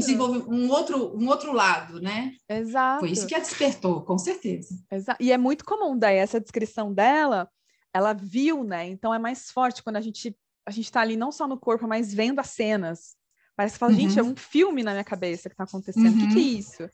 um, 0.48 0.70
outro, 0.72 1.16
um 1.16 1.28
outro 1.28 1.52
lado, 1.52 2.00
né? 2.00 2.32
Exato. 2.48 2.98
Foi 2.98 3.12
isso 3.12 3.28
que 3.28 3.34
a 3.34 3.38
despertou, 3.38 4.02
com 4.02 4.18
certeza. 4.18 4.74
Exato. 4.90 5.22
E 5.22 5.30
é 5.30 5.38
muito 5.38 5.64
comum 5.64 5.96
daí 5.96 6.16
essa 6.16 6.40
descrição 6.40 6.92
dela, 6.92 7.48
ela 7.92 8.12
viu, 8.12 8.64
né? 8.64 8.88
Então 8.88 9.14
é 9.14 9.20
mais 9.20 9.52
forte 9.52 9.84
quando 9.84 9.96
a 9.96 10.00
gente 10.00 10.36
a 10.66 10.70
gente 10.70 10.86
está 10.86 11.00
ali 11.00 11.16
não 11.16 11.30
só 11.30 11.46
no 11.46 11.58
corpo, 11.58 11.86
mas 11.86 12.12
vendo 12.12 12.38
as 12.40 12.50
cenas. 12.50 13.16
Parece 13.56 13.74
que 13.74 13.78
fala, 13.78 13.92
uhum. 13.92 13.98
gente, 14.00 14.18
é 14.18 14.22
um 14.22 14.34
filme 14.34 14.82
na 14.82 14.92
minha 14.92 15.04
cabeça 15.04 15.48
que 15.48 15.54
está 15.54 15.64
acontecendo. 15.64 16.06
Uhum. 16.06 16.24
O 16.24 16.28
que, 16.28 16.34
que 16.34 16.38
é 16.38 16.42
uhum. 16.42 16.58
isso? 16.58 16.90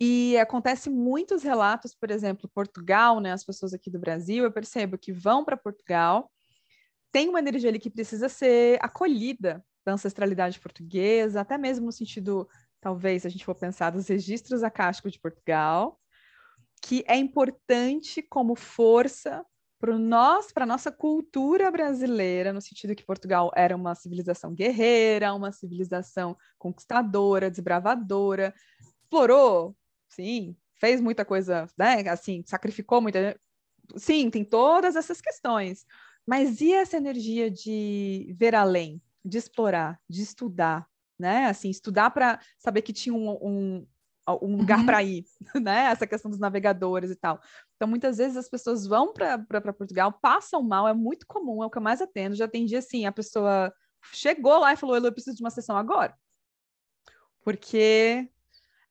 E 0.00 0.38
acontece 0.38 0.90
muitos 0.90 1.42
relatos, 1.42 1.94
por 1.94 2.10
exemplo, 2.10 2.50
Portugal, 2.54 3.20
né? 3.20 3.32
As 3.32 3.44
pessoas 3.44 3.74
aqui 3.74 3.90
do 3.90 3.98
Brasil, 3.98 4.44
eu 4.44 4.52
percebo 4.52 4.98
que 4.98 5.12
vão 5.12 5.44
para 5.44 5.56
Portugal 5.56 6.30
tem 7.12 7.28
uma 7.28 7.38
energia 7.38 7.70
ali 7.70 7.78
que 7.78 7.90
precisa 7.90 8.28
ser 8.28 8.78
acolhida 8.82 9.64
da 9.84 9.92
ancestralidade 9.92 10.60
portuguesa, 10.60 11.40
até 11.40 11.56
mesmo 11.56 11.86
no 11.86 11.92
sentido, 11.92 12.48
talvez, 12.80 13.22
se 13.22 13.28
a 13.28 13.30
gente 13.30 13.44
for 13.44 13.54
pensar, 13.54 13.90
dos 13.90 14.06
registros 14.08 14.62
acásticos 14.62 15.12
de 15.12 15.20
Portugal, 15.20 15.98
que 16.82 17.04
é 17.06 17.16
importante 17.16 18.22
como 18.22 18.54
força 18.54 19.44
para 19.78 19.96
nós, 19.96 20.52
para 20.52 20.66
nossa 20.66 20.90
cultura 20.90 21.70
brasileira, 21.70 22.52
no 22.52 22.60
sentido 22.60 22.94
que 22.94 23.04
Portugal 23.04 23.50
era 23.54 23.76
uma 23.76 23.94
civilização 23.94 24.52
guerreira, 24.52 25.32
uma 25.32 25.52
civilização 25.52 26.36
conquistadora, 26.58 27.50
desbravadora, 27.50 28.52
explorou, 28.80 29.76
sim, 30.08 30.56
fez 30.74 31.00
muita 31.00 31.24
coisa, 31.24 31.66
né? 31.78 32.08
Assim, 32.08 32.42
sacrificou 32.44 33.00
muita, 33.00 33.38
sim, 33.96 34.28
tem 34.30 34.44
todas 34.44 34.96
essas 34.96 35.20
questões. 35.20 35.86
Mas 36.26 36.60
e 36.60 36.72
essa 36.72 36.96
energia 36.96 37.50
de 37.50 38.34
ver 38.36 38.54
além, 38.54 39.00
de 39.24 39.38
explorar, 39.38 40.00
de 40.08 40.22
estudar, 40.22 40.86
né? 41.18 41.46
Assim, 41.46 41.70
estudar 41.70 42.10
para 42.10 42.40
saber 42.58 42.82
que 42.82 42.92
tinha 42.92 43.14
um, 43.14 43.30
um, 43.30 43.86
um 44.42 44.56
lugar 44.56 44.80
uhum. 44.80 44.86
para 44.86 45.02
ir, 45.02 45.24
né? 45.62 45.84
Essa 45.84 46.06
questão 46.06 46.30
dos 46.30 46.40
navegadores 46.40 47.10
e 47.10 47.16
tal. 47.16 47.40
Então, 47.78 47.86
muitas 47.86 48.16
vezes 48.16 48.36
as 48.36 48.48
pessoas 48.48 48.88
vão 48.88 49.12
para 49.12 49.72
Portugal, 49.72 50.12
passam 50.12 50.60
mal, 50.64 50.88
é 50.88 50.92
muito 50.92 51.24
comum, 51.28 51.62
é 51.62 51.66
o 51.66 51.70
que 51.70 51.78
eu 51.78 51.82
mais 51.82 52.02
atendo. 52.02 52.34
Já 52.34 52.46
atendi 52.46 52.74
assim, 52.74 53.06
a 53.06 53.12
pessoa 53.12 53.72
chegou 54.12 54.58
lá 54.58 54.72
e 54.72 54.76
falou: 54.76 54.96
eu 54.96 55.12
preciso 55.12 55.36
de 55.36 55.44
uma 55.44 55.50
sessão 55.50 55.76
agora. 55.76 56.12
Porque 57.44 58.28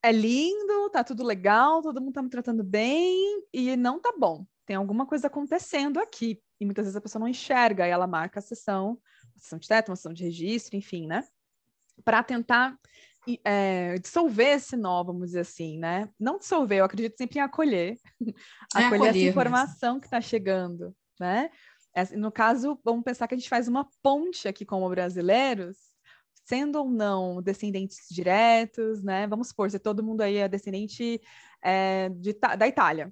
é 0.01 0.11
lindo, 0.13 0.89
tá 0.89 1.03
tudo 1.03 1.21
legal, 1.21 1.81
todo 1.81 1.99
mundo 1.99 2.13
tá 2.13 2.21
me 2.21 2.29
tratando 2.29 2.63
bem 2.63 3.43
e 3.51 3.75
não 3.75 3.99
tá 3.99 4.13
bom. 4.17 4.45
Tem 4.65 4.77
alguma 4.77 5.05
coisa 5.05 5.27
acontecendo 5.27 5.99
aqui 5.99 6.41
e 6.57 6.65
muitas 6.65 6.85
vezes 6.85 6.95
a 6.95 7.01
pessoa 7.01 7.19
não 7.19 7.27
enxerga 7.27 7.85
e 7.85 7.91
ela 7.91 8.07
marca 8.07 8.39
a 8.39 8.41
sessão, 8.41 8.91
uma 8.91 9.37
sessão 9.37 9.59
de 9.59 9.67
teto, 9.67 9.89
uma 9.89 9.97
sessão 9.97 10.13
de 10.13 10.23
registro, 10.23 10.77
enfim, 10.77 11.07
né? 11.07 11.27
Para 12.05 12.23
tentar 12.23 12.79
é, 13.43 13.97
dissolver 13.99 14.55
esse 14.55 14.75
nó, 14.75 15.03
vamos 15.03 15.27
dizer 15.27 15.41
assim, 15.41 15.77
né? 15.77 16.09
Não 16.19 16.37
dissolver, 16.37 16.79
eu 16.79 16.85
acredito 16.85 17.17
sempre 17.17 17.39
em 17.39 17.41
acolher, 17.41 17.97
é 18.75 18.79
acolher, 18.79 18.85
acolher, 18.85 19.09
essa 19.09 19.19
informação 19.19 19.89
mesmo. 19.93 20.01
que 20.01 20.07
está 20.07 20.21
chegando, 20.21 20.95
né? 21.19 21.49
No 22.15 22.31
caso, 22.31 22.79
vamos 22.83 23.03
pensar 23.03 23.27
que 23.27 23.33
a 23.33 23.37
gente 23.37 23.49
faz 23.49 23.67
uma 23.67 23.87
ponte 24.03 24.47
aqui 24.47 24.63
como 24.63 24.87
brasileiros, 24.89 25.77
sendo 26.45 26.79
ou 26.79 26.89
não 26.89 27.41
descendentes 27.41 28.05
diretos, 28.09 29.03
né? 29.03 29.25
Vamos 29.27 29.47
supor, 29.47 29.71
se 29.71 29.79
todo 29.79 30.03
mundo 30.03 30.21
aí 30.21 30.37
é 30.37 30.47
descendente 30.47 31.19
é, 31.63 32.09
de, 32.09 32.33
da 32.33 32.67
Itália, 32.67 33.11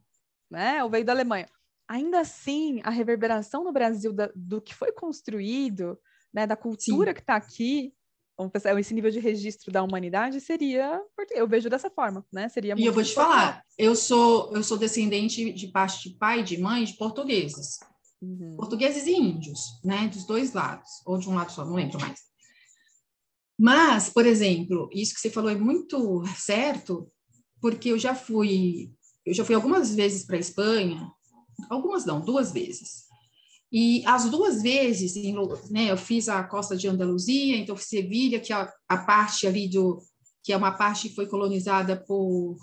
né? 0.49 0.83
Ou 0.83 0.89
veio 0.89 1.03
da 1.03 1.13
Alemanha 1.13 1.47
ainda 1.87 2.19
assim, 2.19 2.81
a 2.83 2.89
reverberação 2.89 3.63
no 3.63 3.71
Brasil 3.71 4.11
da, 4.11 4.29
do 4.35 4.61
que 4.61 4.73
foi 4.73 4.91
construído, 4.91 5.99
né, 6.33 6.45
da 6.45 6.55
cultura 6.55 7.11
Sim. 7.11 7.13
que 7.13 7.19
está 7.21 7.35
aqui, 7.35 7.93
vamos 8.37 8.51
pensar, 8.51 8.77
esse 8.79 8.93
nível 8.93 9.11
de 9.11 9.19
registro 9.19 9.71
da 9.71 9.83
humanidade 9.83 10.41
seria, 10.41 11.01
eu 11.31 11.47
vejo 11.47 11.69
dessa 11.69 11.89
forma, 11.89 12.25
né? 12.31 12.49
Seria 12.49 12.75
E 12.77 12.85
eu 12.85 12.93
vou 12.93 13.03
te 13.03 13.13
falar, 13.13 13.63
eu 13.77 13.95
sou 13.95 14.51
eu 14.55 14.63
sou 14.63 14.77
descendente 14.77 15.53
de 15.53 15.67
parte 15.67 16.09
de 16.09 16.17
pai 16.17 16.41
e 16.41 16.43
de 16.43 16.57
mãe 16.57 16.83
de 16.83 16.93
portugueses. 16.93 17.79
Uhum. 18.21 18.55
Portugueses 18.57 19.05
e 19.07 19.13
índios, 19.13 19.59
né? 19.83 20.07
Dos 20.07 20.25
dois 20.25 20.53
lados, 20.53 20.89
ou 21.05 21.17
de 21.17 21.29
um 21.29 21.35
lado 21.35 21.51
só, 21.51 21.65
não 21.65 21.75
lembro 21.75 21.99
mais. 21.99 22.19
Mas, 23.57 24.09
por 24.09 24.25
exemplo, 24.25 24.89
isso 24.91 25.13
que 25.13 25.21
você 25.21 25.29
falou 25.29 25.49
é 25.49 25.55
muito 25.55 26.23
certo, 26.35 27.09
porque 27.61 27.89
eu 27.89 27.97
já 27.97 28.13
fui, 28.13 28.91
eu 29.25 29.33
já 29.33 29.45
fui 29.45 29.55
algumas 29.55 29.95
vezes 29.95 30.25
para 30.25 30.35
a 30.35 30.39
Espanha, 30.39 31.09
algumas 31.69 32.05
não, 32.05 32.19
duas 32.19 32.51
vezes. 32.51 33.04
E 33.77 34.05
as 34.05 34.29
duas 34.29 34.61
vezes, 34.61 35.15
né, 35.69 35.91
eu 35.91 35.97
fiz 35.97 36.29
a 36.29 36.41
costa 36.45 36.77
de 36.77 36.87
Andaluzia, 36.87 37.57
então 37.57 37.75
Sevilha, 37.75 38.39
que 38.39 38.53
é 38.53 38.55
a, 38.55 38.73
a 38.87 38.97
parte 38.99 39.45
ali 39.45 39.67
do, 39.67 40.01
que 40.41 40.53
é 40.53 40.57
uma 40.57 40.71
parte 40.71 41.09
que 41.09 41.15
foi 41.15 41.27
colonizada 41.27 41.97
por 41.97 42.55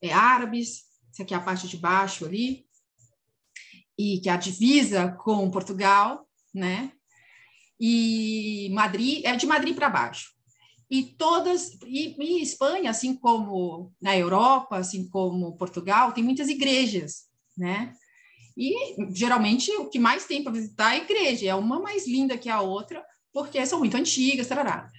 é, 0.00 0.10
árabes, 0.10 0.84
essa 1.12 1.24
aqui 1.24 1.34
é 1.34 1.36
a 1.36 1.42
parte 1.42 1.68
de 1.68 1.76
baixo 1.76 2.24
ali, 2.24 2.64
e 3.98 4.18
que 4.18 4.30
é 4.30 4.32
a 4.32 4.38
divisa 4.38 5.12
com 5.22 5.50
Portugal, 5.50 6.26
né? 6.54 6.90
E 7.78 8.70
Madrid, 8.72 9.26
é 9.26 9.36
de 9.36 9.44
Madrid 9.44 9.74
para 9.76 9.90
baixo. 9.90 10.30
E 10.90 11.02
todas, 11.02 11.72
e, 11.84 12.16
e 12.18 12.40
Espanha, 12.40 12.88
assim 12.88 13.14
como 13.14 13.92
na 14.00 14.16
Europa, 14.16 14.78
assim 14.78 15.06
como 15.10 15.54
Portugal, 15.58 16.12
tem 16.12 16.24
muitas 16.24 16.48
igrejas, 16.48 17.26
né? 17.54 17.92
E 18.56 18.96
geralmente 19.12 19.70
o 19.76 19.88
que 19.90 19.98
mais 19.98 20.24
tem 20.24 20.42
para 20.42 20.52
visitar 20.52 20.94
é 20.94 21.00
a 21.00 21.04
igreja, 21.04 21.50
é 21.50 21.54
uma 21.54 21.78
mais 21.78 22.06
linda 22.06 22.38
que 22.38 22.48
a 22.48 22.60
outra, 22.60 23.04
porque 23.32 23.64
são 23.66 23.78
muito 23.78 23.96
antigas, 23.96 24.46
tarará. 24.46 24.90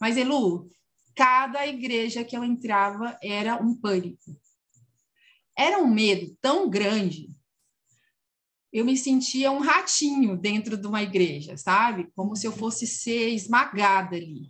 Mas, 0.00 0.16
Elu, 0.16 0.68
cada 1.14 1.66
igreja 1.66 2.24
que 2.24 2.36
eu 2.36 2.42
entrava 2.42 3.16
era 3.22 3.62
um 3.62 3.74
pânico. 3.74 4.36
Era 5.56 5.78
um 5.78 5.86
medo 5.86 6.36
tão 6.40 6.68
grande. 6.68 7.28
Eu 8.72 8.84
me 8.84 8.96
sentia 8.96 9.52
um 9.52 9.60
ratinho 9.60 10.36
dentro 10.36 10.76
de 10.76 10.84
uma 10.84 11.00
igreja, 11.00 11.56
sabe? 11.56 12.10
Como 12.16 12.34
se 12.34 12.44
eu 12.44 12.50
fosse 12.50 12.88
ser 12.88 13.28
esmagada 13.28 14.16
ali. 14.16 14.48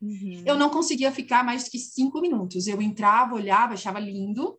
Uhum. 0.00 0.42
Eu 0.46 0.56
não 0.56 0.70
conseguia 0.70 1.12
ficar 1.12 1.44
mais 1.44 1.68
que 1.68 1.78
cinco 1.78 2.22
minutos. 2.22 2.66
Eu 2.66 2.80
entrava, 2.80 3.34
olhava, 3.34 3.74
achava 3.74 4.00
lindo, 4.00 4.58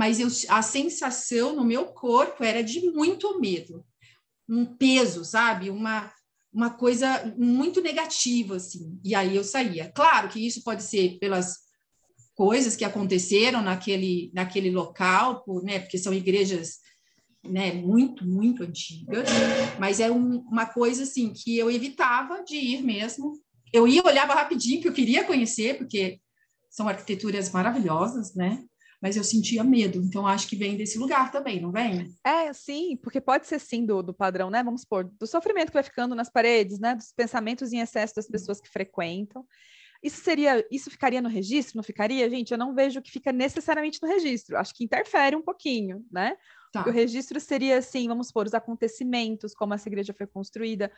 mas 0.00 0.18
eu, 0.18 0.28
a 0.48 0.62
sensação 0.62 1.54
no 1.54 1.62
meu 1.62 1.84
corpo 1.88 2.42
era 2.42 2.64
de 2.64 2.90
muito 2.90 3.38
medo, 3.38 3.84
um 4.48 4.64
peso, 4.64 5.26
sabe? 5.26 5.68
Uma, 5.68 6.10
uma 6.50 6.70
coisa 6.70 7.30
muito 7.36 7.82
negativa, 7.82 8.56
assim. 8.56 8.98
E 9.04 9.14
aí 9.14 9.36
eu 9.36 9.44
saía. 9.44 9.92
Claro 9.92 10.30
que 10.30 10.40
isso 10.40 10.64
pode 10.64 10.84
ser 10.84 11.18
pelas 11.18 11.58
coisas 12.34 12.76
que 12.76 12.84
aconteceram 12.86 13.60
naquele, 13.60 14.30
naquele 14.32 14.70
local, 14.70 15.44
por, 15.44 15.62
né? 15.62 15.80
Porque 15.80 15.98
são 15.98 16.14
igrejas 16.14 16.78
né, 17.44 17.74
muito, 17.74 18.26
muito 18.26 18.62
antigas, 18.62 19.28
mas 19.78 20.00
é 20.00 20.10
um, 20.10 20.38
uma 20.48 20.64
coisa 20.64 21.02
assim 21.02 21.30
que 21.30 21.58
eu 21.58 21.70
evitava 21.70 22.42
de 22.42 22.56
ir 22.56 22.82
mesmo. 22.82 23.34
Eu 23.70 23.86
ia, 23.86 24.02
olhava 24.02 24.32
rapidinho, 24.32 24.80
que 24.80 24.88
eu 24.88 24.94
queria 24.94 25.24
conhecer, 25.24 25.76
porque 25.76 26.18
são 26.70 26.88
arquiteturas 26.88 27.50
maravilhosas, 27.50 28.34
né? 28.34 28.64
Mas 29.00 29.16
eu 29.16 29.24
sentia 29.24 29.64
medo. 29.64 29.98
Então, 29.98 30.26
acho 30.26 30.48
que 30.48 30.56
vem 30.56 30.76
desse 30.76 30.98
lugar 30.98 31.32
também, 31.32 31.60
não 31.60 31.72
vem? 31.72 32.14
É, 32.24 32.52
sim, 32.52 32.96
porque 33.02 33.20
pode 33.20 33.46
ser 33.46 33.58
sim 33.58 33.86
do, 33.86 34.02
do 34.02 34.12
padrão, 34.12 34.50
né? 34.50 34.62
Vamos 34.62 34.82
supor, 34.82 35.04
do 35.18 35.26
sofrimento 35.26 35.68
que 35.68 35.74
vai 35.74 35.82
ficando 35.82 36.14
nas 36.14 36.30
paredes, 36.30 36.78
né? 36.78 36.94
Dos 36.94 37.12
pensamentos 37.12 37.72
em 37.72 37.80
excesso 37.80 38.14
das 38.14 38.28
pessoas 38.28 38.60
que 38.60 38.68
frequentam. 38.68 39.46
Isso 40.02 40.22
seria, 40.22 40.66
isso 40.70 40.90
ficaria 40.90 41.20
no 41.20 41.28
registro? 41.28 41.76
Não 41.76 41.82
ficaria? 41.82 42.28
Gente, 42.28 42.52
eu 42.52 42.58
não 42.58 42.74
vejo 42.74 43.02
que 43.02 43.10
fica 43.10 43.32
necessariamente 43.32 43.98
no 44.02 44.08
registro. 44.08 44.56
Acho 44.56 44.74
que 44.74 44.84
interfere 44.84 45.36
um 45.36 45.42
pouquinho, 45.42 46.04
né? 46.10 46.36
Tá. 46.72 46.86
O 46.86 46.90
registro 46.90 47.40
seria 47.40 47.78
assim, 47.78 48.06
vamos 48.06 48.28
supor, 48.28 48.46
os 48.46 48.54
acontecimentos, 48.54 49.54
como 49.54 49.74
essa 49.74 49.88
igreja 49.88 50.14
foi 50.14 50.26
construída, 50.26 50.90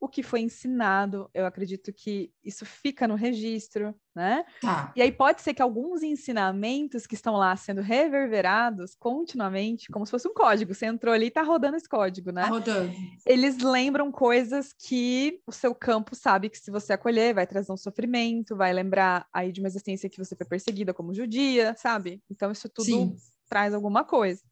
o 0.00 0.08
que 0.08 0.22
foi 0.22 0.40
ensinado, 0.40 1.28
eu 1.34 1.44
acredito 1.44 1.92
que 1.92 2.32
isso 2.44 2.64
fica 2.64 3.08
no 3.08 3.16
registro, 3.16 3.94
né? 4.14 4.44
Tá. 4.60 4.92
E 4.94 5.02
aí 5.02 5.10
pode 5.10 5.42
ser 5.42 5.54
que 5.54 5.62
alguns 5.62 6.02
ensinamentos 6.02 7.06
que 7.06 7.14
estão 7.14 7.34
lá 7.34 7.56
sendo 7.56 7.80
reverberados 7.80 8.94
continuamente, 8.94 9.90
como 9.90 10.06
se 10.06 10.10
fosse 10.12 10.28
um 10.28 10.34
código, 10.34 10.72
você 10.72 10.86
entrou 10.86 11.12
ali 11.12 11.26
e 11.26 11.30
tá 11.30 11.42
rodando 11.42 11.76
esse 11.76 11.88
código, 11.88 12.30
né? 12.30 12.42
Tá 12.42 12.48
rodando. 12.48 12.92
Eles 13.26 13.58
lembram 13.58 14.12
coisas 14.12 14.72
que 14.72 15.40
o 15.46 15.52
seu 15.52 15.74
campo 15.74 16.14
sabe 16.14 16.48
que 16.48 16.58
se 16.58 16.70
você 16.70 16.92
acolher 16.92 17.34
vai 17.34 17.46
trazer 17.46 17.72
um 17.72 17.76
sofrimento, 17.76 18.56
vai 18.56 18.72
lembrar 18.72 19.26
aí 19.32 19.50
de 19.50 19.60
uma 19.60 19.68
existência 19.68 20.08
que 20.08 20.18
você 20.18 20.36
foi 20.36 20.46
perseguida 20.46 20.94
como 20.94 21.12
judia, 21.12 21.74
sabe? 21.76 22.22
Então 22.30 22.52
isso 22.52 22.68
tudo 22.68 22.84
Sim. 22.84 23.16
traz 23.48 23.74
alguma 23.74 24.04
coisa. 24.04 24.42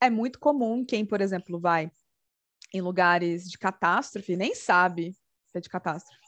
É 0.00 0.08
muito 0.08 0.38
comum 0.38 0.84
quem, 0.84 1.04
por 1.04 1.20
exemplo, 1.20 1.58
vai 1.60 1.90
em 2.72 2.80
lugares 2.80 3.48
de 3.48 3.58
catástrofe, 3.58 4.36
nem 4.36 4.54
sabe 4.54 5.12
que 5.50 5.58
é 5.58 5.60
de 5.60 5.68
catástrofe. 5.68 6.20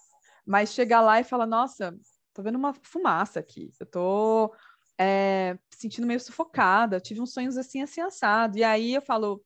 Mas 0.47 0.73
chega 0.73 1.01
lá 1.01 1.21
e 1.21 1.25
fala: 1.25 1.47
Nossa, 1.47 1.97
tô 2.35 2.43
vendo 2.43 2.57
uma 2.57 2.75
fumaça 2.83 3.41
aqui, 3.41 3.73
eu 3.79 3.87
tô 3.87 4.55
é, 4.99 5.59
sentindo 5.71 6.07
meio 6.07 6.21
sufocada, 6.21 7.01
tive 7.01 7.21
uns 7.21 7.33
sonhos 7.33 7.57
assim, 7.57 7.83
assim, 7.83 8.01
assado. 8.01 8.59
E 8.59 8.65
aí 8.65 8.95
eu 8.95 9.03
falo: 9.03 9.43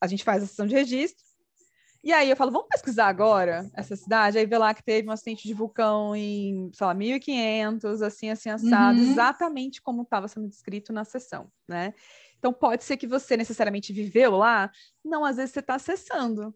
A 0.00 0.06
gente 0.06 0.24
faz 0.24 0.42
a 0.42 0.46
sessão 0.46 0.66
de 0.66 0.74
registro. 0.74 1.24
E 2.02 2.12
aí 2.12 2.30
eu 2.30 2.36
falo: 2.36 2.50
Vamos 2.50 2.68
pesquisar 2.68 3.08
agora 3.08 3.70
essa 3.74 3.94
cidade? 3.94 4.38
Aí 4.38 4.46
vê 4.46 4.58
lá 4.58 4.72
que 4.74 4.82
teve 4.82 5.08
um 5.08 5.12
acidente 5.12 5.46
de 5.46 5.54
vulcão 5.54 6.16
em, 6.16 6.70
sei 6.72 6.86
lá, 6.86 6.94
1500, 6.94 8.02
assim, 8.02 8.30
assim, 8.30 8.48
assado, 8.48 8.98
uhum. 8.98 9.10
exatamente 9.10 9.82
como 9.82 10.02
estava 10.02 10.26
sendo 10.26 10.48
descrito 10.48 10.92
na 10.92 11.04
sessão, 11.04 11.50
né? 11.68 11.94
Então, 12.40 12.54
pode 12.54 12.84
ser 12.84 12.96
que 12.96 13.06
você 13.06 13.36
necessariamente 13.36 13.92
viveu 13.92 14.32
lá. 14.38 14.70
Não, 15.04 15.26
às 15.26 15.36
vezes 15.36 15.52
você 15.52 15.60
está 15.60 15.74
acessando. 15.74 16.54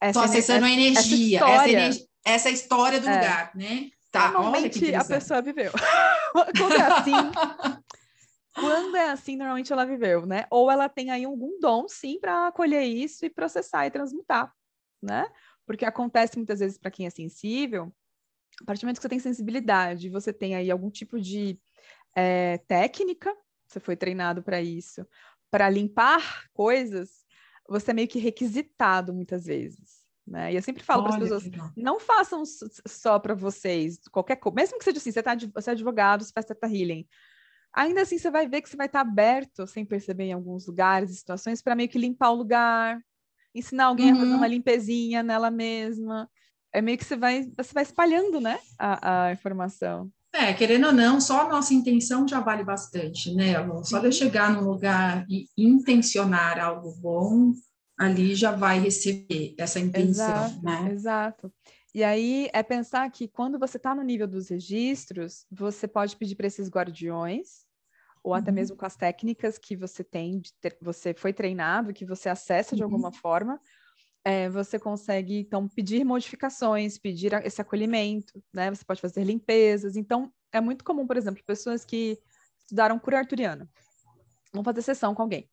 Estou 0.00 0.22
acessando 0.22 0.64
essa, 0.64 0.74
a 0.74 0.78
energia, 0.78 1.38
essa 1.38 1.46
história, 1.46 1.78
essa, 1.78 2.08
essa 2.24 2.50
história 2.50 3.00
do 3.00 3.08
é. 3.08 3.14
lugar, 3.14 3.50
né? 3.56 3.90
Tá, 4.12 4.30
normalmente 4.30 4.94
a 4.94 5.04
pessoa 5.04 5.42
viveu. 5.42 5.72
quando 6.56 6.74
é 6.74 6.82
assim, 6.82 7.12
quando 8.54 8.96
é 8.96 9.10
assim, 9.10 9.36
normalmente 9.36 9.72
ela 9.72 9.84
viveu, 9.84 10.24
né? 10.24 10.46
Ou 10.48 10.70
ela 10.70 10.88
tem 10.88 11.10
aí 11.10 11.24
algum 11.24 11.58
dom, 11.58 11.88
sim, 11.88 12.20
para 12.20 12.46
acolher 12.46 12.84
isso 12.84 13.26
e 13.26 13.30
processar 13.30 13.84
e 13.86 13.90
transmutar, 13.90 14.52
né? 15.02 15.26
Porque 15.66 15.84
acontece 15.84 16.36
muitas 16.36 16.60
vezes 16.60 16.78
para 16.78 16.90
quem 16.90 17.06
é 17.06 17.10
sensível, 17.10 17.92
a 18.62 18.64
partir 18.64 18.82
do 18.82 18.84
momento 18.84 18.98
que 18.98 19.02
você 19.02 19.08
tem 19.08 19.18
sensibilidade, 19.18 20.08
você 20.08 20.32
tem 20.32 20.54
aí 20.54 20.70
algum 20.70 20.88
tipo 20.88 21.20
de 21.20 21.58
é, 22.14 22.58
técnica 22.68 23.34
você 23.66 23.80
foi 23.80 23.96
treinado 23.96 24.42
para 24.42 24.60
isso, 24.60 25.06
para 25.50 25.68
limpar 25.68 26.48
coisas, 26.52 27.24
você 27.68 27.90
é 27.90 27.94
meio 27.94 28.08
que 28.08 28.18
requisitado 28.18 29.12
muitas 29.12 29.44
vezes. 29.44 30.04
Né? 30.26 30.52
E 30.52 30.56
eu 30.56 30.62
sempre 30.62 30.82
falo 30.82 31.04
para 31.04 31.14
as 31.14 31.18
pessoas: 31.20 31.44
não 31.76 32.00
façam 32.00 32.42
só 32.86 33.18
para 33.18 33.34
vocês, 33.34 34.00
qualquer 34.10 34.36
coisa, 34.36 34.56
mesmo 34.56 34.78
que 34.78 34.84
seja 34.84 34.98
assim, 34.98 35.12
você, 35.12 35.22
tá, 35.22 35.36
você 35.54 35.70
é 35.70 35.72
advogado, 35.72 36.24
você 36.24 36.32
faz 36.32 36.46
teta 36.46 36.66
healing. 36.66 37.06
Ainda 37.72 38.02
assim, 38.02 38.18
você 38.18 38.30
vai 38.30 38.48
ver 38.48 38.62
que 38.62 38.68
você 38.68 38.76
vai 38.76 38.86
estar 38.86 39.00
aberto, 39.00 39.66
sem 39.66 39.84
perceber, 39.84 40.24
em 40.24 40.32
alguns 40.32 40.66
lugares 40.66 41.10
e 41.10 41.16
situações, 41.16 41.62
para 41.62 41.76
meio 41.76 41.88
que 41.88 41.98
limpar 41.98 42.30
o 42.30 42.36
lugar, 42.36 42.98
ensinar 43.54 43.86
alguém 43.86 44.12
uhum. 44.12 44.16
a 44.16 44.20
fazer 44.20 44.32
uma 44.32 44.46
uhum. 44.46 44.52
limpezinha 44.52 45.22
nela 45.22 45.50
mesma. 45.50 46.28
É 46.72 46.80
meio 46.80 46.98
que 46.98 47.04
você 47.04 47.16
vai, 47.16 47.48
você 47.56 47.72
vai 47.72 47.82
espalhando, 47.82 48.40
né, 48.40 48.58
a, 48.78 49.26
a 49.26 49.32
informação. 49.32 50.10
É, 50.38 50.52
querendo 50.52 50.88
ou 50.88 50.92
não, 50.92 51.20
só 51.20 51.46
a 51.46 51.48
nossa 51.48 51.72
intenção 51.72 52.28
já 52.28 52.40
vale 52.40 52.62
bastante, 52.62 53.34
né? 53.34 53.54
Só 53.84 53.98
de 53.98 54.06
eu 54.06 54.12
chegar 54.12 54.52
num 54.52 54.68
lugar 54.68 55.24
e 55.30 55.48
intencionar 55.56 56.58
algo 56.58 56.92
bom, 57.00 57.52
ali 57.98 58.34
já 58.34 58.52
vai 58.52 58.78
receber 58.78 59.54
essa 59.58 59.80
intenção, 59.80 60.26
exato, 60.26 60.62
né? 60.62 60.90
Exato. 60.92 61.52
E 61.94 62.04
aí 62.04 62.50
é 62.52 62.62
pensar 62.62 63.10
que 63.10 63.26
quando 63.26 63.58
você 63.58 63.78
está 63.78 63.94
no 63.94 64.02
nível 64.02 64.28
dos 64.28 64.50
registros, 64.50 65.46
você 65.50 65.88
pode 65.88 66.14
pedir 66.14 66.34
para 66.34 66.46
esses 66.46 66.68
guardiões, 66.68 67.64
ou 68.22 68.34
até 68.34 68.50
uhum. 68.50 68.56
mesmo 68.56 68.76
com 68.76 68.84
as 68.84 68.96
técnicas 68.96 69.56
que 69.56 69.74
você 69.74 70.04
tem, 70.04 70.42
ter, 70.60 70.76
você 70.82 71.14
foi 71.14 71.32
treinado, 71.32 71.94
que 71.94 72.04
você 72.04 72.28
acessa 72.28 72.74
uhum. 72.74 72.76
de 72.76 72.82
alguma 72.82 73.10
forma, 73.10 73.58
é, 74.26 74.48
você 74.48 74.76
consegue, 74.76 75.38
então, 75.38 75.68
pedir 75.68 76.04
modificações, 76.04 76.98
pedir 76.98 77.32
esse 77.44 77.60
acolhimento, 77.60 78.42
né? 78.52 78.74
Você 78.74 78.84
pode 78.84 79.00
fazer 79.00 79.22
limpezas. 79.22 79.94
Então, 79.94 80.32
é 80.52 80.60
muito 80.60 80.82
comum, 80.82 81.06
por 81.06 81.16
exemplo, 81.16 81.40
pessoas 81.46 81.84
que 81.84 82.18
estudaram 82.58 82.98
cura 82.98 83.18
arturiana, 83.18 83.70
vão 84.52 84.64
fazer 84.64 84.82
sessão 84.82 85.14
com 85.14 85.22
alguém. 85.22 85.48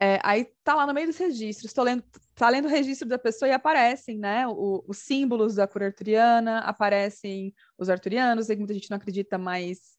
É, 0.00 0.18
aí 0.24 0.46
tá 0.64 0.74
lá 0.74 0.84
no 0.84 0.92
meio 0.92 1.06
dos 1.06 1.16
registros, 1.16 1.66
estou 1.66 1.84
lendo, 1.84 2.02
tá 2.34 2.48
lendo 2.48 2.64
o 2.64 2.68
registro 2.68 3.08
da 3.08 3.20
pessoa 3.20 3.48
e 3.48 3.52
aparecem, 3.52 4.18
né, 4.18 4.48
o, 4.48 4.82
os 4.88 4.98
símbolos 4.98 5.54
da 5.54 5.68
cura 5.68 5.86
arturiana, 5.86 6.58
aparecem 6.58 7.54
os 7.78 7.88
arturianos, 7.88 8.48
que 8.48 8.56
muita 8.56 8.74
gente 8.74 8.90
não 8.90 8.96
acredita, 8.96 9.38
mas, 9.38 9.96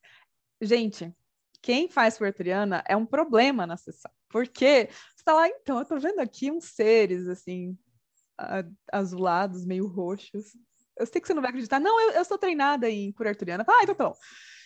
gente, 0.61 1.09
quem 1.61 1.87
faz 1.87 2.17
cura 2.17 2.31
arturiana 2.31 2.83
é 2.85 2.97
um 2.97 3.05
problema 3.05 3.65
na 3.65 3.77
sessão, 3.77 4.11
porque 4.27 4.89
você 5.15 5.23
tá 5.23 5.33
lá, 5.35 5.47
então, 5.47 5.79
eu 5.79 5.85
tô 5.85 5.97
vendo 5.97 6.19
aqui 6.19 6.51
uns 6.51 6.65
seres, 6.65 7.29
assim, 7.29 7.77
azulados, 8.91 9.65
meio 9.65 9.87
roxos. 9.87 10.55
Eu 10.97 11.05
sei 11.05 11.19
que 11.19 11.27
você 11.27 11.33
não 11.33 11.41
vai 11.41 11.49
acreditar. 11.49 11.79
Não, 11.79 11.99
eu, 12.01 12.11
eu 12.11 12.25
sou 12.25 12.37
treinada 12.37 12.89
em 12.89 13.11
cura 13.11 13.29
arturiana. 13.29 13.65
Ah, 13.67 13.83
então 13.83 13.95
tá 13.95 14.13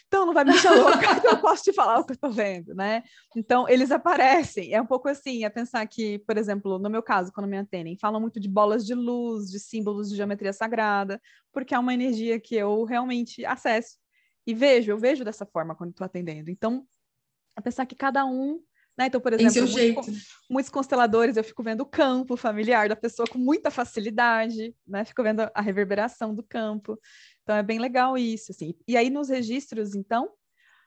então 0.07 0.25
não 0.25 0.33
vai 0.33 0.45
me 0.45 0.51
deixar 0.51 0.73
louca, 0.73 1.05
então 1.17 1.31
eu 1.31 1.41
posso 1.41 1.63
te 1.63 1.73
falar 1.73 1.99
o 1.99 2.05
que 2.05 2.11
eu 2.11 2.15
estou 2.15 2.31
vendo, 2.31 2.73
né? 2.73 3.03
Então, 3.35 3.67
eles 3.67 3.91
aparecem. 3.91 4.73
É 4.73 4.81
um 4.81 4.85
pouco 4.85 5.09
assim, 5.09 5.43
é 5.43 5.49
pensar 5.49 5.85
que, 5.85 6.19
por 6.19 6.37
exemplo, 6.37 6.79
no 6.79 6.89
meu 6.89 7.03
caso, 7.03 7.31
quando 7.33 7.47
me 7.47 7.57
atendem, 7.57 7.97
falam 7.97 8.21
muito 8.21 8.39
de 8.39 8.47
bolas 8.47 8.85
de 8.85 8.95
luz, 8.95 9.49
de 9.49 9.59
símbolos 9.59 10.09
de 10.09 10.15
geometria 10.15 10.53
sagrada, 10.53 11.21
porque 11.51 11.75
é 11.75 11.79
uma 11.79 11.93
energia 11.93 12.39
que 12.39 12.55
eu 12.55 12.85
realmente 12.85 13.45
acesso 13.45 13.97
e 14.45 14.53
vejo, 14.53 14.89
eu 14.89 14.97
vejo 14.97 15.25
dessa 15.25 15.45
forma 15.45 15.75
quando 15.75 15.91
estou 15.91 16.05
atendendo. 16.05 16.49
Então, 16.49 16.85
é 17.57 17.61
pensar 17.61 17.85
que 17.85 17.95
cada 17.95 18.25
um 18.25 18.61
né? 18.97 19.05
Então, 19.05 19.21
por 19.21 19.31
exemplo, 19.31 19.71
muitos, 19.71 20.27
muitos, 20.49 20.71
consteladores 20.71 21.37
eu 21.37 21.43
fico 21.43 21.61
vendo 21.61 21.81
o 21.81 21.85
campo 21.85 22.35
familiar 22.35 22.89
da 22.89 22.95
pessoa 22.95 23.27
com 23.27 23.37
muita 23.37 23.69
facilidade, 23.69 24.75
né? 24.87 25.05
Fico 25.05 25.21
vendo 25.21 25.49
a 25.53 25.61
reverberação 25.61 26.33
do 26.33 26.41
campo. 26.41 26.99
Então 27.43 27.55
é 27.55 27.61
bem 27.61 27.77
legal 27.77 28.17
isso, 28.17 28.51
assim. 28.51 28.73
E 28.87 28.97
aí 28.97 29.11
nos 29.11 29.29
registros, 29.29 29.93
então, 29.93 30.31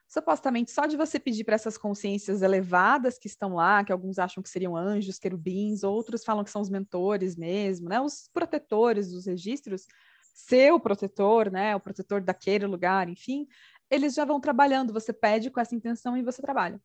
supostamente 0.08 0.72
só 0.72 0.86
de 0.86 0.96
você 0.96 1.20
pedir 1.20 1.44
para 1.44 1.54
essas 1.54 1.78
consciências 1.78 2.42
elevadas 2.42 3.16
que 3.16 3.28
estão 3.28 3.54
lá, 3.54 3.84
que 3.84 3.92
alguns 3.92 4.18
acham 4.18 4.42
que 4.42 4.50
seriam 4.50 4.76
anjos, 4.76 5.18
querubins, 5.18 5.84
outros 5.84 6.24
falam 6.24 6.42
que 6.42 6.50
são 6.50 6.60
os 6.60 6.68
mentores 6.68 7.36
mesmo, 7.36 7.88
né? 7.88 8.00
Os 8.00 8.28
protetores 8.32 9.12
dos 9.12 9.26
registros, 9.26 9.86
seu 10.34 10.80
protetor, 10.80 11.48
né? 11.48 11.76
O 11.76 11.80
protetor 11.80 12.20
daquele 12.20 12.66
lugar, 12.66 13.08
enfim, 13.08 13.46
eles 13.88 14.14
já 14.14 14.24
vão 14.24 14.40
trabalhando. 14.40 14.92
Você 14.92 15.12
pede 15.12 15.48
com 15.48 15.60
essa 15.60 15.76
intenção 15.76 16.16
e 16.16 16.22
você 16.22 16.42
trabalha. 16.42 16.80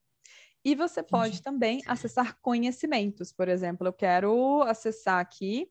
E 0.66 0.74
você 0.74 1.04
pode 1.04 1.44
também 1.44 1.84
acessar 1.86 2.40
conhecimentos. 2.42 3.32
Por 3.32 3.48
exemplo, 3.48 3.86
eu 3.86 3.94
quero 3.94 4.64
acessar 4.64 5.20
aqui 5.20 5.70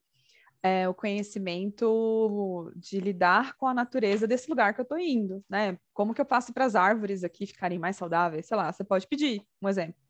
é, 0.62 0.88
o 0.88 0.94
conhecimento 0.94 2.72
de 2.76 3.00
lidar 3.00 3.56
com 3.56 3.66
a 3.66 3.74
natureza 3.74 4.24
desse 4.24 4.48
lugar 4.48 4.72
que 4.72 4.80
eu 4.80 4.84
estou 4.84 4.96
indo, 4.96 5.44
né? 5.50 5.76
Como 5.92 6.14
que 6.14 6.20
eu 6.20 6.24
faço 6.24 6.54
para 6.54 6.64
as 6.64 6.76
árvores 6.76 7.24
aqui 7.24 7.44
ficarem 7.44 7.76
mais 7.76 7.96
saudáveis? 7.96 8.46
Sei 8.46 8.56
lá, 8.56 8.72
você 8.72 8.84
pode 8.84 9.08
pedir 9.08 9.42
um 9.60 9.68
exemplo, 9.68 10.00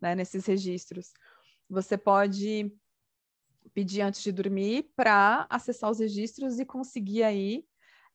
né? 0.00 0.16
Nesses 0.16 0.44
registros. 0.44 1.12
Você 1.70 1.96
pode 1.96 2.70
pedir 3.72 4.02
antes 4.02 4.24
de 4.24 4.32
dormir 4.32 4.90
para 4.96 5.46
acessar 5.48 5.88
os 5.88 6.00
registros 6.00 6.58
e 6.58 6.66
conseguir 6.66 7.22
aí 7.22 7.64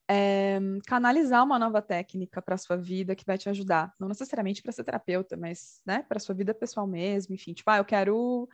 é, 0.10 0.60
canalizar 0.86 1.44
uma 1.44 1.60
nova 1.60 1.82
técnica 1.82 2.42
para 2.42 2.56
a 2.56 2.58
sua 2.58 2.78
vida 2.78 3.16
que 3.16 3.26
vai 3.26 3.38
te 3.38 3.50
ajudar. 3.50 3.94
Não 4.00 4.08
necessariamente 4.08 4.62
para 4.62 4.72
ser 4.72 4.84
terapeuta, 4.84 5.36
mas 5.36 5.82
né, 5.86 6.04
para 6.08 6.18
a 6.18 6.20
sua 6.20 6.34
vida 6.34 6.54
pessoal 6.54 6.88
mesmo. 6.88 7.36
Enfim, 7.36 7.54
tipo, 7.54 7.70
ah, 7.70 7.78
eu 7.78 7.86
quero 7.86 8.48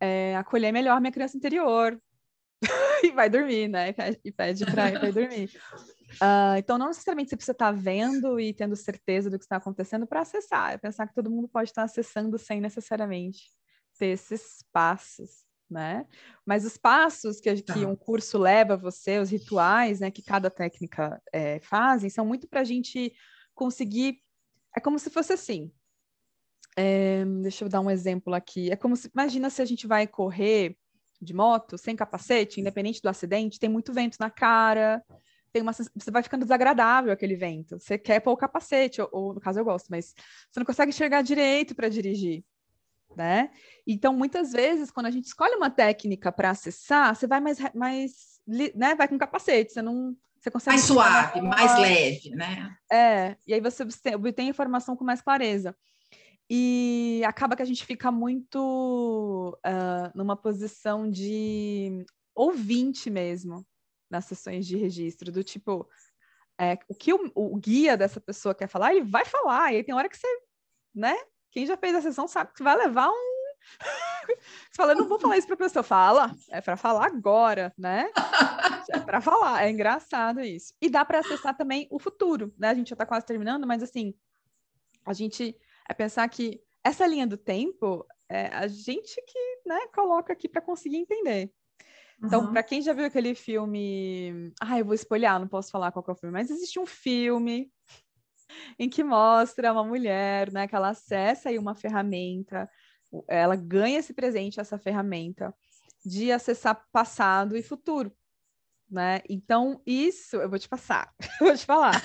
é, 0.00 0.36
acolher 0.36 0.72
melhor 0.72 1.00
minha 1.00 1.12
criança 1.12 1.36
interior. 1.36 2.00
e 3.04 3.10
vai 3.10 3.28
dormir, 3.28 3.68
né? 3.68 3.94
E 4.24 4.32
pede 4.32 4.64
para 4.64 4.90
ir 4.90 5.12
dormir. 5.12 5.50
Uh, 6.14 6.56
então, 6.58 6.78
não 6.78 6.88
necessariamente 6.88 7.30
você 7.30 7.36
precisa 7.36 7.52
estar 7.52 7.72
tá 7.72 7.78
vendo 7.78 8.40
e 8.40 8.54
tendo 8.54 8.74
certeza 8.74 9.28
do 9.28 9.38
que 9.38 9.44
está 9.44 9.56
acontecendo 9.56 10.06
para 10.06 10.22
acessar. 10.22 10.72
É 10.72 10.78
pensar 10.78 11.06
que 11.06 11.14
todo 11.14 11.30
mundo 11.30 11.48
pode 11.48 11.68
estar 11.68 11.82
acessando 11.82 12.38
sem 12.38 12.60
necessariamente 12.60 13.50
ter 13.98 14.08
esses 14.08 14.64
passos 14.72 15.45
né? 15.70 16.06
Mas 16.44 16.64
os 16.64 16.76
passos 16.76 17.40
que, 17.40 17.52
que 17.54 17.62
tá. 17.62 17.78
um 17.78 17.96
curso 17.96 18.38
leva 18.38 18.76
você, 18.76 19.18
os 19.18 19.30
rituais, 19.30 20.00
né, 20.00 20.10
que 20.10 20.22
cada 20.22 20.48
técnica 20.48 21.20
é, 21.32 21.58
fazem, 21.60 22.08
são 22.08 22.24
muito 22.24 22.48
para 22.48 22.60
a 22.60 22.64
gente 22.64 23.12
conseguir. 23.54 24.20
É 24.76 24.80
como 24.80 24.98
se 24.98 25.10
fosse 25.10 25.32
assim. 25.32 25.72
É, 26.76 27.24
deixa 27.42 27.64
eu 27.64 27.68
dar 27.68 27.80
um 27.80 27.90
exemplo 27.90 28.34
aqui. 28.34 28.70
É 28.70 28.76
como 28.76 28.96
se 28.96 29.10
imagina 29.12 29.50
se 29.50 29.62
a 29.62 29.64
gente 29.64 29.86
vai 29.86 30.06
correr 30.06 30.76
de 31.20 31.32
moto 31.34 31.78
sem 31.78 31.96
capacete, 31.96 32.60
independente 32.60 33.00
do 33.00 33.08
acidente, 33.08 33.58
tem 33.58 33.70
muito 33.70 33.92
vento 33.92 34.18
na 34.20 34.30
cara. 34.30 35.02
Tem 35.52 35.62
uma, 35.62 35.72
você 35.72 36.10
vai 36.10 36.22
ficando 36.22 36.42
desagradável 36.42 37.12
aquele 37.12 37.34
vento. 37.34 37.78
Você 37.78 37.96
quer 37.96 38.20
pôr 38.20 38.32
o 38.32 38.36
capacete, 38.36 39.00
ou, 39.00 39.08
ou 39.10 39.34
no 39.34 39.40
caso 39.40 39.58
eu 39.58 39.64
gosto, 39.64 39.86
mas 39.88 40.14
você 40.50 40.60
não 40.60 40.66
consegue 40.66 40.90
enxergar 40.90 41.22
direito 41.22 41.74
para 41.74 41.88
dirigir 41.88 42.44
né? 43.16 43.50
Então, 43.86 44.12
muitas 44.12 44.52
vezes, 44.52 44.90
quando 44.90 45.06
a 45.06 45.10
gente 45.10 45.24
escolhe 45.24 45.54
uma 45.56 45.70
técnica 45.70 46.30
para 46.30 46.50
acessar, 46.50 47.16
você 47.16 47.26
vai 47.26 47.40
mais, 47.40 47.58
mais 47.74 48.36
né? 48.46 48.94
Vai 48.94 49.08
com 49.08 49.18
capacete, 49.18 49.72
você 49.72 49.82
não. 49.82 50.16
Você 50.38 50.50
consegue 50.50 50.76
mais 50.76 50.86
suave, 50.86 51.40
mais 51.40 51.78
leve, 51.80 52.30
né? 52.30 52.76
É, 52.92 53.36
e 53.46 53.54
aí 53.54 53.60
você 53.60 53.82
obtém 54.14 54.48
informação 54.48 54.94
com 54.94 55.02
mais 55.02 55.20
clareza. 55.20 55.74
E 56.48 57.22
acaba 57.26 57.56
que 57.56 57.62
a 57.62 57.66
gente 57.66 57.84
fica 57.84 58.12
muito 58.12 59.58
uh, 59.66 60.12
numa 60.14 60.36
posição 60.36 61.10
de 61.10 62.04
ouvinte 62.32 63.10
mesmo 63.10 63.66
nas 64.08 64.26
sessões 64.26 64.64
de 64.64 64.76
registro, 64.76 65.32
do 65.32 65.42
tipo, 65.42 65.88
é, 66.60 66.78
o 66.88 66.94
que 66.94 67.12
o, 67.12 67.32
o, 67.34 67.56
guia 67.56 67.96
dessa 67.96 68.20
pessoa 68.20 68.54
quer 68.54 68.68
falar, 68.68 68.94
ele 68.94 69.04
vai 69.04 69.24
falar, 69.24 69.72
e 69.72 69.76
aí 69.78 69.84
tem 69.84 69.94
hora 69.94 70.08
que 70.08 70.16
você, 70.16 70.28
né, 70.94 71.16
quem 71.56 71.64
já 71.64 71.74
fez 71.74 71.94
a 71.94 72.02
sessão 72.02 72.28
sabe 72.28 72.52
que 72.52 72.62
vai 72.62 72.76
levar 72.76 73.08
um. 73.08 73.36
Você 74.28 74.76
fala, 74.76 74.94
não 74.94 75.08
vou 75.08 75.18
falar 75.18 75.38
isso 75.38 75.46
para 75.46 75.54
a 75.54 75.58
pessoa. 75.58 75.82
Fala, 75.82 76.36
é 76.50 76.60
para 76.60 76.76
falar 76.76 77.06
agora, 77.06 77.72
né? 77.78 78.10
É 78.92 79.00
para 79.00 79.22
falar. 79.22 79.64
É 79.64 79.70
engraçado 79.70 80.40
isso. 80.40 80.74
E 80.82 80.90
dá 80.90 81.02
para 81.02 81.18
acessar 81.18 81.56
também 81.56 81.88
o 81.90 81.98
futuro, 81.98 82.54
né? 82.58 82.68
A 82.68 82.74
gente 82.74 82.90
já 82.90 82.94
está 82.94 83.06
quase 83.06 83.24
terminando, 83.24 83.66
mas 83.66 83.82
assim, 83.82 84.14
a 85.04 85.14
gente 85.14 85.56
é 85.88 85.94
pensar 85.94 86.28
que 86.28 86.60
essa 86.84 87.06
linha 87.06 87.26
do 87.26 87.38
tempo 87.38 88.06
é 88.28 88.48
a 88.48 88.68
gente 88.68 89.20
que 89.26 89.62
né, 89.66 89.88
coloca 89.94 90.34
aqui 90.34 90.48
para 90.48 90.60
conseguir 90.60 90.98
entender. 90.98 91.50
Então, 92.22 92.44
uhum. 92.44 92.52
para 92.52 92.62
quem 92.62 92.82
já 92.82 92.92
viu 92.92 93.06
aquele 93.06 93.34
filme. 93.34 94.52
Ah, 94.60 94.78
eu 94.78 94.84
vou 94.84 94.94
espolhar, 94.94 95.40
não 95.40 95.48
posso 95.48 95.70
falar 95.70 95.90
qual 95.90 96.04
é 96.06 96.12
o 96.12 96.14
filme, 96.14 96.32
mas 96.34 96.50
existe 96.50 96.78
um 96.78 96.86
filme 96.86 97.72
em 98.78 98.88
que 98.88 99.02
mostra 99.02 99.72
uma 99.72 99.84
mulher, 99.84 100.52
né, 100.52 100.66
que 100.66 100.74
ela 100.74 100.90
acessa 100.90 101.48
aí 101.48 101.58
uma 101.58 101.74
ferramenta, 101.74 102.68
ela 103.28 103.56
ganha 103.56 103.98
esse 103.98 104.12
presente, 104.12 104.60
essa 104.60 104.78
ferramenta 104.78 105.54
de 106.04 106.30
acessar 106.30 106.84
passado 106.92 107.56
e 107.56 107.62
futuro, 107.62 108.12
né? 108.88 109.20
Então, 109.28 109.82
isso 109.84 110.36
eu 110.36 110.48
vou 110.48 110.58
te 110.58 110.68
passar, 110.68 111.12
eu 111.40 111.46
vou 111.48 111.56
te 111.56 111.64
falar. 111.64 112.00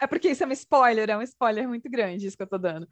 é 0.00 0.06
porque 0.06 0.30
isso 0.30 0.42
é 0.42 0.46
um 0.46 0.52
spoiler, 0.52 1.10
é 1.10 1.16
um 1.16 1.22
spoiler 1.22 1.68
muito 1.68 1.90
grande 1.90 2.26
isso 2.26 2.36
que 2.36 2.42
eu 2.42 2.48
tô 2.48 2.58
dando. 2.58 2.88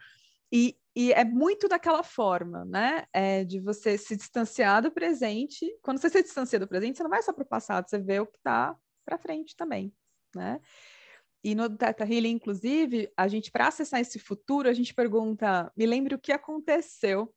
E, 0.53 0.76
e 0.95 1.12
é 1.12 1.24
muito 1.24 1.66
daquela 1.66 2.03
forma, 2.03 2.64
né? 2.64 3.07
É 3.12 3.45
de 3.45 3.59
você 3.59 3.99
se 3.99 4.14
distanciar 4.14 4.82
do 4.82 4.90
presente. 4.90 5.66
Quando 5.82 5.99
você 5.99 6.09
se 6.09 6.22
distancia 6.22 6.61
do 6.61 6.68
presente, 6.68 6.97
você 6.97 7.03
não 7.03 7.11
vai 7.11 7.22
só 7.22 7.32
para 7.32 7.42
o 7.42 7.49
passado, 7.49 7.88
você 7.88 7.99
vê 7.99 8.20
o 8.20 8.26
que 8.26 8.36
está 8.36 8.76
para 9.05 9.18
frente 9.18 9.57
também, 9.57 9.92
né? 10.34 10.61
E 11.45 11.55
no 11.55 11.68
Teta 11.68 12.05
Healing, 12.05 12.30
inclusive, 12.30 13.12
a 13.14 13.28
gente, 13.28 13.51
para 13.53 13.68
acessar 13.68 14.01
esse 14.01 14.18
futuro, 14.18 14.66
a 14.66 14.72
gente 14.72 14.95
pergunta: 14.95 15.70
me 15.76 15.84
lembre 15.84 16.14
o 16.14 16.18
que 16.18 16.32
aconteceu, 16.32 17.32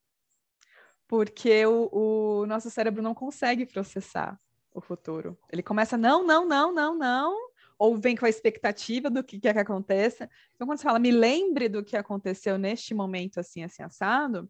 porque 1.05 1.65
o, 1.65 1.89
o 1.91 2.45
nosso 2.45 2.69
cérebro 2.69 3.03
não 3.03 3.13
consegue 3.13 3.65
processar 3.65 4.39
o 4.73 4.79
futuro. 4.79 5.37
Ele 5.51 5.61
começa: 5.61 5.97
não, 5.97 6.25
não, 6.25 6.47
não, 6.47 6.73
não, 6.73 6.97
não, 6.97 7.37
ou 7.77 7.97
vem 7.97 8.15
com 8.15 8.25
a 8.25 8.29
expectativa 8.29 9.09
do 9.09 9.21
que 9.21 9.41
quer 9.41 9.53
que 9.53 9.59
aconteça. 9.59 10.29
Então, 10.55 10.65
quando 10.65 10.77
você 10.79 10.85
fala, 10.85 10.99
me 10.99 11.11
lembre 11.11 11.67
do 11.67 11.83
que 11.83 11.97
aconteceu 11.97 12.57
neste 12.57 12.93
momento, 12.93 13.41
assim, 13.41 13.61
assim, 13.61 13.83
assado, 13.83 14.49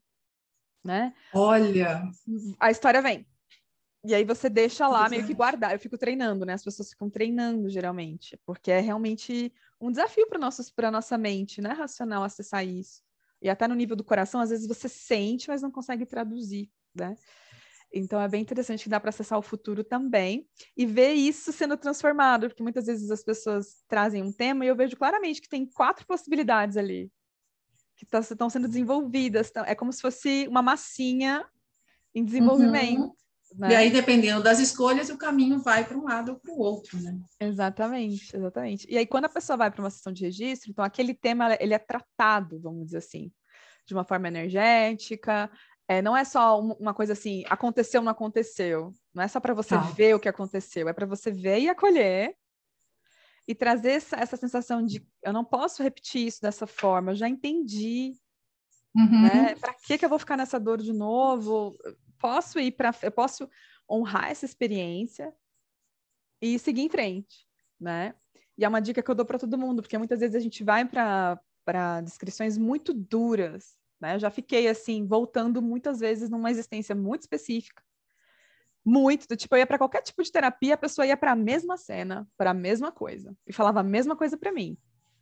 né? 0.84 1.16
Olha! 1.34 2.04
A 2.60 2.70
história 2.70 3.02
vem. 3.02 3.28
E 4.08 4.16
aí 4.16 4.24
você 4.24 4.50
deixa 4.50 4.88
lá 4.88 5.10
meio 5.10 5.26
que 5.26 5.34
guardar. 5.34 5.74
Eu 5.74 5.80
fico 5.80 5.98
treinando, 5.98 6.46
né? 6.46 6.54
As 6.54 6.64
pessoas 6.64 6.90
ficam 6.90 7.10
treinando 7.10 7.70
geralmente, 7.70 8.40
porque 8.46 8.72
é 8.72 8.80
realmente 8.80 9.54
um 9.82 9.92
desafio 9.92 10.26
para 10.30 10.88
a 10.88 10.92
nossa 10.92 11.18
mente, 11.18 11.62
né? 11.62 11.74
Racional 11.74 12.24
acessar 12.24 12.66
isso. 12.66 13.02
E 13.42 13.50
até 13.50 13.68
no 13.68 13.76
nível 13.76 13.98
do 13.98 14.06
coração, 14.06 14.40
às 14.40 14.50
vezes 14.50 14.66
você 14.66 14.88
sente, 14.88 15.50
mas 15.50 15.62
não 15.62 15.70
consegue 15.70 16.06
traduzir, 16.06 16.72
né? 16.96 17.18
Então 17.94 18.22
é 18.22 18.30
bem 18.30 18.42
interessante 18.42 18.84
que 18.84 18.90
dá 18.90 18.98
para 18.98 19.10
acessar 19.10 19.38
o 19.38 19.42
futuro 19.42 19.84
também 19.84 20.48
e 20.76 20.86
ver 20.86 21.12
isso 21.12 21.52
sendo 21.52 21.76
transformado, 21.76 22.48
porque 22.48 22.64
muitas 22.64 22.86
vezes 22.86 23.12
as 23.12 23.24
pessoas 23.24 23.84
trazem 23.90 24.24
um 24.24 24.32
tema 24.32 24.64
e 24.64 24.70
eu 24.70 24.76
vejo 24.76 24.96
claramente 24.96 25.42
que 25.42 25.50
tem 25.50 25.66
quatro 25.66 26.08
possibilidades 26.08 26.78
ali 26.78 27.12
que 27.98 28.06
tá, 28.06 28.20
estão 28.20 28.50
sendo 28.50 28.70
desenvolvidas. 28.70 29.52
É 29.66 29.76
como 29.76 29.92
se 29.92 30.02
fosse 30.02 30.48
uma 30.48 30.62
massinha 30.62 31.46
em 32.16 32.24
desenvolvimento. 32.24 33.02
Uhum. 33.02 33.27
Né? 33.56 33.72
E 33.72 33.76
aí, 33.76 33.90
dependendo 33.90 34.44
das 34.44 34.60
escolhas, 34.60 35.10
o 35.10 35.18
caminho 35.18 35.60
vai 35.60 35.86
para 35.86 35.98
um 35.98 36.04
lado 36.04 36.34
ou 36.34 36.40
para 36.40 36.52
o 36.54 36.60
outro, 36.60 37.00
né? 37.00 37.18
Exatamente, 37.40 38.36
exatamente. 38.36 38.88
E 38.90 38.98
aí, 38.98 39.06
quando 39.06 39.26
a 39.26 39.30
pessoa 39.30 39.58
vai 39.58 39.72
para 39.72 39.82
uma 39.82 39.90
sessão 39.90 40.12
de 40.12 40.26
registro, 40.26 40.70
então 40.70 40.84
aquele 40.84 41.14
tema 41.14 41.56
ele 41.60 41.74
é 41.74 41.80
tratado, 41.80 42.60
vamos 42.60 42.86
dizer 42.86 42.98
assim, 42.98 43.32
de 43.86 43.94
uma 43.94 44.04
forma 44.04 44.28
energética. 44.28 45.50
É, 45.88 46.02
não 46.02 46.16
é 46.16 46.26
só 46.26 46.60
uma 46.60 46.94
coisa 46.94 47.14
assim, 47.14 47.46
aconteceu 47.50 48.02
ou 48.02 48.06
não 48.06 48.12
aconteceu. 48.12 48.92
Não 49.14 49.24
é 49.24 49.28
só 49.28 49.40
para 49.40 49.54
você 49.54 49.76
tá. 49.76 49.82
ver 49.82 50.16
o 50.16 50.20
que 50.20 50.28
aconteceu, 50.28 50.90
é 50.90 50.94
para 50.94 51.06
você 51.06 51.32
ver 51.32 51.60
e 51.60 51.70
acolher 51.70 52.36
e 53.48 53.56
trazer 53.56 53.92
essa, 53.92 54.18
essa 54.18 54.36
sensação 54.36 54.86
de 54.86 55.08
eu 55.24 55.32
não 55.32 55.46
posso 55.46 55.82
repetir 55.82 56.28
isso 56.28 56.42
dessa 56.42 56.68
forma, 56.68 57.12
eu 57.12 57.16
já 57.16 57.30
entendi. 57.30 58.14
Uhum. 58.94 59.22
Né? 59.22 59.56
Para 59.56 59.74
que, 59.74 59.98
que 59.98 60.04
eu 60.04 60.10
vou 60.10 60.20
ficar 60.20 60.36
nessa 60.36 60.60
dor 60.60 60.80
de 60.82 60.92
novo? 60.92 61.78
Posso 62.20 62.60
ir 62.60 62.72
para, 62.72 62.94
eu 63.02 63.12
posso 63.12 63.50
honrar 63.90 64.30
essa 64.32 64.46
experiência 64.46 65.34
e 66.42 66.60
seguir 66.60 66.82
em 66.82 66.90
frente, 66.90 67.48
né? 67.80 68.16
E 68.58 68.66
é 68.66 68.68
uma 68.68 68.82
dica 68.82 69.02
que 69.02 69.10
eu 69.12 69.16
dou 69.16 69.26
para 69.26 69.40
todo 69.40 69.58
mundo, 69.58 69.82
porque 69.82 69.98
muitas 69.98 70.20
vezes 70.20 70.36
a 70.36 70.40
gente 70.40 70.64
vai 70.64 70.84
para 70.86 72.02
descrições 72.02 72.58
muito 72.58 72.94
duras, 72.94 73.78
né? 74.00 74.16
Eu 74.16 74.20
já 74.20 74.30
fiquei 74.30 74.68
assim, 74.68 75.06
voltando 75.06 75.62
muitas 75.62 76.00
vezes 76.00 76.30
numa 76.30 76.52
existência 76.52 76.96
muito 76.96 77.22
específica. 77.22 77.84
Muito, 78.84 79.28
do 79.28 79.36
tipo, 79.36 79.54
eu 79.54 79.60
ia 79.60 79.68
para 79.68 79.78
qualquer 79.78 80.02
tipo 80.02 80.24
de 80.24 80.32
terapia, 80.32 80.76
a 80.76 80.78
pessoa 80.78 81.06
ia 81.06 81.18
para 81.18 81.34
a 81.34 81.36
mesma 81.36 81.76
cena, 81.76 82.28
para 82.38 82.52
a 82.52 82.54
mesma 82.54 82.92
coisa, 82.92 83.36
e 83.46 83.52
falava 83.52 83.82
a 83.82 83.84
mesma 83.84 84.16
coisa 84.16 84.38
para 84.38 84.52
mim. 84.52 84.78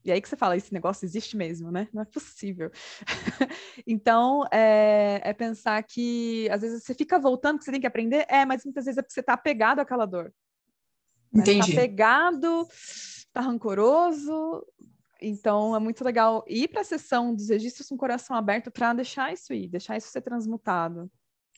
E 0.06 0.12
aí 0.12 0.22
que 0.22 0.30
você 0.30 0.36
fala, 0.36 0.56
esse 0.56 0.72
negócio 0.72 1.03
existe 1.03 1.36
mesmo, 1.36 1.72
né? 1.72 1.88
Não 1.91 2.03
é 2.03 2.06
possível. 2.06 2.72
então, 3.88 4.45
é, 4.51 5.20
é, 5.24 5.34
pensar 5.34 5.82
que 5.82 6.47
às 6.51 6.62
vezes 6.62 6.84
você 6.84 6.93
fica 6.93 7.18
voltando, 7.18 7.58
que 7.58 7.66
você 7.66 7.72
tem 7.72 7.82
que 7.82 7.88
aprender, 7.88 8.24
é, 8.30 8.45
mas 8.45 8.64
muitas 8.64 8.86
vezes 8.86 8.99
é 8.99 9.01
porque 9.01 9.16
você 9.16 9.22
está 9.22 9.34
apegado 9.34 9.80
àquela 9.80 10.06
dor. 10.06 10.32
Né? 11.34 11.41
Entendi. 11.41 11.72
Está 11.72 11.82
apegado, 11.82 12.68
está 12.70 13.41
rancoroso. 13.41 14.64
Então, 15.20 15.76
é 15.76 15.80
muito 15.80 16.03
legal 16.03 16.45
ir 16.47 16.68
para 16.68 16.82
a 16.82 16.86
sessão 16.86 17.34
dos 17.34 17.49
registros 17.49 17.89
com 17.89 17.95
o 17.95 17.97
coração 17.97 18.36
aberto 18.36 18.70
para 18.70 18.93
deixar 18.93 19.34
isso 19.34 19.53
ir, 19.53 19.68
deixar 19.70 19.97
isso 19.97 20.10
ser 20.10 20.22
transmutado, 20.22 21.10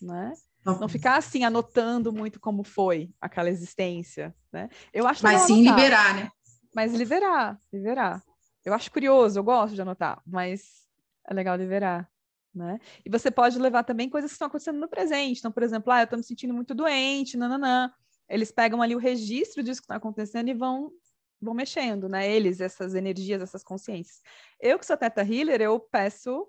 né? 0.01 0.31
Não 0.63 0.89
ficar 0.89 1.17
assim 1.17 1.43
anotando 1.43 2.11
muito 2.11 2.39
como 2.39 2.63
foi 2.63 3.09
aquela 3.21 3.49
existência, 3.49 4.35
né? 4.51 4.69
Eu 4.93 5.07
acho 5.07 5.23
Mas 5.23 5.41
sim 5.41 5.67
anotar, 5.67 5.75
liberar, 5.75 6.15
né? 6.15 6.31
Mas 6.75 6.93
liberar, 6.93 7.59
liberar. 7.71 8.23
Eu 8.67 8.73
acho 8.73 8.91
curioso, 8.91 9.39
eu 9.39 9.43
gosto 9.45 9.75
de 9.75 9.81
anotar, 9.81 10.21
mas 10.27 10.85
é 11.25 11.33
legal 11.33 11.55
liberar, 11.55 12.11
né? 12.53 12.77
E 13.05 13.09
você 13.09 13.31
pode 13.31 13.57
levar 13.57 13.85
também 13.85 14.09
coisas 14.09 14.29
que 14.29 14.35
estão 14.35 14.49
acontecendo 14.49 14.77
no 14.77 14.89
presente. 14.89 15.39
Então, 15.39 15.53
por 15.53 15.63
exemplo, 15.63 15.89
ah, 15.89 16.01
eu 16.01 16.03
estou 16.03 16.17
me 16.17 16.23
sentindo 16.23 16.53
muito 16.53 16.75
doente, 16.75 17.37
nananã. 17.37 17.89
Eles 18.27 18.51
pegam 18.51 18.81
ali 18.81 18.93
o 18.93 18.99
registro 18.99 19.63
disso 19.63 19.79
que 19.79 19.85
está 19.85 19.95
acontecendo 19.95 20.49
e 20.49 20.53
vão 20.53 20.91
vão 21.39 21.53
mexendo, 21.53 22.09
né? 22.09 22.29
Eles, 22.29 22.59
essas 22.59 22.93
energias, 22.93 23.41
essas 23.41 23.63
consciências. 23.63 24.21
Eu 24.59 24.77
que 24.77 24.85
sou 24.85 24.97
teta 24.97 25.21
healer, 25.21 25.61
eu 25.61 25.79
peço 25.79 26.45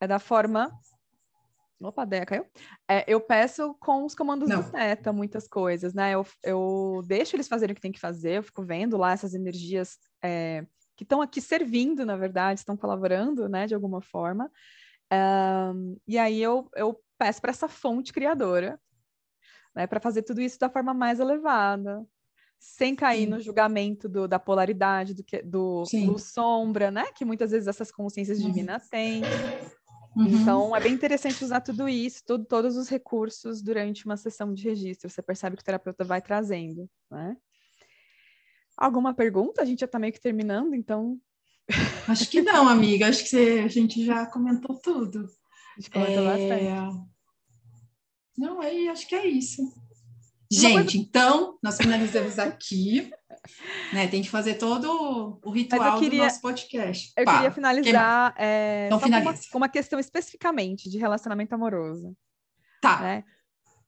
é 0.00 0.06
da 0.06 0.18
forma 0.18 0.70
Opa, 1.80 2.04
Deia 2.04 2.26
caiu. 2.26 2.44
É, 2.86 3.04
eu 3.06 3.20
peço 3.20 3.72
com 3.80 4.04
os 4.04 4.14
comandos 4.14 4.50
Não. 4.50 4.60
do 4.60 4.70
Teta 4.70 5.12
muitas 5.12 5.48
coisas, 5.48 5.94
né? 5.94 6.12
Eu, 6.12 6.26
eu 6.42 7.02
deixo 7.06 7.36
eles 7.36 7.48
fazerem 7.48 7.72
o 7.72 7.74
que 7.76 7.80
tem 7.80 7.92
que 7.92 8.00
fazer, 8.00 8.38
eu 8.38 8.42
fico 8.42 8.64
vendo 8.64 8.98
lá 8.98 9.12
essas 9.12 9.32
energias 9.32 9.96
é, 10.22 10.66
que 10.98 11.04
estão 11.04 11.22
aqui 11.22 11.40
servindo, 11.40 12.04
na 12.04 12.16
verdade, 12.16 12.58
estão 12.58 12.76
colaborando, 12.76 13.48
né, 13.48 13.68
de 13.68 13.74
alguma 13.74 14.02
forma. 14.02 14.50
Um, 15.12 15.96
e 16.08 16.18
aí 16.18 16.42
eu, 16.42 16.68
eu 16.74 17.00
peço 17.16 17.40
para 17.40 17.52
essa 17.52 17.68
fonte 17.68 18.12
criadora, 18.12 18.80
né, 19.76 19.86
para 19.86 20.00
fazer 20.00 20.22
tudo 20.22 20.40
isso 20.40 20.58
da 20.58 20.68
forma 20.68 20.92
mais 20.92 21.20
elevada, 21.20 22.04
sem 22.58 22.96
cair 22.96 23.26
Sim. 23.26 23.30
no 23.30 23.40
julgamento 23.40 24.08
do, 24.08 24.26
da 24.26 24.40
polaridade, 24.40 25.14
do, 25.14 25.22
que, 25.22 25.40
do 25.40 25.84
luz-sombra, 26.04 26.90
né, 26.90 27.06
que 27.14 27.24
muitas 27.24 27.52
vezes 27.52 27.68
essas 27.68 27.92
consciências 27.92 28.40
uhum. 28.40 28.46
divinas 28.46 28.88
têm. 28.88 29.22
Uhum. 30.16 30.26
Então, 30.26 30.74
é 30.74 30.80
bem 30.80 30.92
interessante 30.92 31.44
usar 31.44 31.60
tudo 31.60 31.88
isso, 31.88 32.24
tudo, 32.26 32.44
todos 32.44 32.76
os 32.76 32.88
recursos 32.88 33.62
durante 33.62 34.04
uma 34.04 34.16
sessão 34.16 34.52
de 34.52 34.64
registro. 34.64 35.08
Você 35.08 35.22
percebe 35.22 35.54
que 35.54 35.62
o 35.62 35.64
terapeuta 35.64 36.02
vai 36.02 36.20
trazendo, 36.20 36.90
né? 37.08 37.36
Alguma 38.78 39.12
pergunta? 39.12 39.60
A 39.60 39.64
gente 39.64 39.80
já 39.80 39.86
está 39.86 39.98
meio 39.98 40.12
que 40.12 40.20
terminando, 40.20 40.72
então. 40.72 41.18
Acho 42.06 42.30
que 42.30 42.40
não, 42.40 42.68
amiga. 42.68 43.08
Acho 43.08 43.24
que 43.24 43.28
você, 43.28 43.62
a 43.64 43.68
gente 43.68 44.04
já 44.04 44.24
comentou 44.26 44.78
tudo. 44.78 45.26
A 45.76 45.80
gente 45.80 45.90
comentou 45.90 46.30
é... 46.30 46.48
bastante. 46.48 47.08
Não, 48.38 48.60
aí 48.60 48.86
é, 48.86 48.90
acho 48.90 49.08
que 49.08 49.16
é 49.16 49.26
isso. 49.26 49.60
Gente, 50.50 50.96
então, 50.96 51.58
nós 51.60 51.76
finalizamos 51.76 52.38
aqui. 52.38 53.10
Né, 53.92 54.06
tem 54.06 54.22
que 54.22 54.30
fazer 54.30 54.54
todo 54.54 55.40
o 55.42 55.50
ritual 55.50 55.98
queria, 55.98 56.20
do 56.20 56.24
nosso 56.24 56.40
podcast. 56.40 57.12
Eu 57.16 57.24
Pá, 57.24 57.34
queria 57.34 57.50
finalizar 57.50 58.34
é, 58.36 58.86
então, 58.86 59.00
com, 59.00 59.06
uma, 59.08 59.34
com 59.34 59.58
uma 59.58 59.68
questão 59.68 59.98
especificamente 59.98 60.88
de 60.88 60.98
relacionamento 60.98 61.54
amoroso. 61.54 62.16
Tá. 62.80 63.00
Né? 63.00 63.24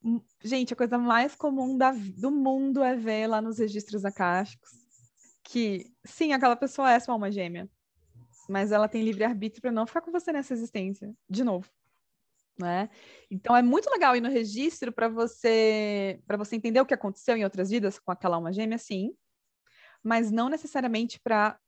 Hum, 0.02 0.20
gente, 0.42 0.72
a 0.72 0.76
coisa 0.76 0.98
mais 0.98 1.34
comum 1.34 1.76
da, 1.76 1.92
do 1.92 2.30
mundo 2.30 2.82
é 2.82 2.96
ver 2.96 3.26
lá 3.26 3.40
nos 3.40 3.58
registros 3.58 4.04
acásticos 4.04 4.79
que, 5.50 5.92
sim, 6.04 6.32
aquela 6.32 6.54
pessoa 6.54 6.92
é 6.92 7.00
sua 7.00 7.14
alma 7.14 7.30
gêmea, 7.30 7.68
mas 8.48 8.70
ela 8.70 8.88
tem 8.88 9.02
livre-arbítrio 9.02 9.60
para 9.60 9.72
não 9.72 9.84
ficar 9.84 10.00
com 10.00 10.12
você 10.12 10.32
nessa 10.32 10.54
existência, 10.54 11.12
de 11.28 11.42
novo. 11.42 11.68
Né? 12.56 12.88
Então 13.28 13.56
é 13.56 13.62
muito 13.62 13.90
legal 13.90 14.14
ir 14.14 14.20
no 14.20 14.28
registro 14.28 14.92
para 14.92 15.08
você 15.08 16.20
para 16.26 16.36
você 16.36 16.56
entender 16.56 16.78
o 16.78 16.84
que 16.84 16.92
aconteceu 16.92 17.34
em 17.34 17.42
outras 17.42 17.70
vidas 17.70 17.98
com 17.98 18.12
aquela 18.12 18.36
alma 18.36 18.52
gêmea, 18.52 18.78
sim, 18.78 19.12
mas 20.04 20.30
não 20.30 20.48
necessariamente 20.48 21.18
para 21.18 21.58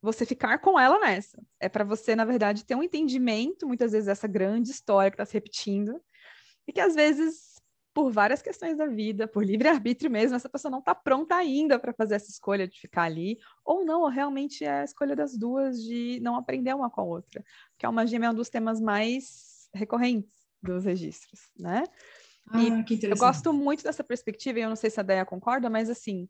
você 0.00 0.24
ficar 0.24 0.58
com 0.58 0.78
ela 0.78 1.00
nessa. 1.00 1.42
É 1.58 1.68
para 1.68 1.84
você, 1.84 2.14
na 2.14 2.24
verdade, 2.24 2.64
ter 2.64 2.76
um 2.76 2.82
entendimento, 2.82 3.66
muitas 3.66 3.90
vezes, 3.90 4.06
dessa 4.06 4.28
grande 4.28 4.70
história 4.70 5.10
que 5.10 5.14
está 5.14 5.24
se 5.24 5.34
repetindo, 5.34 6.00
e 6.68 6.72
que 6.72 6.80
às 6.80 6.94
vezes 6.94 7.55
por 7.96 8.12
várias 8.12 8.42
questões 8.42 8.76
da 8.76 8.84
vida, 8.86 9.26
por 9.26 9.42
livre-arbítrio 9.42 10.10
mesmo, 10.10 10.36
essa 10.36 10.50
pessoa 10.50 10.70
não 10.70 10.80
está 10.80 10.94
pronta 10.94 11.34
ainda 11.34 11.78
para 11.78 11.94
fazer 11.94 12.16
essa 12.16 12.30
escolha 12.30 12.68
de 12.68 12.78
ficar 12.78 13.04
ali, 13.04 13.38
ou 13.64 13.86
não, 13.86 14.02
ou 14.02 14.10
realmente 14.10 14.66
é 14.66 14.80
a 14.80 14.84
escolha 14.84 15.16
das 15.16 15.34
duas 15.34 15.82
de 15.82 16.20
não 16.20 16.36
aprender 16.36 16.74
uma 16.74 16.90
com 16.90 17.00
a 17.00 17.04
outra, 17.04 17.42
que 17.78 17.86
é 17.86 17.88
uma 17.88 18.06
gêmea 18.06 18.26
é 18.26 18.30
um 18.32 18.34
dos 18.34 18.50
temas 18.50 18.82
mais 18.82 19.70
recorrentes 19.72 20.30
dos 20.62 20.84
registros, 20.84 21.48
né? 21.58 21.84
Ah, 22.50 22.58
e 22.58 23.06
eu 23.06 23.16
gosto 23.16 23.50
muito 23.50 23.82
dessa 23.82 24.04
perspectiva, 24.04 24.58
e 24.58 24.62
eu 24.62 24.68
não 24.68 24.76
sei 24.76 24.90
se 24.90 25.00
a 25.00 25.02
Deia 25.02 25.24
concorda, 25.24 25.70
mas 25.70 25.88
assim, 25.88 26.28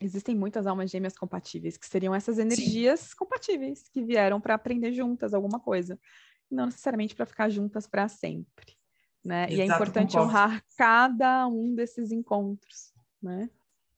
existem 0.00 0.36
muitas 0.36 0.68
almas 0.68 0.88
gêmeas 0.88 1.18
compatíveis, 1.18 1.76
que 1.76 1.86
seriam 1.86 2.14
essas 2.14 2.38
energias 2.38 3.00
Sim. 3.00 3.16
compatíveis, 3.18 3.88
que 3.88 4.04
vieram 4.04 4.40
para 4.40 4.54
aprender 4.54 4.92
juntas 4.92 5.34
alguma 5.34 5.58
coisa, 5.58 5.98
não 6.48 6.66
necessariamente 6.66 7.16
para 7.16 7.26
ficar 7.26 7.48
juntas 7.48 7.88
para 7.88 8.06
sempre 8.06 8.75
né? 9.26 9.46
Exato, 9.46 9.54
e 9.54 9.60
é 9.60 9.64
importante 9.66 10.12
concordo. 10.12 10.28
honrar 10.28 10.64
cada 10.76 11.46
um 11.48 11.74
desses 11.74 12.12
encontros, 12.12 12.92
né? 13.20 13.50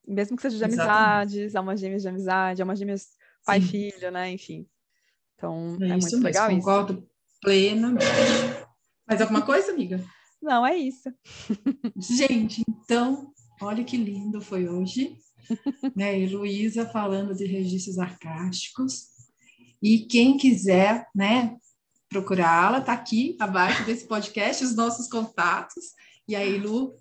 Mesmo 0.07 0.37
que 0.37 0.43
seja 0.43 0.57
de 0.57 0.65
amizades, 0.65 1.55
almas 1.55 1.79
gêmeas 1.79 2.03
de 2.03 2.09
amizade, 2.09 2.63
almas 2.63 2.79
gêmeas 2.79 3.09
pai-filho, 3.45 4.11
né? 4.11 4.31
Enfim. 4.31 4.67
Então, 5.35 5.77
é, 5.81 5.85
é 5.85 5.89
muito 5.91 6.05
mesmo, 6.05 6.23
legal 6.25 6.51
concordo 6.51 6.93
isso. 6.95 7.09
plenamente. 7.43 8.07
Mais 9.07 9.21
alguma 9.21 9.43
coisa, 9.43 9.71
amiga? 9.71 10.03
Não, 10.41 10.67
é 10.67 10.77
isso. 10.77 11.13
Gente, 11.97 12.63
então, 12.69 13.33
olha 13.61 13.85
que 13.85 13.97
lindo 13.97 14.41
foi 14.41 14.69
hoje. 14.69 15.17
né? 15.95 16.19
E 16.19 16.27
Luísa 16.27 16.87
falando 16.87 17.35
de 17.35 17.45
registros 17.45 17.99
arcásticos. 17.99 19.09
E 19.83 20.01
quem 20.07 20.37
quiser, 20.37 21.07
né, 21.15 21.57
procurá-la, 22.09 22.79
está 22.79 22.93
aqui 22.93 23.37
abaixo 23.39 23.85
desse 23.85 24.07
podcast, 24.07 24.65
os 24.65 24.75
nossos 24.75 25.09
contatos. 25.09 25.85
E 26.27 26.35
aí, 26.35 26.59
Lu, 26.59 26.95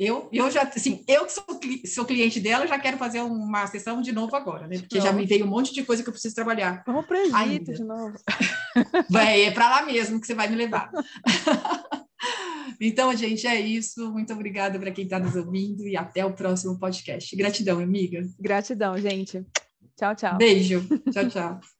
eu, 0.00 0.30
eu 0.32 0.50
já, 0.50 0.62
assim, 0.62 1.04
eu 1.06 1.26
que 1.26 1.32
sou, 1.32 1.44
sou 1.86 2.04
cliente 2.06 2.40
dela, 2.40 2.66
já 2.66 2.78
quero 2.78 2.96
fazer 2.96 3.20
uma 3.20 3.66
sessão 3.66 4.00
de 4.00 4.12
novo 4.12 4.34
agora, 4.34 4.66
né? 4.66 4.78
Porque 4.78 4.98
já 4.98 5.12
me 5.12 5.26
veio 5.26 5.44
um 5.44 5.48
monte 5.48 5.74
de 5.74 5.84
coisa 5.84 6.02
que 6.02 6.08
eu 6.08 6.12
preciso 6.12 6.34
trabalhar. 6.34 6.82
Vamos 6.86 7.04
para 7.04 7.20
Egito 7.20 7.74
de 7.74 7.84
novo. 7.84 8.16
Vai, 9.10 9.42
é 9.42 9.50
para 9.50 9.68
lá 9.68 9.82
mesmo 9.82 10.18
que 10.18 10.26
você 10.26 10.34
vai 10.34 10.48
me 10.48 10.56
levar. 10.56 10.90
então, 12.80 13.14
gente, 13.14 13.46
é 13.46 13.60
isso. 13.60 14.10
Muito 14.10 14.32
obrigada 14.32 14.78
para 14.78 14.90
quem 14.90 15.04
está 15.04 15.18
nos 15.18 15.36
ouvindo 15.36 15.86
e 15.86 15.96
até 15.96 16.24
o 16.24 16.32
próximo 16.32 16.78
podcast. 16.78 17.36
Gratidão, 17.36 17.78
amiga. 17.78 18.22
Gratidão, 18.38 18.96
gente. 18.96 19.44
Tchau, 19.98 20.14
tchau. 20.14 20.38
Beijo. 20.38 20.86
Tchau, 21.12 21.28
tchau. 21.28 21.79